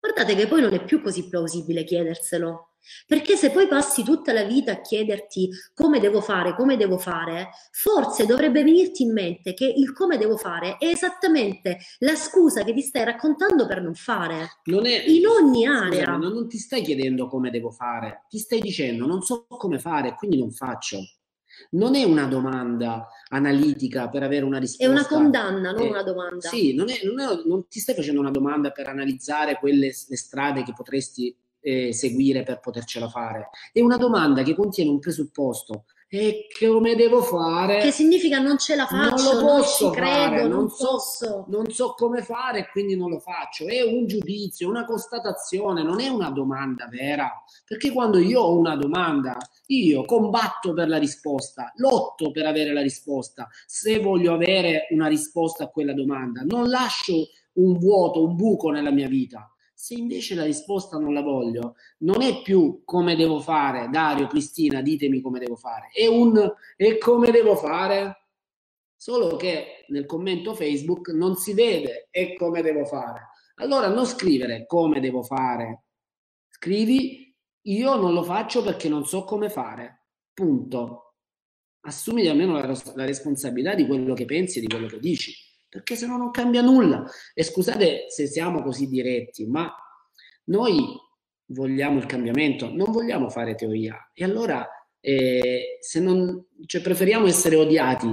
Guardate 0.00 0.34
che 0.34 0.46
poi 0.46 0.60
non 0.60 0.74
è 0.74 0.84
più 0.84 1.02
così 1.02 1.28
plausibile 1.28 1.84
chiederselo. 1.84 2.67
Perché 3.06 3.36
se 3.36 3.50
poi 3.50 3.66
passi 3.68 4.02
tutta 4.02 4.32
la 4.32 4.44
vita 4.44 4.72
a 4.72 4.80
chiederti 4.80 5.50
come 5.74 6.00
devo 6.00 6.20
fare, 6.20 6.54
come 6.54 6.76
devo 6.76 6.98
fare, 6.98 7.50
forse 7.70 8.26
dovrebbe 8.26 8.62
venirti 8.62 9.02
in 9.02 9.12
mente 9.12 9.54
che 9.54 9.66
il 9.66 9.92
come 9.92 10.18
devo 10.18 10.36
fare 10.36 10.76
è 10.78 10.86
esattamente 10.86 11.78
la 11.98 12.14
scusa 12.14 12.64
che 12.64 12.72
ti 12.72 12.82
stai 12.82 13.04
raccontando 13.04 13.66
per 13.66 13.82
non 13.82 13.94
fare. 13.94 14.60
Non 14.64 14.86
è, 14.86 15.04
in 15.06 15.26
ogni 15.26 15.66
area. 15.66 16.04
Scusami, 16.04 16.32
non 16.32 16.48
ti 16.48 16.58
stai 16.58 16.82
chiedendo 16.82 17.26
come 17.28 17.50
devo 17.50 17.70
fare, 17.70 18.24
ti 18.28 18.38
stai 18.38 18.60
dicendo 18.60 19.06
non 19.06 19.22
so 19.22 19.46
come 19.48 19.78
fare, 19.78 20.14
quindi 20.14 20.38
non 20.38 20.50
faccio. 20.50 20.98
Non 21.70 21.96
è 21.96 22.04
una 22.04 22.26
domanda 22.26 23.08
analitica 23.30 24.08
per 24.08 24.22
avere 24.22 24.44
una 24.44 24.58
risposta. 24.58 24.84
È 24.84 24.88
una 24.88 25.06
condanna, 25.06 25.72
non 25.72 25.86
eh, 25.86 25.88
una 25.88 26.02
domanda. 26.02 26.48
Sì, 26.48 26.72
non, 26.72 26.88
è, 26.88 27.00
non, 27.04 27.18
è, 27.18 27.42
non 27.46 27.66
ti 27.66 27.80
stai 27.80 27.94
facendo 27.94 28.20
una 28.20 28.30
domanda 28.30 28.70
per 28.70 28.86
analizzare 28.86 29.58
quelle 29.58 29.86
le 29.86 30.16
strade 30.16 30.62
che 30.62 30.72
potresti 30.72 31.36
eh, 31.60 31.92
seguire 31.92 32.42
per 32.42 32.60
potercela 32.60 33.08
fare. 33.08 33.50
È 33.72 33.80
una 33.80 33.96
domanda 33.96 34.42
che 34.42 34.54
contiene 34.54 34.90
un 34.90 34.98
presupposto. 34.98 35.84
E 36.10 36.46
come 36.58 36.94
devo 36.94 37.20
fare? 37.20 37.80
Che 37.80 37.90
significa 37.90 38.38
non 38.38 38.56
ce 38.56 38.76
la 38.76 38.86
faccio, 38.86 39.34
non, 39.34 39.42
lo 39.42 39.46
posso 39.58 39.84
non 39.84 39.92
ci 39.92 40.00
credo, 40.00 40.16
fare, 40.16 40.42
non, 40.44 40.58
non 40.60 40.70
so, 40.70 41.44
non 41.48 41.70
so 41.70 41.92
come 41.92 42.22
fare, 42.22 42.70
quindi 42.72 42.96
non 42.96 43.10
lo 43.10 43.18
faccio. 43.18 43.66
È 43.66 43.82
un 43.82 44.06
giudizio, 44.06 44.70
una 44.70 44.86
constatazione, 44.86 45.82
non 45.82 46.00
è 46.00 46.08
una 46.08 46.30
domanda 46.30 46.88
vera. 46.88 47.30
Perché 47.62 47.92
quando 47.92 48.16
io 48.16 48.40
ho 48.40 48.56
una 48.56 48.74
domanda, 48.74 49.36
io 49.66 50.06
combatto 50.06 50.72
per 50.72 50.88
la 50.88 50.96
risposta, 50.96 51.74
lotto 51.76 52.30
per 52.30 52.46
avere 52.46 52.72
la 52.72 52.80
risposta, 52.80 53.46
se 53.66 53.98
voglio 53.98 54.32
avere 54.32 54.86
una 54.92 55.08
risposta 55.08 55.64
a 55.64 55.68
quella 55.68 55.92
domanda. 55.92 56.40
Non 56.42 56.70
lascio 56.70 57.28
un 57.58 57.76
vuoto, 57.76 58.24
un 58.24 58.34
buco 58.34 58.70
nella 58.70 58.90
mia 58.90 59.08
vita. 59.08 59.52
Se 59.80 59.94
invece 59.94 60.34
la 60.34 60.42
risposta 60.42 60.98
non 60.98 61.14
la 61.14 61.22
voglio, 61.22 61.76
non 61.98 62.20
è 62.20 62.42
più 62.42 62.82
come 62.84 63.14
devo 63.14 63.38
fare, 63.38 63.88
Dario, 63.88 64.26
Cristina, 64.26 64.82
ditemi 64.82 65.20
come 65.20 65.38
devo 65.38 65.54
fare, 65.54 65.90
è 65.92 66.08
un 66.08 66.52
e 66.76 66.98
come 66.98 67.30
devo 67.30 67.54
fare? 67.54 68.26
Solo 68.96 69.36
che 69.36 69.84
nel 69.90 70.04
commento 70.04 70.56
Facebook 70.56 71.10
non 71.10 71.36
si 71.36 71.54
vede 71.54 72.08
e 72.10 72.34
come 72.34 72.60
devo 72.60 72.84
fare. 72.86 73.28
Allora 73.60 73.86
non 73.86 74.04
scrivere 74.04 74.66
come 74.66 74.98
devo 74.98 75.22
fare, 75.22 75.84
scrivi 76.48 77.32
io 77.60 77.94
non 77.94 78.14
lo 78.14 78.24
faccio 78.24 78.64
perché 78.64 78.88
non 78.88 79.06
so 79.06 79.22
come 79.22 79.48
fare. 79.48 80.06
Punto. 80.34 81.14
Assumiti 81.82 82.26
almeno 82.26 82.54
la, 82.54 82.66
la 82.96 83.04
responsabilità 83.04 83.76
di 83.76 83.86
quello 83.86 84.14
che 84.14 84.24
pensi 84.24 84.58
e 84.58 84.62
di 84.62 84.66
quello 84.66 84.88
che 84.88 84.98
dici 84.98 85.47
perché 85.68 85.96
se 85.96 86.06
no 86.06 86.16
non 86.16 86.30
cambia 86.30 86.62
nulla. 86.62 87.04
E 87.34 87.42
scusate 87.42 88.06
se 88.08 88.26
siamo 88.26 88.62
così 88.62 88.88
diretti, 88.88 89.46
ma 89.46 89.72
noi 90.44 90.96
vogliamo 91.46 91.98
il 91.98 92.06
cambiamento, 92.06 92.70
non 92.72 92.90
vogliamo 92.90 93.28
fare 93.28 93.54
teoria. 93.54 94.10
E 94.12 94.24
allora 94.24 94.66
eh, 95.00 95.78
non, 96.00 96.46
cioè, 96.66 96.80
preferiamo 96.80 97.26
essere 97.26 97.56
odiati 97.56 98.08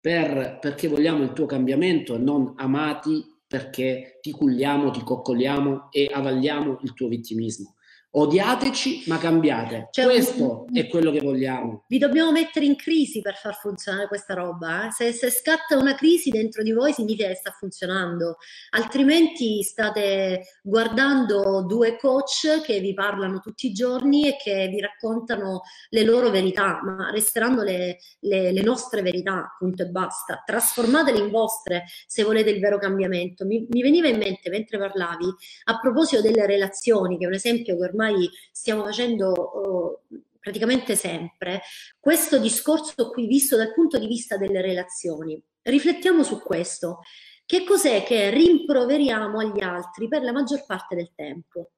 per, 0.00 0.58
perché 0.60 0.88
vogliamo 0.88 1.22
il 1.22 1.32
tuo 1.32 1.46
cambiamento 1.46 2.16
non 2.18 2.54
amati 2.56 3.24
perché 3.46 4.18
ti 4.20 4.30
culliamo, 4.30 4.90
ti 4.90 5.02
coccoliamo 5.02 5.90
e 5.90 6.08
avagliamo 6.12 6.78
il 6.82 6.94
tuo 6.94 7.08
vittimismo. 7.08 7.74
Odiateci, 8.12 9.04
ma 9.06 9.18
cambiate. 9.18 9.86
Cioè, 9.92 10.04
Questo 10.04 10.66
è 10.72 10.88
quello 10.88 11.12
che 11.12 11.20
vogliamo. 11.20 11.84
Vi 11.86 11.96
dobbiamo 11.96 12.32
mettere 12.32 12.66
in 12.66 12.74
crisi 12.74 13.20
per 13.20 13.36
far 13.36 13.54
funzionare 13.54 14.08
questa 14.08 14.34
roba. 14.34 14.88
Eh? 14.88 14.90
Se, 14.90 15.12
se, 15.12 15.30
scatta 15.30 15.78
una 15.78 15.94
crisi 15.94 16.30
dentro 16.30 16.64
di 16.64 16.72
voi 16.72 16.92
significa 16.92 17.28
che 17.28 17.36
sta 17.36 17.52
funzionando, 17.56 18.38
altrimenti 18.70 19.62
state 19.62 20.58
guardando 20.60 21.62
due 21.62 21.96
coach 21.98 22.62
che 22.64 22.80
vi 22.80 22.94
parlano 22.94 23.38
tutti 23.38 23.68
i 23.68 23.72
giorni 23.72 24.26
e 24.26 24.34
che 24.36 24.66
vi 24.66 24.80
raccontano 24.80 25.60
le 25.90 26.02
loro 26.02 26.30
verità, 26.30 26.80
ma 26.82 27.10
resteranno 27.12 27.62
le, 27.62 27.98
le, 28.22 28.50
le 28.50 28.62
nostre 28.62 29.02
verità, 29.02 29.54
punto 29.56 29.84
e 29.84 29.86
basta. 29.86 30.42
Trasformatele 30.44 31.18
in 31.20 31.30
vostre 31.30 31.84
se 32.08 32.24
volete 32.24 32.50
il 32.50 32.58
vero 32.58 32.76
cambiamento. 32.78 33.46
Mi, 33.46 33.68
mi 33.70 33.82
veniva 33.82 34.08
in 34.08 34.18
mente 34.18 34.50
mentre 34.50 34.78
parlavi 34.78 35.26
a 35.66 35.78
proposito 35.78 36.20
delle 36.20 36.44
relazioni, 36.44 37.16
che 37.16 37.24
è 37.24 37.28
un 37.28 37.34
esempio 37.34 37.76
che 37.76 37.84
ormai 37.84 37.98
ormai 38.00 38.30
stiamo 38.50 38.82
facendo 38.84 39.30
oh, 39.30 40.02
praticamente 40.40 40.96
sempre, 40.96 41.60
questo 41.98 42.38
discorso 42.38 43.10
qui 43.10 43.26
visto 43.26 43.56
dal 43.56 43.74
punto 43.74 43.98
di 43.98 44.06
vista 44.06 44.38
delle 44.38 44.62
relazioni. 44.62 45.40
Riflettiamo 45.62 46.22
su 46.22 46.40
questo. 46.40 47.00
Che 47.44 47.64
cos'è 47.64 48.04
che 48.04 48.30
rimproveriamo 48.30 49.38
agli 49.38 49.60
altri 49.60 50.08
per 50.08 50.22
la 50.22 50.32
maggior 50.32 50.64
parte 50.66 50.94
del 50.94 51.12
tempo? 51.14 51.72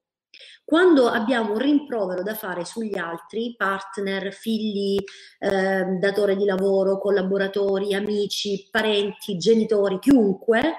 Quando 0.64 1.09
abbiamo 1.09 1.52
un 1.52 1.59
rimprovero 1.59 2.22
da 2.22 2.34
fare 2.34 2.64
sugli 2.64 2.96
altri, 2.96 3.55
partner, 3.56 4.32
figli, 4.32 4.96
eh, 5.38 5.84
datore 5.98 6.36
di 6.36 6.44
lavoro, 6.44 6.98
collaboratori, 6.98 7.94
amici, 7.94 8.68
parenti, 8.70 9.36
genitori, 9.38 9.98
chiunque, 9.98 10.76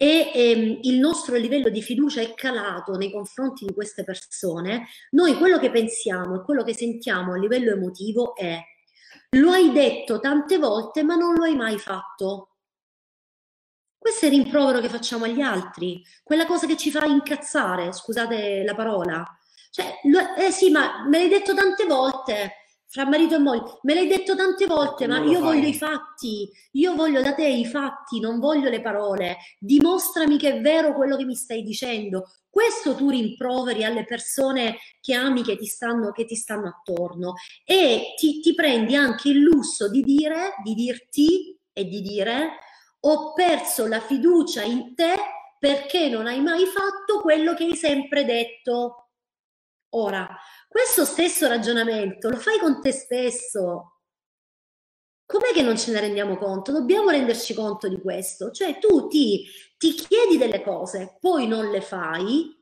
e 0.00 0.30
ehm, 0.32 0.78
il 0.82 0.98
nostro 1.00 1.36
livello 1.36 1.68
di 1.68 1.82
fiducia 1.82 2.20
è 2.20 2.32
calato 2.34 2.96
nei 2.96 3.10
confronti 3.10 3.66
di 3.66 3.74
queste 3.74 4.04
persone, 4.04 4.86
noi 5.10 5.34
quello 5.34 5.58
che 5.58 5.70
pensiamo 5.70 6.36
e 6.36 6.44
quello 6.44 6.62
che 6.62 6.72
sentiamo 6.72 7.34
a 7.34 7.36
livello 7.36 7.72
emotivo 7.72 8.36
è 8.36 8.62
lo 9.30 9.50
hai 9.50 9.72
detto 9.72 10.20
tante 10.20 10.56
volte 10.58 11.02
ma 11.02 11.16
non 11.16 11.34
lo 11.34 11.42
hai 11.42 11.56
mai 11.56 11.78
fatto. 11.78 12.52
Questo 13.98 14.26
è 14.26 14.28
il 14.28 14.36
rimprovero 14.36 14.78
che 14.78 14.88
facciamo 14.88 15.24
agli 15.24 15.40
altri, 15.40 16.02
quella 16.22 16.46
cosa 16.46 16.66
che 16.66 16.76
ci 16.76 16.90
fa 16.90 17.04
incazzare, 17.04 17.92
scusate 17.92 18.62
la 18.64 18.74
parola. 18.76 19.24
Cioè, 19.70 20.00
eh 20.38 20.50
sì, 20.52 20.70
ma 20.70 21.04
me 21.08 21.18
l'hai 21.18 21.28
detto 21.28 21.54
tante 21.54 21.84
volte, 21.84 22.52
fra 22.90 23.04
marito 23.06 23.34
e 23.34 23.38
moglie, 23.38 23.78
me 23.82 23.94
l'hai 23.94 24.06
detto 24.06 24.34
tante 24.34 24.66
volte, 24.66 25.06
ma 25.06 25.22
io 25.22 25.40
voglio 25.40 25.66
i 25.66 25.74
fatti, 25.74 26.50
io 26.72 26.94
voglio 26.94 27.20
da 27.20 27.34
te 27.34 27.46
i 27.46 27.66
fatti, 27.66 28.18
non 28.18 28.38
voglio 28.38 28.70
le 28.70 28.80
parole. 28.80 29.36
Dimostrami 29.58 30.38
che 30.38 30.54
è 30.54 30.60
vero 30.60 30.94
quello 30.94 31.16
che 31.16 31.24
mi 31.24 31.34
stai 31.34 31.62
dicendo. 31.62 32.30
Questo 32.48 32.94
tu 32.94 33.10
rimproveri 33.10 33.84
alle 33.84 34.04
persone 34.04 34.78
che 35.00 35.14
ami, 35.14 35.42
che 35.42 35.56
ti 35.58 35.66
stanno, 35.66 36.12
che 36.12 36.24
ti 36.24 36.34
stanno 36.34 36.68
attorno 36.68 37.34
e 37.64 38.14
ti, 38.16 38.40
ti 38.40 38.54
prendi 38.54 38.96
anche 38.96 39.28
il 39.28 39.40
lusso 39.40 39.90
di 39.90 40.02
dire, 40.02 40.54
di 40.64 40.74
dirti 40.74 41.60
e 41.72 41.84
di 41.84 42.00
dire 42.00 42.58
ho 43.00 43.32
perso 43.32 43.86
la 43.86 44.00
fiducia 44.00 44.62
in 44.62 44.94
te 44.94 45.14
perché 45.58 46.08
non 46.08 46.26
hai 46.26 46.40
mai 46.40 46.64
fatto 46.66 47.20
quello 47.20 47.54
che 47.54 47.64
hai 47.64 47.76
sempre 47.76 48.24
detto. 48.24 49.10
Ora, 49.90 50.28
questo 50.68 51.04
stesso 51.04 51.48
ragionamento 51.48 52.28
lo 52.28 52.36
fai 52.36 52.58
con 52.58 52.80
te 52.80 52.92
stesso. 52.92 53.94
Com'è 55.24 55.52
che 55.52 55.62
non 55.62 55.76
ce 55.76 55.92
ne 55.92 56.00
rendiamo 56.00 56.36
conto? 56.36 56.72
Dobbiamo 56.72 57.10
renderci 57.10 57.54
conto 57.54 57.88
di 57.88 58.00
questo. 58.00 58.50
Cioè 58.50 58.78
tu 58.78 59.08
ti, 59.08 59.44
ti 59.76 59.92
chiedi 59.92 60.38
delle 60.38 60.62
cose, 60.62 61.16
poi 61.20 61.46
non 61.46 61.70
le 61.70 61.80
fai 61.80 62.56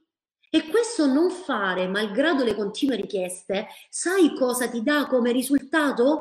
e 0.48 0.68
questo 0.68 1.06
non 1.06 1.30
fare, 1.30 1.86
malgrado 1.88 2.42
le 2.42 2.54
continue 2.54 2.96
richieste, 2.96 3.66
sai 3.90 4.34
cosa 4.34 4.68
ti 4.68 4.82
dà 4.82 5.06
come 5.06 5.32
risultato? 5.32 6.20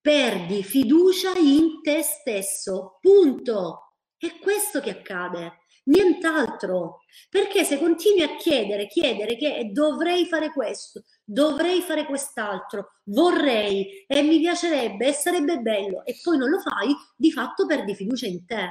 Perdi 0.00 0.62
fiducia 0.62 1.32
in 1.36 1.82
te 1.82 2.02
stesso. 2.02 2.98
Punto. 3.00 3.96
È 4.16 4.38
questo 4.38 4.80
che 4.80 4.90
accade 4.90 5.58
nient'altro. 5.84 7.00
Perché 7.28 7.64
se 7.64 7.78
continui 7.78 8.22
a 8.22 8.36
chiedere, 8.36 8.86
chiedere 8.86 9.36
che 9.36 9.70
dovrei 9.72 10.26
fare 10.26 10.52
questo, 10.52 11.02
dovrei 11.26 11.82
fare 11.82 12.06
quest'altro, 12.06 13.00
vorrei 13.04 14.04
e 14.06 14.22
mi 14.22 14.38
piacerebbe 14.38 15.08
e 15.08 15.12
sarebbe 15.12 15.58
bello 15.58 16.04
e 16.04 16.18
poi 16.22 16.38
non 16.38 16.48
lo 16.48 16.60
fai, 16.60 16.94
di 17.16 17.32
fatto 17.32 17.66
perdi 17.66 17.94
fiducia 17.94 18.26
in 18.26 18.46
te. 18.46 18.70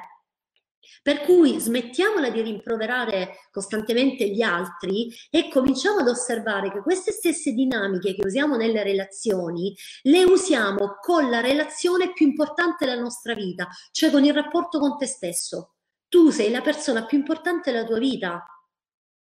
Per 1.02 1.22
cui 1.22 1.60
smettiamola 1.60 2.30
di 2.30 2.41
rimproverare 2.41 3.49
costantemente 3.52 4.30
gli 4.30 4.41
altri 4.41 5.11
e 5.30 5.49
cominciamo 5.49 5.99
ad 5.99 6.07
osservare 6.07 6.72
che 6.72 6.82
queste 6.82 7.11
stesse 7.11 7.53
dinamiche 7.53 8.14
che 8.14 8.26
usiamo 8.26 8.56
nelle 8.56 8.84
relazioni 8.84 9.76
le 10.03 10.23
usiamo 10.23 10.98
con 11.02 11.30
la 11.30 11.41
relazione 11.41 12.14
più 12.14 12.27
importante 12.27 12.86
della 12.86 13.02
nostra 13.02 13.34
vita, 13.34 13.68
cioè 13.91 14.11
con 14.11 14.23
il 14.23 14.34
rapporto 14.34 14.80
con 14.80 14.95
te 14.98 15.07
stesso 15.07 15.76
tu 16.15 16.30
sei 16.30 16.49
la 16.49 16.61
persona 16.61 17.06
più 17.06 17.18
importante 17.18 17.72
della 17.72 17.84
tua 17.84 17.99
vita 17.99 18.45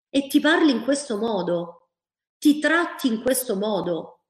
e 0.09 0.27
ti 0.27 0.41
parli 0.41 0.71
in 0.71 0.83
questo 0.83 1.17
modo, 1.17 1.80
ti 2.41 2.57
tratti 2.57 3.05
in 3.05 3.21
questo 3.21 3.55
modo, 3.55 4.21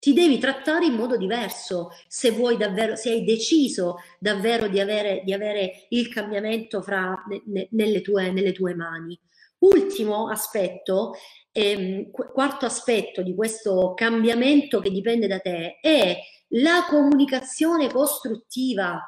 ti 0.00 0.12
devi 0.12 0.38
trattare 0.38 0.86
in 0.86 0.94
modo 0.94 1.16
diverso 1.16 1.90
se 2.08 2.32
vuoi 2.32 2.56
davvero, 2.56 2.96
se 2.96 3.10
hai 3.10 3.22
deciso 3.22 3.98
davvero 4.18 4.66
di 4.66 4.80
avere, 4.80 5.22
di 5.24 5.32
avere 5.32 5.86
il 5.90 6.08
cambiamento 6.08 6.82
fra, 6.82 7.14
ne, 7.46 7.68
nelle, 7.70 8.00
tue, 8.00 8.32
nelle 8.32 8.50
tue 8.50 8.74
mani. 8.74 9.16
Ultimo 9.58 10.28
aspetto, 10.28 11.12
ehm, 11.52 12.10
quarto 12.10 12.66
aspetto 12.66 13.22
di 13.22 13.36
questo 13.36 13.94
cambiamento 13.94 14.80
che 14.80 14.90
dipende 14.90 15.28
da 15.28 15.38
te 15.38 15.78
è 15.80 16.18
la 16.48 16.84
comunicazione 16.88 17.88
costruttiva 17.88 19.00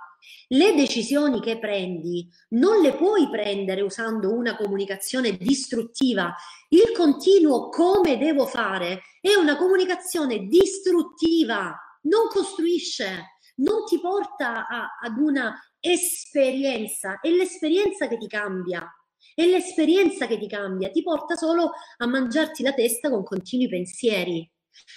le 0.48 0.74
decisioni 0.74 1.40
che 1.40 1.58
prendi 1.58 2.28
non 2.50 2.80
le 2.80 2.94
puoi 2.94 3.28
prendere 3.28 3.80
usando 3.80 4.32
una 4.32 4.56
comunicazione 4.56 5.36
distruttiva. 5.36 6.34
Il 6.68 6.92
continuo 6.94 7.68
come 7.68 8.18
devo 8.18 8.46
fare 8.46 9.02
è 9.20 9.34
una 9.34 9.56
comunicazione 9.56 10.46
distruttiva, 10.46 11.76
non 12.02 12.28
costruisce, 12.28 13.38
non 13.56 13.84
ti 13.84 14.00
porta 14.00 14.66
a, 14.66 14.98
ad 15.00 15.18
una 15.18 15.54
esperienza, 15.80 17.20
è 17.20 17.30
l'esperienza 17.30 18.08
che 18.08 18.18
ti 18.18 18.26
cambia. 18.26 18.88
È 19.34 19.44
l'esperienza 19.44 20.26
che 20.26 20.38
ti 20.38 20.48
cambia, 20.48 20.90
ti 20.90 21.02
porta 21.02 21.36
solo 21.36 21.72
a 21.98 22.06
mangiarti 22.06 22.62
la 22.62 22.72
testa 22.72 23.10
con 23.10 23.22
continui 23.22 23.68
pensieri. 23.68 24.50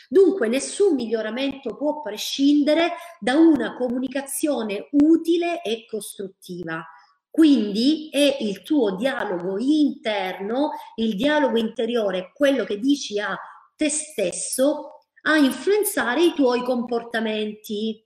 Dunque 0.08 0.48
nessun 0.48 0.96
miglioramento 0.96 1.76
può 1.76 2.02
prescindere 2.02 2.94
da 3.20 3.36
una 3.36 3.76
comunicazione 3.76 4.90
utile 4.92 5.62
e 5.62 5.86
costruttiva. 5.86 6.84
Quindi 7.30 8.10
è 8.12 8.38
il 8.42 8.64
tuo 8.64 8.96
dialogo 8.96 9.58
interno, 9.60 10.72
il 10.96 11.16
dialogo 11.16 11.58
interiore, 11.58 12.32
quello 12.34 12.64
che 12.66 12.80
dici 12.80 13.20
a 13.20 13.38
te 13.76 13.90
stesso, 13.90 15.06
a 15.22 15.38
influenzare 15.38 16.24
i 16.24 16.34
tuoi 16.34 16.64
comportamenti. 16.64 18.04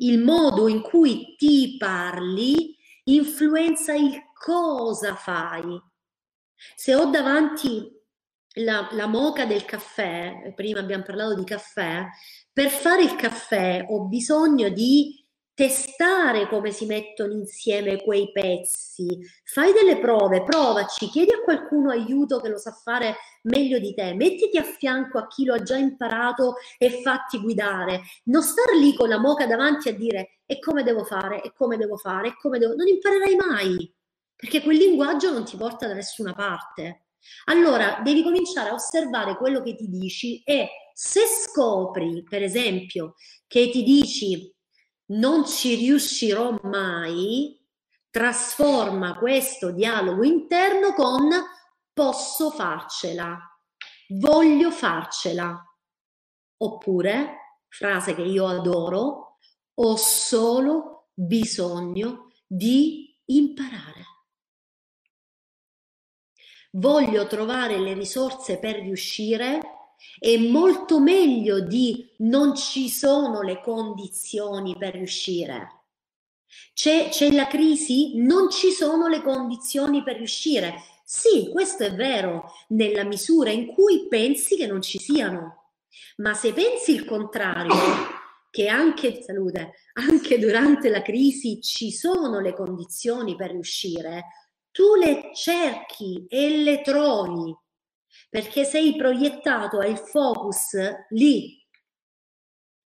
Il 0.00 0.18
modo 0.18 0.68
in 0.68 0.82
cui 0.82 1.34
ti 1.36 1.76
parli 1.78 2.76
influenza 3.04 3.94
il 3.94 4.20
cosa 4.34 5.14
fai. 5.14 5.80
Se 6.74 6.94
ho 6.94 7.06
davanti 7.06 7.95
la, 8.56 8.88
la 8.92 9.06
moca 9.06 9.44
del 9.44 9.64
caffè, 9.64 10.52
prima 10.54 10.80
abbiamo 10.80 11.02
parlato 11.02 11.34
di 11.34 11.44
caffè, 11.44 12.04
per 12.52 12.70
fare 12.70 13.02
il 13.02 13.16
caffè 13.16 13.84
ho 13.88 14.04
bisogno 14.06 14.68
di 14.68 15.24
testare 15.52 16.48
come 16.48 16.70
si 16.70 16.84
mettono 16.84 17.32
insieme 17.32 18.02
quei 18.02 18.30
pezzi, 18.30 19.06
fai 19.42 19.72
delle 19.72 19.98
prove, 19.98 20.44
provaci, 20.44 21.08
chiedi 21.08 21.32
a 21.32 21.40
qualcuno 21.40 21.90
aiuto 21.90 22.40
che 22.40 22.48
lo 22.48 22.58
sa 22.58 22.72
fare 22.72 23.16
meglio 23.44 23.78
di 23.78 23.94
te, 23.94 24.12
mettiti 24.12 24.58
a 24.58 24.62
fianco 24.62 25.18
a 25.18 25.26
chi 25.26 25.44
lo 25.46 25.54
ha 25.54 25.62
già 25.62 25.76
imparato 25.76 26.56
e 26.76 27.00
fatti 27.02 27.40
guidare, 27.40 28.02
non 28.24 28.42
star 28.42 28.74
lì 28.74 28.94
con 28.94 29.08
la 29.08 29.18
moca 29.18 29.46
davanti 29.46 29.88
a 29.88 29.94
dire 29.94 30.40
e 30.44 30.58
come 30.58 30.82
devo 30.82 31.04
fare, 31.04 31.42
e 31.42 31.52
come 31.54 31.78
devo 31.78 31.96
fare, 31.96 32.28
e 32.28 32.36
come 32.38 32.58
devo, 32.58 32.74
non 32.74 32.86
imparerai 32.86 33.36
mai, 33.36 33.94
perché 34.34 34.60
quel 34.62 34.76
linguaggio 34.76 35.32
non 35.32 35.44
ti 35.44 35.56
porta 35.56 35.86
da 35.86 35.94
nessuna 35.94 36.34
parte. 36.34 37.05
Allora 37.46 38.00
devi 38.02 38.22
cominciare 38.22 38.70
a 38.70 38.74
osservare 38.74 39.36
quello 39.36 39.62
che 39.62 39.74
ti 39.74 39.88
dici 39.88 40.42
e 40.42 40.68
se 40.92 41.20
scopri, 41.26 42.24
per 42.28 42.42
esempio, 42.42 43.14
che 43.46 43.70
ti 43.70 43.82
dici 43.82 44.52
non 45.08 45.46
ci 45.46 45.74
riuscirò 45.74 46.58
mai, 46.62 47.60
trasforma 48.10 49.16
questo 49.18 49.70
dialogo 49.70 50.24
interno 50.24 50.94
con 50.94 51.28
posso 51.92 52.50
farcela, 52.50 53.38
voglio 54.08 54.70
farcela. 54.70 55.62
Oppure, 56.58 57.60
frase 57.68 58.14
che 58.14 58.22
io 58.22 58.46
adoro, 58.46 59.38
ho 59.74 59.96
solo 59.96 61.08
bisogno 61.12 62.32
di 62.46 63.14
imparare 63.26 64.15
voglio 66.76 67.26
trovare 67.26 67.78
le 67.78 67.94
risorse 67.94 68.58
per 68.58 68.76
riuscire, 68.76 69.60
è 70.18 70.36
molto 70.36 71.00
meglio 71.00 71.60
di 71.60 72.08
non 72.18 72.54
ci 72.54 72.88
sono 72.88 73.42
le 73.42 73.60
condizioni 73.60 74.76
per 74.76 74.94
riuscire. 74.94 75.70
C'è, 76.74 77.08
c'è 77.10 77.32
la 77.32 77.46
crisi? 77.46 78.12
Non 78.16 78.50
ci 78.50 78.70
sono 78.70 79.08
le 79.08 79.22
condizioni 79.22 80.02
per 80.02 80.16
riuscire. 80.16 80.74
Sì, 81.04 81.48
questo 81.50 81.84
è 81.84 81.94
vero, 81.94 82.52
nella 82.68 83.04
misura 83.04 83.50
in 83.50 83.66
cui 83.66 84.06
pensi 84.08 84.56
che 84.56 84.66
non 84.66 84.82
ci 84.82 84.98
siano. 84.98 85.72
Ma 86.16 86.34
se 86.34 86.52
pensi 86.52 86.92
il 86.92 87.04
contrario, 87.04 87.74
che 88.50 88.68
anche, 88.68 89.22
salute, 89.22 89.72
anche 89.94 90.38
durante 90.38 90.88
la 90.88 91.02
crisi 91.02 91.60
ci 91.60 91.92
sono 91.92 92.40
le 92.40 92.54
condizioni 92.54 93.36
per 93.36 93.50
riuscire, 93.50 94.24
tu 94.76 94.94
le 94.94 95.30
cerchi 95.32 96.26
e 96.28 96.58
le 96.58 96.82
trovi 96.82 97.56
perché 98.28 98.64
sei 98.64 98.94
proiettato, 98.94 99.80
il 99.80 99.96
focus 99.96 100.76
lì. 101.10 101.58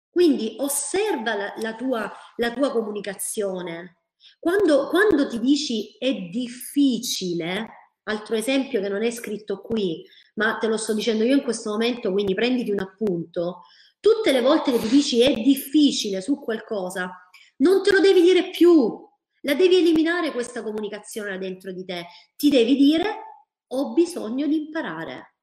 Quindi 0.10 0.56
osserva 0.58 1.36
la, 1.36 1.54
la, 1.58 1.76
tua, 1.76 2.12
la 2.38 2.52
tua, 2.52 2.72
comunicazione. 2.72 4.00
Quando, 4.40 4.88
quando 4.88 5.28
ti 5.28 5.40
dici 5.40 5.96
è 6.00 6.12
difficile, 6.12 7.92
altro 8.04 8.36
esempio 8.36 8.82
che 8.82 8.90
non 8.90 9.04
è 9.04 9.12
scritto 9.12 9.62
qui, 9.62 10.04
ma 10.36 10.58
te 10.58 10.66
lo 10.66 10.78
sto 10.78 10.96
dicendo 10.96 11.24
io 11.24 11.36
in 11.36 11.44
questo 11.44 11.70
momento, 11.70 12.12
quindi 12.12 12.34
prenditi 12.34 12.72
un 12.72 12.80
appunto, 12.80 13.62
tutte 14.00 14.32
le 14.32 14.42
volte 14.42 14.72
che 14.72 14.80
ti 14.80 14.88
dici 14.88 15.22
è 15.22 15.32
difficile 15.34 16.20
su 16.22 16.40
qualcosa, 16.40 17.12
non 17.58 17.84
te 17.84 17.92
lo 17.92 18.00
devi 18.00 18.22
dire 18.24 18.50
più, 18.50 19.06
la 19.46 19.54
devi 19.54 19.78
eliminare 19.78 20.32
questa 20.32 20.62
comunicazione 20.62 21.38
dentro 21.38 21.72
di 21.72 21.86
te. 21.86 22.08
Ti 22.36 22.50
devi 22.50 22.76
dire 22.76 23.24
ho 23.68 23.94
bisogno 23.94 24.48
di 24.48 24.66
imparare. 24.66 25.36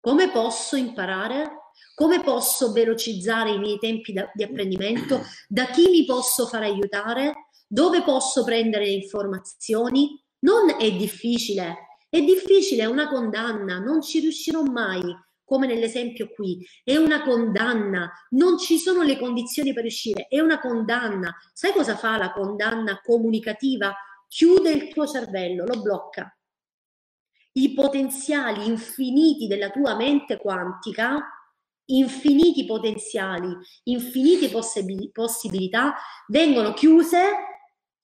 Come 0.00 0.30
posso 0.30 0.76
imparare? 0.76 1.60
Come 1.94 2.22
posso 2.22 2.72
velocizzare 2.72 3.50
i 3.50 3.58
miei 3.58 3.78
tempi 3.78 4.12
da, 4.12 4.30
di 4.34 4.42
apprendimento? 4.42 5.22
Da 5.48 5.66
chi 5.66 5.88
mi 5.88 6.04
posso 6.04 6.46
far 6.46 6.62
aiutare? 6.62 7.48
Dove 7.66 8.02
posso 8.02 8.44
prendere 8.44 8.88
informazioni? 8.88 10.20
Non 10.40 10.70
è 10.78 10.90
difficile, 10.92 11.98
è 12.08 12.20
difficile, 12.20 12.82
è 12.82 12.86
una 12.86 13.08
condanna, 13.08 13.78
non 13.78 14.02
ci 14.02 14.20
riuscirò 14.20 14.62
mai, 14.62 15.00
come 15.52 15.66
nell'esempio 15.66 16.30
qui, 16.30 16.66
è 16.82 16.96
una 16.96 17.22
condanna, 17.22 18.10
non 18.30 18.56
ci 18.56 18.78
sono 18.78 19.02
le 19.02 19.18
condizioni 19.18 19.74
per 19.74 19.82
riuscire, 19.82 20.26
è 20.28 20.40
una 20.40 20.58
condanna. 20.58 21.30
Sai 21.52 21.72
cosa 21.72 21.94
fa 21.94 22.16
la 22.16 22.32
condanna 22.32 23.02
comunicativa? 23.04 23.94
Chiude 24.28 24.70
il 24.70 24.88
tuo 24.88 25.06
cervello, 25.06 25.66
lo 25.66 25.82
blocca. 25.82 26.34
I 27.52 27.74
potenziali 27.74 28.66
infiniti 28.66 29.46
della 29.46 29.68
tua 29.68 29.94
mente 29.94 30.38
quantica, 30.38 31.20
infiniti 31.90 32.64
potenziali, 32.64 33.54
infinite 33.82 34.48
possibilità, 34.48 35.94
vengono 36.28 36.72
chiuse 36.72 37.20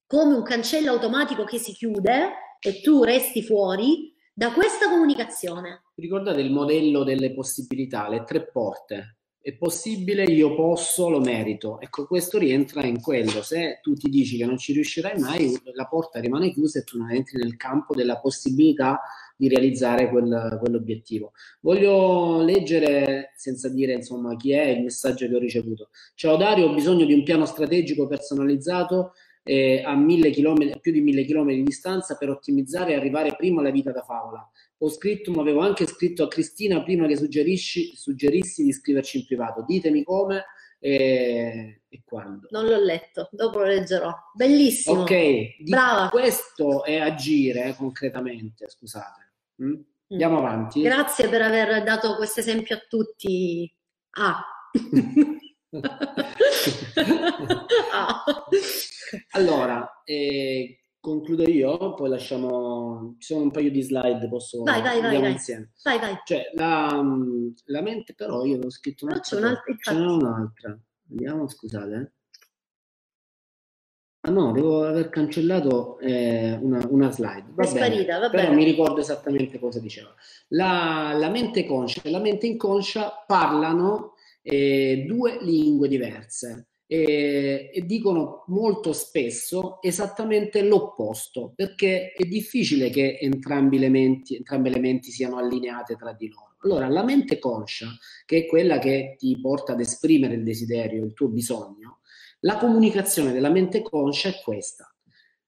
come 0.06 0.34
un 0.34 0.42
cancello 0.42 0.90
automatico 0.90 1.44
che 1.44 1.56
si 1.56 1.72
chiude 1.72 2.30
e 2.60 2.82
tu 2.82 3.04
resti 3.04 3.42
fuori 3.42 4.14
da 4.38 4.52
questa 4.52 4.88
comunicazione. 4.88 5.82
Ricordate 5.96 6.40
il 6.40 6.52
modello 6.52 7.02
delle 7.02 7.32
possibilità, 7.32 8.08
le 8.08 8.22
tre 8.22 8.46
porte. 8.46 9.16
È 9.40 9.52
possibile, 9.54 10.22
io 10.22 10.54
posso, 10.54 11.08
lo 11.08 11.18
merito. 11.18 11.80
Ecco, 11.80 12.06
questo 12.06 12.38
rientra 12.38 12.84
in 12.84 13.00
quello. 13.00 13.42
Se 13.42 13.80
tu 13.82 13.94
ti 13.94 14.08
dici 14.08 14.36
che 14.36 14.44
non 14.44 14.56
ci 14.56 14.72
riuscirai 14.74 15.18
mai, 15.18 15.60
la 15.74 15.86
porta 15.86 16.20
rimane 16.20 16.52
chiusa 16.52 16.78
e 16.78 16.84
tu 16.84 16.98
non 16.98 17.10
entri 17.10 17.36
nel 17.36 17.56
campo 17.56 17.96
della 17.96 18.20
possibilità 18.20 19.00
di 19.36 19.48
realizzare 19.48 20.08
quel, 20.08 20.56
quell'obiettivo. 20.60 21.32
Voglio 21.60 22.40
leggere, 22.40 23.32
senza 23.34 23.68
dire 23.68 23.94
insomma 23.94 24.36
chi 24.36 24.52
è, 24.52 24.66
il 24.66 24.84
messaggio 24.84 25.26
che 25.26 25.34
ho 25.34 25.40
ricevuto. 25.40 25.88
Ciao 26.14 26.36
Dario, 26.36 26.66
ho 26.68 26.74
bisogno 26.74 27.06
di 27.06 27.12
un 27.12 27.24
piano 27.24 27.44
strategico 27.44 28.06
personalizzato 28.06 29.14
eh, 29.48 29.82
a, 29.82 29.92
a, 29.92 30.78
più 30.78 30.92
di 30.92 31.00
mille 31.00 31.24
chilometri 31.24 31.56
di 31.56 31.62
distanza 31.62 32.16
per 32.16 32.28
ottimizzare 32.28 32.92
e 32.92 32.96
arrivare 32.96 33.34
prima 33.34 33.60
alla 33.60 33.70
vita 33.70 33.90
da 33.92 34.02
favola. 34.02 34.46
Ho 34.80 34.90
scritto, 34.90 35.32
ma 35.32 35.40
avevo 35.40 35.60
anche 35.60 35.86
scritto 35.86 36.22
a 36.22 36.28
Cristina 36.28 36.82
prima 36.82 37.06
che 37.06 37.16
suggerissi 37.16 38.62
di 38.62 38.72
scriverci 38.72 39.18
in 39.18 39.24
privato. 39.24 39.64
Ditemi 39.66 40.02
come 40.02 40.44
e, 40.78 41.80
e, 41.88 42.02
quando. 42.04 42.46
Non 42.50 42.66
l'ho 42.66 42.78
letto, 42.78 43.30
dopo 43.32 43.60
lo 43.60 43.64
leggerò. 43.64 44.12
Bellissimo. 44.34 45.00
Ok, 45.00 45.62
brava. 45.62 46.10
Questo 46.10 46.84
è 46.84 46.98
agire 46.98 47.74
concretamente, 47.74 48.68
scusate. 48.68 49.32
Mm? 49.62 49.70
mm? 49.70 49.80
Andiamo 50.10 50.38
avanti. 50.38 50.82
Grazie 50.82 51.28
per 51.28 51.40
aver 51.40 51.82
dato 51.82 52.16
questo 52.16 52.40
esempio 52.40 52.76
a 52.76 52.82
tutti. 52.86 53.74
Ah. 54.10 54.44
ah. 57.92 58.24
Allora, 59.32 60.02
eh, 60.04 60.80
concludo 61.00 61.48
io, 61.48 61.94
poi 61.94 62.10
lasciamo... 62.10 63.16
Ci 63.18 63.32
sono 63.32 63.44
un 63.44 63.50
paio 63.50 63.70
di 63.70 63.80
slide, 63.80 64.28
posso... 64.28 64.62
Vai, 64.62 64.82
vai, 64.82 65.00
vai, 65.00 65.18
vai. 65.18 65.32
insieme. 65.32 65.72
Vai, 65.82 65.98
vai. 65.98 66.18
Cioè, 66.24 66.50
la, 66.54 67.02
la 67.64 67.82
mente 67.82 68.14
però, 68.14 68.44
io 68.44 68.58
ho 68.58 68.70
scritto 68.70 69.06
un'altra. 69.06 69.38
No, 69.38 69.46
c'è 69.78 69.92
un'altra. 69.92 70.28
Un'altra. 70.28 70.78
Vediamo, 71.04 71.48
scusate. 71.48 71.94
Eh. 71.94 72.16
Ah 74.20 74.30
no, 74.30 74.52
devo 74.52 74.84
aver 74.84 75.08
cancellato 75.08 75.98
eh, 76.00 76.58
una, 76.60 76.84
una, 76.90 77.10
slide. 77.10 77.46
Va 77.54 77.62
è 77.62 77.72
bene, 77.72 77.86
sparita, 77.86 78.18
va 78.18 78.28
però 78.28 78.42
bene. 78.42 78.56
mi 78.56 78.64
ricordo 78.64 79.00
esattamente 79.00 79.58
cosa 79.58 79.78
diceva. 79.78 80.12
La, 80.48 81.14
la 81.16 81.30
mente 81.30 81.64
conscia 81.64 82.02
e 82.02 82.10
la 82.10 82.18
mente 82.18 82.46
inconscia 82.46 83.24
parlano 83.26 84.14
eh, 84.48 85.04
due 85.06 85.38
lingue 85.42 85.88
diverse 85.88 86.68
eh, 86.86 87.70
e 87.72 87.84
dicono 87.84 88.44
molto 88.46 88.94
spesso 88.94 89.80
esattamente 89.82 90.62
l'opposto, 90.62 91.52
perché 91.54 92.12
è 92.12 92.24
difficile 92.24 92.88
che 92.88 93.18
entrambi 93.20 93.78
le, 93.78 93.90
menti, 93.90 94.36
entrambe 94.36 94.70
le 94.70 94.80
menti 94.80 95.10
siano 95.10 95.36
allineate 95.36 95.96
tra 95.96 96.14
di 96.14 96.28
loro. 96.28 96.56
Allora, 96.62 96.88
la 96.88 97.04
mente 97.04 97.38
conscia, 97.38 97.88
che 98.24 98.38
è 98.38 98.46
quella 98.46 98.78
che 98.78 99.16
ti 99.18 99.38
porta 99.40 99.72
ad 99.72 99.80
esprimere 99.80 100.34
il 100.34 100.42
desiderio, 100.42 101.04
il 101.04 101.12
tuo 101.12 101.28
bisogno, 101.28 102.00
la 102.40 102.56
comunicazione 102.56 103.32
della 103.32 103.50
mente 103.50 103.82
conscia 103.82 104.30
è 104.30 104.40
questa. 104.42 104.90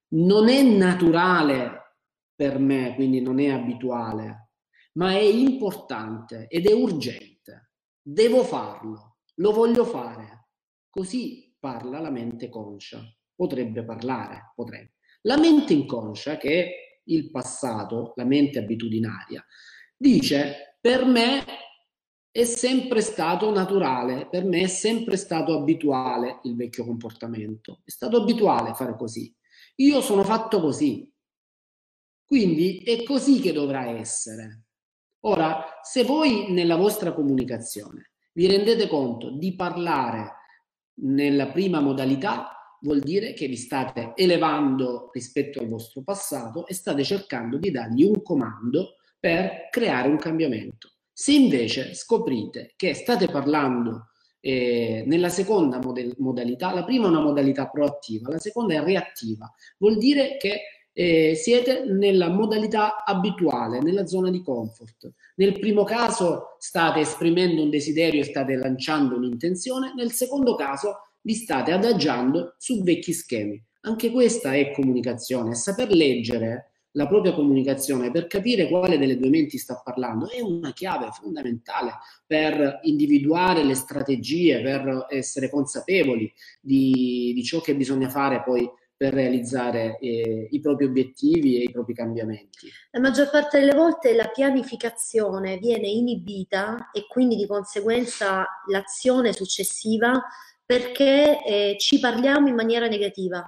Non 0.09 0.47
è 0.47 0.61
naturale 0.61 1.95
per 2.35 2.59
me, 2.59 2.93
quindi 2.95 3.19
non 3.19 3.39
è 3.39 3.47
abituale, 3.47 4.49
ma 4.93 5.11
è 5.11 5.21
importante 5.21 6.45
ed 6.49 6.67
è 6.67 6.73
urgente. 6.73 7.30
Devo 8.01 8.43
farlo, 8.43 9.17
lo 9.35 9.51
voglio 9.51 9.85
fare 9.85 10.41
Così 10.91 11.55
parla 11.57 12.01
la 12.01 12.09
mente 12.09 12.49
conscia. 12.49 13.01
Potrebbe 13.33 13.85
parlare, 13.85 14.51
potrebbe. 14.53 14.95
La 15.21 15.37
mente 15.37 15.71
inconscia, 15.71 16.35
che 16.35 16.63
è 16.65 16.69
il 17.05 17.31
passato, 17.31 18.11
la 18.17 18.25
mente 18.25 18.59
abitudinaria, 18.59 19.43
dice 19.95 20.77
per 20.81 21.05
me 21.05 21.45
è 22.29 22.43
sempre 22.43 22.99
stato 22.99 23.51
naturale, 23.51 24.27
per 24.29 24.43
me 24.43 24.63
è 24.63 24.67
sempre 24.67 25.15
stato 25.15 25.57
abituale 25.57 26.41
il 26.43 26.57
vecchio 26.57 26.83
comportamento, 26.83 27.81
è 27.85 27.89
stato 27.89 28.17
abituale 28.17 28.73
fare 28.73 28.97
così. 28.97 29.33
Io 29.75 30.01
sono 30.01 30.23
fatto 30.23 30.59
così. 30.59 31.09
Quindi 32.25 32.79
è 32.79 33.03
così 33.03 33.39
che 33.39 33.53
dovrà 33.53 33.87
essere. 33.91 34.65
Ora, 35.21 35.79
se 35.83 36.03
voi 36.03 36.51
nella 36.51 36.75
vostra 36.75 37.13
comunicazione 37.13 38.11
vi 38.33 38.47
rendete 38.47 38.87
conto 38.87 39.29
di 39.29 39.55
parlare 39.55 40.33
nella 41.01 41.47
prima 41.47 41.79
modalità 41.79 42.77
vuol 42.81 43.01
dire 43.01 43.33
che 43.33 43.47
vi 43.47 43.55
state 43.55 44.13
elevando 44.15 45.09
rispetto 45.13 45.59
al 45.59 45.67
vostro 45.67 46.01
passato 46.01 46.65
e 46.65 46.73
state 46.73 47.03
cercando 47.03 47.57
di 47.57 47.69
dargli 47.69 48.03
un 48.03 48.23
comando 48.23 48.95
per 49.19 49.67
creare 49.69 50.09
un 50.09 50.17
cambiamento. 50.17 50.89
Se 51.13 51.33
invece 51.33 51.93
scoprite 51.93 52.73
che 52.75 52.95
state 52.95 53.27
parlando 53.27 54.07
eh, 54.39 55.03
nella 55.05 55.29
seconda 55.29 55.77
mod- 55.77 56.15
modalità, 56.17 56.73
la 56.73 56.83
prima 56.83 57.05
è 57.05 57.09
una 57.09 57.21
modalità 57.21 57.69
proattiva, 57.69 58.31
la 58.31 58.39
seconda 58.39 58.73
è 58.73 58.83
reattiva, 58.83 59.51
vuol 59.77 59.97
dire 59.97 60.37
che 60.37 60.61
eh, 60.93 61.35
siete 61.35 61.83
nella 61.85 62.29
modalità 62.29 63.03
abituale, 63.03 63.81
nella 63.81 64.05
zona 64.05 64.29
di 64.29 64.41
comfort. 64.41 65.11
Nel 65.35 65.57
primo 65.59 65.83
caso 65.83 66.55
state 66.59 66.99
esprimendo 66.99 67.63
un 67.63 67.69
desiderio 67.69 68.21
e 68.21 68.25
state 68.25 68.55
lanciando 68.55 69.15
un'intenzione, 69.15 69.93
nel 69.95 70.11
secondo 70.11 70.55
caso 70.55 71.15
vi 71.21 71.33
state 71.33 71.71
adagiando 71.71 72.55
su 72.57 72.83
vecchi 72.83 73.13
schemi. 73.13 73.63
Anche 73.81 74.11
questa 74.11 74.53
è 74.53 74.71
comunicazione, 74.71 75.55
saper 75.55 75.91
leggere 75.91 76.71
la 76.95 77.07
propria 77.07 77.33
comunicazione 77.33 78.11
per 78.11 78.27
capire 78.27 78.67
quale 78.67 78.97
delle 78.97 79.17
due 79.17 79.29
menti 79.29 79.57
sta 79.57 79.81
parlando 79.81 80.29
è 80.29 80.41
una 80.41 80.73
chiave 80.73 81.09
fondamentale 81.11 81.93
per 82.25 82.79
individuare 82.83 83.63
le 83.63 83.75
strategie, 83.75 84.61
per 84.61 85.07
essere 85.09 85.49
consapevoli 85.49 86.31
di, 86.59 87.31
di 87.33 87.43
ciò 87.43 87.61
che 87.61 87.75
bisogna 87.75 88.09
fare 88.09 88.43
poi 88.43 88.69
per 89.01 89.15
realizzare 89.15 89.97
eh, 89.97 90.47
i 90.51 90.59
propri 90.59 90.85
obiettivi 90.85 91.59
e 91.59 91.63
i 91.63 91.71
propri 91.71 91.95
cambiamenti. 91.95 92.69
La 92.91 92.99
maggior 92.99 93.31
parte 93.31 93.59
delle 93.59 93.73
volte 93.73 94.13
la 94.13 94.27
pianificazione 94.27 95.57
viene 95.57 95.87
inibita 95.87 96.91
e 96.91 97.07
quindi 97.07 97.35
di 97.35 97.47
conseguenza 97.47 98.45
l'azione 98.67 99.33
successiva 99.33 100.23
perché 100.63 101.43
eh, 101.43 101.75
ci 101.79 101.99
parliamo 101.99 102.47
in 102.47 102.53
maniera 102.53 102.85
negativa. 102.85 103.43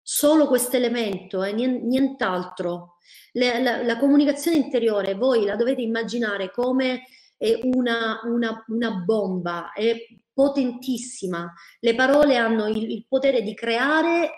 Solo 0.00 0.46
questo 0.46 0.76
elemento 0.76 1.42
e 1.42 1.50
eh, 1.50 1.52
nient'altro. 1.52 2.94
La, 3.32 3.58
la, 3.58 3.82
la, 3.82 3.98
comunicazione 3.98 4.56
interiore 4.56 5.12
voi 5.12 5.44
la 5.44 5.56
dovete 5.56 5.82
immaginare 5.82 6.50
come 6.50 7.02
eh, 7.36 7.60
una, 7.64 8.20
una, 8.24 8.64
una 8.68 8.92
bomba, 8.92 9.72
è 9.74 9.94
potentissima. 10.38 11.52
Le 11.80 11.96
parole 11.96 12.36
hanno 12.36 12.68
il, 12.68 12.88
il 12.88 13.06
potere 13.08 13.42
di 13.42 13.54
creare 13.54 14.30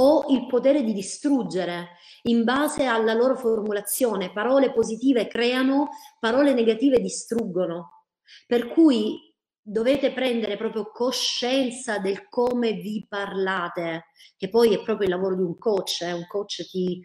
o 0.00 0.24
il 0.30 0.48
potere 0.48 0.82
di 0.82 0.92
distruggere 0.92 1.90
in 2.22 2.42
base 2.42 2.84
alla 2.84 3.14
loro 3.14 3.36
formulazione. 3.36 4.32
Parole 4.32 4.72
positive 4.72 5.28
creano, 5.28 5.90
parole 6.18 6.52
negative 6.52 6.98
distruggono. 6.98 8.06
Per 8.44 8.66
cui 8.70 9.32
dovete 9.62 10.12
prendere 10.12 10.56
proprio 10.56 10.90
coscienza 10.90 12.00
del 12.00 12.28
come 12.28 12.72
vi 12.72 13.06
parlate, 13.08 14.06
che 14.36 14.48
poi 14.48 14.74
è 14.74 14.82
proprio 14.82 15.06
il 15.06 15.14
lavoro 15.14 15.36
di 15.36 15.42
un 15.42 15.56
coach, 15.58 16.00
eh? 16.00 16.12
un 16.12 16.26
coach 16.26 16.68
ti, 16.68 17.00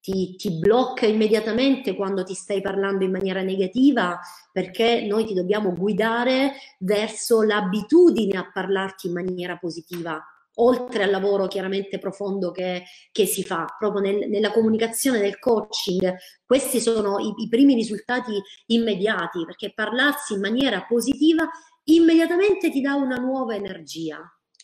ti, 0.00 0.34
ti, 0.36 0.58
blocca 0.58 1.06
immediatamente 1.06 1.94
quando 1.94 2.24
ti 2.24 2.34
stai 2.34 2.60
parlando 2.60 3.04
in 3.04 3.10
maniera 3.10 3.42
negativa 3.42 4.18
perché 4.52 5.02
noi 5.02 5.26
ti 5.26 5.34
dobbiamo 5.34 5.72
guidare 5.72 6.54
verso 6.78 7.42
l'abitudine 7.42 8.38
a 8.38 8.50
parlarti 8.50 9.08
in 9.08 9.12
maniera 9.12 9.56
positiva 9.56 10.22
oltre 10.54 11.04
al 11.04 11.10
lavoro 11.10 11.46
chiaramente 11.46 11.98
profondo 11.98 12.50
che, 12.50 12.84
che 13.12 13.26
si 13.26 13.42
fa. 13.44 13.66
Proprio 13.78 14.00
nel, 14.02 14.28
nella 14.28 14.50
comunicazione 14.50 15.18
del 15.18 15.38
coaching 15.38 16.14
questi 16.44 16.80
sono 16.80 17.18
i, 17.18 17.32
i 17.36 17.48
primi 17.48 17.74
risultati 17.74 18.32
immediati 18.66 19.44
perché 19.44 19.72
parlarsi 19.72 20.34
in 20.34 20.40
maniera 20.40 20.84
positiva 20.86 21.48
immediatamente 21.84 22.70
ti 22.70 22.80
dà 22.80 22.94
una 22.94 23.16
nuova 23.16 23.54
energia. 23.54 24.18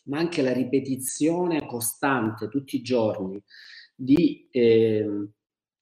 Ma 0.04 0.18
anche 0.18 0.42
la 0.42 0.52
ripetizione 0.52 1.66
costante 1.66 2.48
tutti 2.48 2.76
i 2.76 2.82
giorni 2.82 3.42
di, 3.96 4.46
eh, 4.50 5.28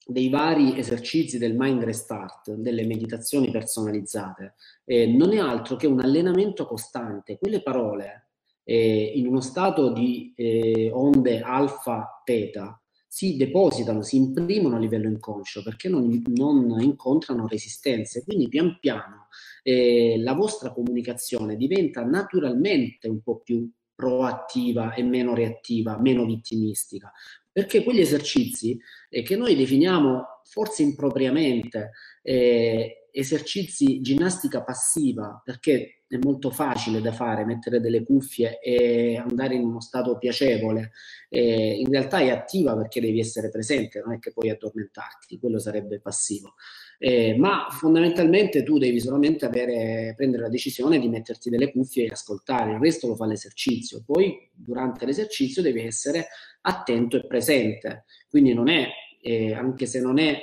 dei 0.07 0.29
vari 0.29 0.79
esercizi 0.79 1.39
del 1.39 1.55
mind 1.57 1.83
restart, 1.83 2.53
delle 2.53 2.87
meditazioni 2.87 3.51
personalizzate, 3.51 4.55
eh, 4.85 5.07
non 5.07 5.33
è 5.33 5.39
altro 5.39 5.77
che 5.77 5.87
un 5.87 6.01
allenamento 6.01 6.65
costante. 6.65 7.37
Quelle 7.37 7.63
parole 7.63 8.29
eh, 8.63 9.13
in 9.15 9.27
uno 9.27 9.41
stato 9.41 9.93
di 9.93 10.33
eh, 10.37 10.91
onde 10.93 11.41
alfa 11.41 12.23
teta 12.25 12.79
si 13.07 13.37
depositano, 13.37 14.03
si 14.03 14.17
imprimono 14.17 14.75
a 14.77 14.81
livello 14.81 15.09
inconscio 15.09 15.63
perché 15.63 15.89
non, 15.89 16.23
non 16.27 16.81
incontrano 16.81 17.47
resistenze. 17.47 18.25
Quindi 18.25 18.49
pian 18.49 18.79
piano 18.81 19.29
eh, 19.63 20.17
la 20.19 20.35
vostra 20.35 20.73
comunicazione 20.73 21.57
diventa 21.57 22.03
naturalmente 22.03 23.09
un 23.09 23.21
po' 23.23 23.39
più 23.39 23.71
proattiva 23.95 24.95
e 24.95 25.05
meno 25.05 25.35
reattiva, 25.35 25.99
meno 26.01 26.25
vittimistica, 26.25 27.13
perché 27.55 27.85
quegli 27.85 28.01
esercizi 28.01 28.77
eh, 29.09 29.23
che 29.23 29.37
noi 29.37 29.55
definiamo 29.55 30.41
forse 30.43 30.83
impropriamente 30.83 31.93
eh, 32.21 33.07
esercizi 33.13 34.01
ginnastica 34.01 34.65
passiva, 34.65 35.41
perché 35.45 36.03
è 36.09 36.19
molto 36.21 36.51
facile 36.51 37.01
da 37.01 37.13
fare, 37.13 37.45
mettere 37.45 37.81
delle 37.81 38.03
cuffie 38.03 38.59
e 38.59 39.17
andare 39.17 39.55
in 39.55 39.63
uno 39.63 39.81
stato 39.81 40.19
piacevole. 40.19 40.91
Eh, 41.29 41.79
in 41.79 41.89
realtà 41.91 42.19
è 42.19 42.31
attiva 42.31 42.77
perché 42.77 43.01
devi 43.01 43.21
essere 43.21 43.51
presente, 43.51 44.03
non 44.05 44.15
è 44.15 44.19
che 44.19 44.33
puoi 44.33 44.51
addormentarti, 44.51 45.39
quello 45.39 45.61
sarebbe 45.61 46.01
passivo. 46.01 46.55
Eh, 46.99 47.37
ma 47.37 47.69
fondamentalmente 47.71 48.65
tu 48.65 48.79
devi 48.79 48.99
solamente 48.99 49.45
avere, 49.45 50.15
prendere 50.17 50.43
la 50.43 50.49
decisione 50.49 50.99
di 50.99 51.09
metterti 51.09 51.51
delle 51.51 51.71
cuffie 51.71 52.07
e 52.07 52.11
ascoltare, 52.11 52.73
il 52.73 52.81
resto 52.81 53.07
lo 53.07 53.15
fa 53.15 53.27
l'esercizio. 53.27 54.03
Poi 54.05 54.51
durante 54.53 55.07
l'esercizio 55.07 55.63
devi 55.63 55.83
essere 55.87 56.27
attento 56.67 57.17
e 57.17 57.27
presente, 57.27 58.05
quindi 58.29 58.55
non 58.55 58.69
è, 58.69 58.89
eh, 59.21 59.55
anche 59.55 59.87
se 59.87 60.01
non 60.01 60.19
è 60.19 60.41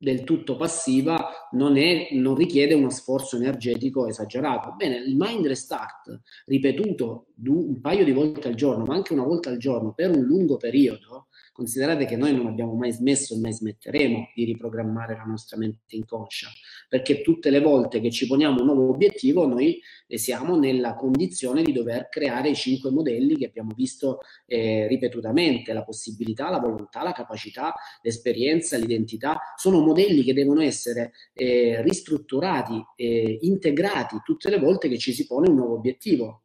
del 0.00 0.22
tutto 0.22 0.56
passiva 0.56 1.48
non, 1.52 1.76
è, 1.76 2.08
non, 2.12 2.36
richiede 2.36 2.74
uno 2.74 2.90
sforzo 2.90 3.36
energetico 3.36 4.06
esagerato. 4.06 4.74
Bene, 4.76 4.96
il 4.98 5.16
mind 5.16 5.46
restart 5.46 6.20
ripetuto 6.46 7.26
un 7.46 7.80
paio 7.80 8.04
di 8.04 8.12
volte 8.12 8.48
al 8.48 8.54
giorno, 8.54 8.84
ma 8.84 8.94
anche 8.94 9.12
una 9.12 9.24
volta 9.24 9.50
al 9.50 9.58
giorno 9.58 9.92
per 9.92 10.10
un 10.10 10.22
lungo 10.22 10.56
periodo, 10.56 11.27
Considerate 11.58 12.04
che 12.04 12.16
noi 12.16 12.32
non 12.32 12.46
abbiamo 12.46 12.74
mai 12.74 12.92
smesso 12.92 13.34
e 13.34 13.38
mai 13.38 13.52
smetteremo 13.52 14.28
di 14.32 14.44
riprogrammare 14.44 15.16
la 15.16 15.24
nostra 15.24 15.56
mente 15.56 15.96
inconscia, 15.96 16.46
perché 16.88 17.20
tutte 17.20 17.50
le 17.50 17.58
volte 17.58 18.00
che 18.00 18.12
ci 18.12 18.28
poniamo 18.28 18.60
un 18.60 18.66
nuovo 18.66 18.90
obiettivo 18.90 19.44
noi 19.44 19.80
eh, 20.06 20.18
siamo 20.18 20.56
nella 20.56 20.94
condizione 20.94 21.64
di 21.64 21.72
dover 21.72 22.08
creare 22.10 22.50
i 22.50 22.54
cinque 22.54 22.92
modelli 22.92 23.36
che 23.36 23.46
abbiamo 23.46 23.72
visto 23.74 24.20
eh, 24.46 24.86
ripetutamente, 24.86 25.72
la 25.72 25.82
possibilità, 25.82 26.48
la 26.48 26.60
volontà, 26.60 27.02
la 27.02 27.10
capacità, 27.10 27.74
l'esperienza, 28.02 28.76
l'identità, 28.76 29.40
sono 29.56 29.80
modelli 29.80 30.22
che 30.22 30.34
devono 30.34 30.62
essere 30.62 31.10
eh, 31.32 31.82
ristrutturati, 31.82 32.80
eh, 32.94 33.36
integrati 33.40 34.20
tutte 34.22 34.48
le 34.48 34.60
volte 34.60 34.88
che 34.88 34.96
ci 34.96 35.12
si 35.12 35.26
pone 35.26 35.48
un 35.48 35.56
nuovo 35.56 35.74
obiettivo. 35.74 36.42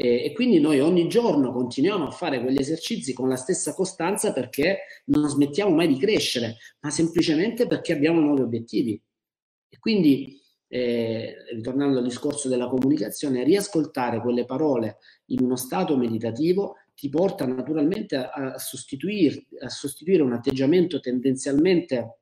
E, 0.00 0.26
e 0.26 0.32
quindi 0.32 0.60
noi 0.60 0.78
ogni 0.78 1.08
giorno 1.08 1.50
continuiamo 1.50 2.06
a 2.06 2.12
fare 2.12 2.40
quegli 2.40 2.60
esercizi 2.60 3.12
con 3.12 3.28
la 3.28 3.34
stessa 3.34 3.74
costanza 3.74 4.32
perché 4.32 4.82
non 5.06 5.28
smettiamo 5.28 5.74
mai 5.74 5.88
di 5.88 5.98
crescere, 5.98 6.58
ma 6.82 6.90
semplicemente 6.90 7.66
perché 7.66 7.94
abbiamo 7.94 8.20
nuovi 8.20 8.42
obiettivi. 8.42 9.02
E 9.68 9.78
quindi, 9.80 10.40
eh, 10.68 11.34
ritornando 11.52 11.98
al 11.98 12.04
discorso 12.04 12.48
della 12.48 12.68
comunicazione, 12.68 13.42
riascoltare 13.42 14.20
quelle 14.20 14.44
parole 14.44 14.98
in 15.26 15.42
uno 15.42 15.56
stato 15.56 15.96
meditativo 15.96 16.76
ti 16.94 17.08
porta 17.08 17.44
naturalmente 17.44 18.14
a, 18.14 18.30
a, 18.30 18.58
sostituire, 18.58 19.46
a 19.58 19.68
sostituire 19.68 20.22
un 20.22 20.32
atteggiamento 20.32 21.00
tendenzialmente 21.00 22.20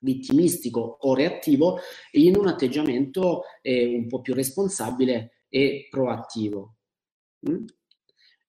vittimistico 0.00 0.96
o 1.02 1.14
reattivo 1.14 1.78
in 2.12 2.36
un 2.36 2.48
atteggiamento 2.48 3.42
eh, 3.60 3.94
un 3.94 4.08
po' 4.08 4.20
più 4.20 4.34
responsabile 4.34 5.44
e 5.48 5.86
proattivo. 5.88 6.78
Mm? 7.50 7.64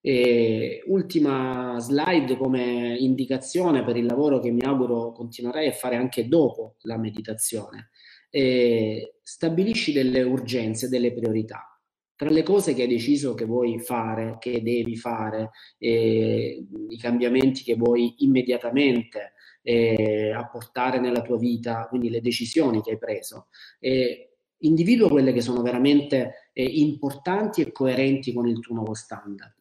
E 0.02 0.84
ultima 0.88 1.78
slide 1.80 2.36
come 2.36 2.98
indicazione 3.00 3.84
per 3.86 3.96
il 3.96 4.06
lavoro 4.06 4.40
che 4.40 4.52
mi 4.52 4.62
auguro 4.64 5.14
continuerai 5.14 5.68
a 5.68 5.72
fare 5.72 5.96
anche 5.96 6.28
dopo 6.28 6.76
la 6.82 6.98
meditazione. 6.98 7.90
E 8.30 9.16
stabilisci 9.22 9.94
delle 9.94 10.22
urgenze, 10.24 10.90
delle 10.90 11.14
priorità. 11.14 11.68
Tra 12.16 12.30
le 12.30 12.44
cose 12.44 12.74
che 12.74 12.84
hai 12.84 12.88
deciso 12.88 13.34
che 13.34 13.46
vuoi 13.46 13.80
fare, 13.80 14.38
che 14.40 14.62
devi 14.62 14.96
fare, 14.96 15.52
eh, 15.78 16.66
i 16.90 16.98
cambiamenti 16.98 17.64
che 17.64 17.76
vuoi 17.76 18.16
immediatamente 18.20 19.34
eh, 19.64 20.32
apportare 20.32 21.00
nella 21.00 21.22
tua 21.22 21.38
vita, 21.38 21.88
quindi 21.88 22.10
le 22.10 22.22
decisioni 22.22 22.82
che 22.82 22.92
hai 22.92 22.98
preso, 22.98 23.48
eh, 23.80 24.34
individua 24.60 25.10
quelle 25.10 25.34
che 25.34 25.42
sono 25.42 25.62
veramente 25.62 26.43
eh, 26.54 26.64
importanti 26.64 27.62
e 27.62 27.72
coerenti 27.72 28.32
con 28.32 28.48
il 28.48 28.60
tuo 28.60 28.76
nuovo 28.76 28.94
standard. 28.94 29.54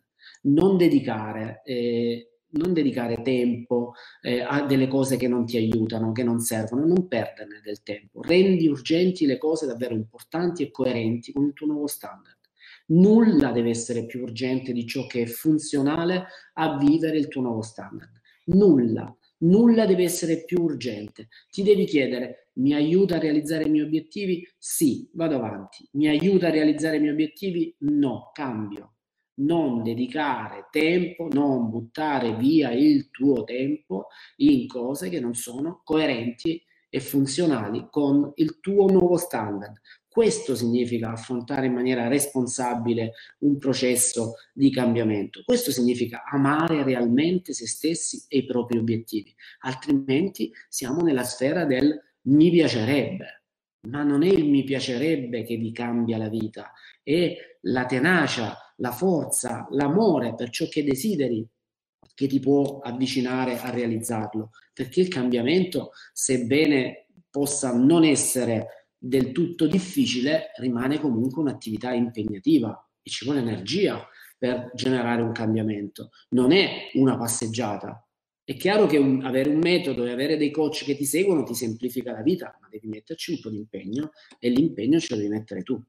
Non 0.42 0.76
dedicare, 0.76 1.62
eh, 1.64 2.38
non 2.50 2.72
dedicare 2.72 3.22
tempo 3.22 3.94
eh, 4.20 4.40
a 4.40 4.64
delle 4.64 4.88
cose 4.88 5.16
che 5.16 5.28
non 5.28 5.46
ti 5.46 5.56
aiutano, 5.56 6.12
che 6.12 6.22
non 6.22 6.40
servono, 6.40 6.86
non 6.86 7.08
perderne 7.08 7.60
del 7.64 7.82
tempo. 7.82 8.22
Rendi 8.22 8.68
urgenti 8.68 9.26
le 9.26 9.38
cose 9.38 9.66
davvero 9.66 9.94
importanti 9.94 10.62
e 10.62 10.70
coerenti 10.70 11.32
con 11.32 11.46
il 11.46 11.52
tuo 11.52 11.66
nuovo 11.66 11.86
standard. 11.86 12.38
Nulla 12.86 13.52
deve 13.52 13.70
essere 13.70 14.04
più 14.04 14.22
urgente 14.22 14.72
di 14.72 14.86
ciò 14.86 15.06
che 15.06 15.22
è 15.22 15.26
funzionale 15.26 16.26
a 16.54 16.76
vivere 16.76 17.16
il 17.16 17.28
tuo 17.28 17.40
nuovo 17.42 17.62
standard. 17.62 18.20
Nulla. 18.46 19.16
Nulla 19.42 19.86
deve 19.86 20.04
essere 20.04 20.44
più 20.44 20.62
urgente. 20.62 21.28
Ti 21.50 21.62
devi 21.62 21.84
chiedere, 21.84 22.50
mi 22.54 22.74
aiuta 22.74 23.16
a 23.16 23.18
realizzare 23.18 23.64
i 23.64 23.70
miei 23.70 23.84
obiettivi? 23.84 24.46
Sì, 24.56 25.08
vado 25.14 25.36
avanti. 25.36 25.88
Mi 25.92 26.08
aiuta 26.08 26.48
a 26.48 26.50
realizzare 26.50 26.96
i 26.96 27.00
miei 27.00 27.12
obiettivi? 27.12 27.74
No, 27.80 28.30
cambio. 28.32 28.94
Non 29.34 29.82
dedicare 29.82 30.68
tempo, 30.70 31.26
non 31.32 31.70
buttare 31.70 32.36
via 32.36 32.70
il 32.72 33.10
tuo 33.10 33.44
tempo 33.44 34.08
in 34.36 34.66
cose 34.68 35.08
che 35.08 35.20
non 35.20 35.34
sono 35.34 35.80
coerenti 35.82 36.62
e 36.88 37.00
funzionali 37.00 37.88
con 37.90 38.30
il 38.36 38.60
tuo 38.60 38.86
nuovo 38.88 39.16
standard. 39.16 39.80
Questo 40.12 40.54
significa 40.54 41.10
affrontare 41.10 41.68
in 41.68 41.72
maniera 41.72 42.06
responsabile 42.06 43.12
un 43.38 43.56
processo 43.56 44.34
di 44.52 44.70
cambiamento. 44.70 45.40
Questo 45.42 45.70
significa 45.70 46.24
amare 46.30 46.82
realmente 46.82 47.54
se 47.54 47.66
stessi 47.66 48.22
e 48.28 48.38
i 48.38 48.44
propri 48.44 48.76
obiettivi. 48.76 49.34
Altrimenti 49.60 50.52
siamo 50.68 51.00
nella 51.00 51.24
sfera 51.24 51.64
del 51.64 51.98
mi 52.24 52.50
piacerebbe. 52.50 53.44
Ma 53.88 54.02
non 54.02 54.22
è 54.22 54.28
il 54.28 54.44
mi 54.44 54.64
piacerebbe 54.64 55.44
che 55.44 55.56
vi 55.56 55.72
cambia 55.72 56.18
la 56.18 56.28
vita, 56.28 56.72
è 57.02 57.34
la 57.62 57.86
tenacia, 57.86 58.54
la 58.76 58.92
forza, 58.92 59.66
l'amore 59.70 60.34
per 60.34 60.50
ciò 60.50 60.68
che 60.68 60.84
desideri 60.84 61.48
che 62.14 62.26
ti 62.26 62.38
può 62.38 62.80
avvicinare 62.80 63.58
a 63.58 63.70
realizzarlo. 63.70 64.50
Perché 64.74 65.00
il 65.00 65.08
cambiamento, 65.08 65.92
sebbene 66.12 67.06
possa 67.30 67.74
non 67.74 68.04
essere 68.04 68.81
del 69.04 69.32
tutto 69.32 69.66
difficile, 69.66 70.52
rimane 70.58 71.00
comunque 71.00 71.42
un'attività 71.42 71.92
impegnativa 71.92 72.88
e 73.02 73.10
ci 73.10 73.24
vuole 73.24 73.40
energia 73.40 74.06
per 74.38 74.70
generare 74.74 75.22
un 75.22 75.32
cambiamento. 75.32 76.10
Non 76.30 76.52
è 76.52 76.90
una 76.94 77.16
passeggiata. 77.16 78.06
È 78.44 78.56
chiaro 78.56 78.86
che 78.86 78.98
un, 78.98 79.24
avere 79.24 79.48
un 79.48 79.58
metodo 79.58 80.04
e 80.04 80.12
avere 80.12 80.36
dei 80.36 80.52
coach 80.52 80.84
che 80.84 80.96
ti 80.96 81.04
seguono 81.04 81.42
ti 81.42 81.54
semplifica 81.54 82.12
la 82.12 82.22
vita, 82.22 82.56
ma 82.60 82.68
devi 82.70 82.86
metterci 82.86 83.32
un 83.32 83.40
po' 83.40 83.50
di 83.50 83.56
impegno 83.56 84.10
e 84.38 84.50
l'impegno 84.50 85.00
ce 85.00 85.14
lo 85.14 85.20
devi 85.20 85.32
mettere 85.32 85.62
tu. 85.62 85.82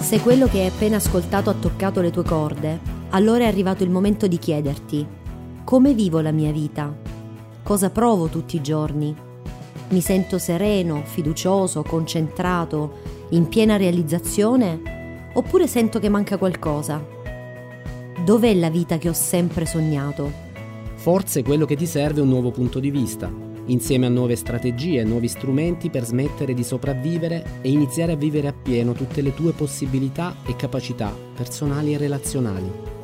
Se 0.00 0.20
quello 0.20 0.46
che 0.46 0.60
hai 0.60 0.66
appena 0.68 0.96
ascoltato 0.96 1.50
ha 1.50 1.54
toccato 1.54 2.00
le 2.00 2.10
tue 2.10 2.24
corde, 2.24 2.96
allora 3.10 3.44
è 3.44 3.46
arrivato 3.46 3.84
il 3.84 3.90
momento 3.90 4.26
di 4.26 4.38
chiederti, 4.38 5.06
come 5.64 5.94
vivo 5.94 6.20
la 6.20 6.30
mia 6.30 6.52
vita? 6.52 6.94
Cosa 7.62 7.88
provo 7.88 8.26
tutti 8.28 8.56
i 8.56 8.62
giorni? 8.62 9.14
Mi 9.88 10.00
sento 10.02 10.38
sereno, 10.38 11.02
fiducioso, 11.04 11.82
concentrato, 11.82 12.98
in 13.30 13.48
piena 13.48 13.76
realizzazione? 13.76 15.30
Oppure 15.32 15.66
sento 15.66 15.98
che 15.98 16.10
manca 16.10 16.36
qualcosa? 16.36 17.02
Dov'è 18.22 18.54
la 18.54 18.68
vita 18.68 18.98
che 18.98 19.08
ho 19.08 19.14
sempre 19.14 19.64
sognato? 19.64 20.46
Forse 20.96 21.42
quello 21.42 21.64
che 21.64 21.76
ti 21.76 21.86
serve 21.86 22.20
è 22.20 22.22
un 22.22 22.28
nuovo 22.28 22.50
punto 22.50 22.78
di 22.78 22.90
vista, 22.90 23.32
insieme 23.66 24.04
a 24.04 24.10
nuove 24.10 24.36
strategie, 24.36 25.04
nuovi 25.04 25.28
strumenti 25.28 25.88
per 25.88 26.04
smettere 26.04 26.52
di 26.52 26.64
sopravvivere 26.64 27.60
e 27.62 27.70
iniziare 27.70 28.12
a 28.12 28.16
vivere 28.16 28.48
appieno 28.48 28.92
tutte 28.92 29.22
le 29.22 29.32
tue 29.32 29.52
possibilità 29.52 30.36
e 30.46 30.56
capacità 30.56 31.14
personali 31.34 31.94
e 31.94 31.98
relazionali 31.98 32.96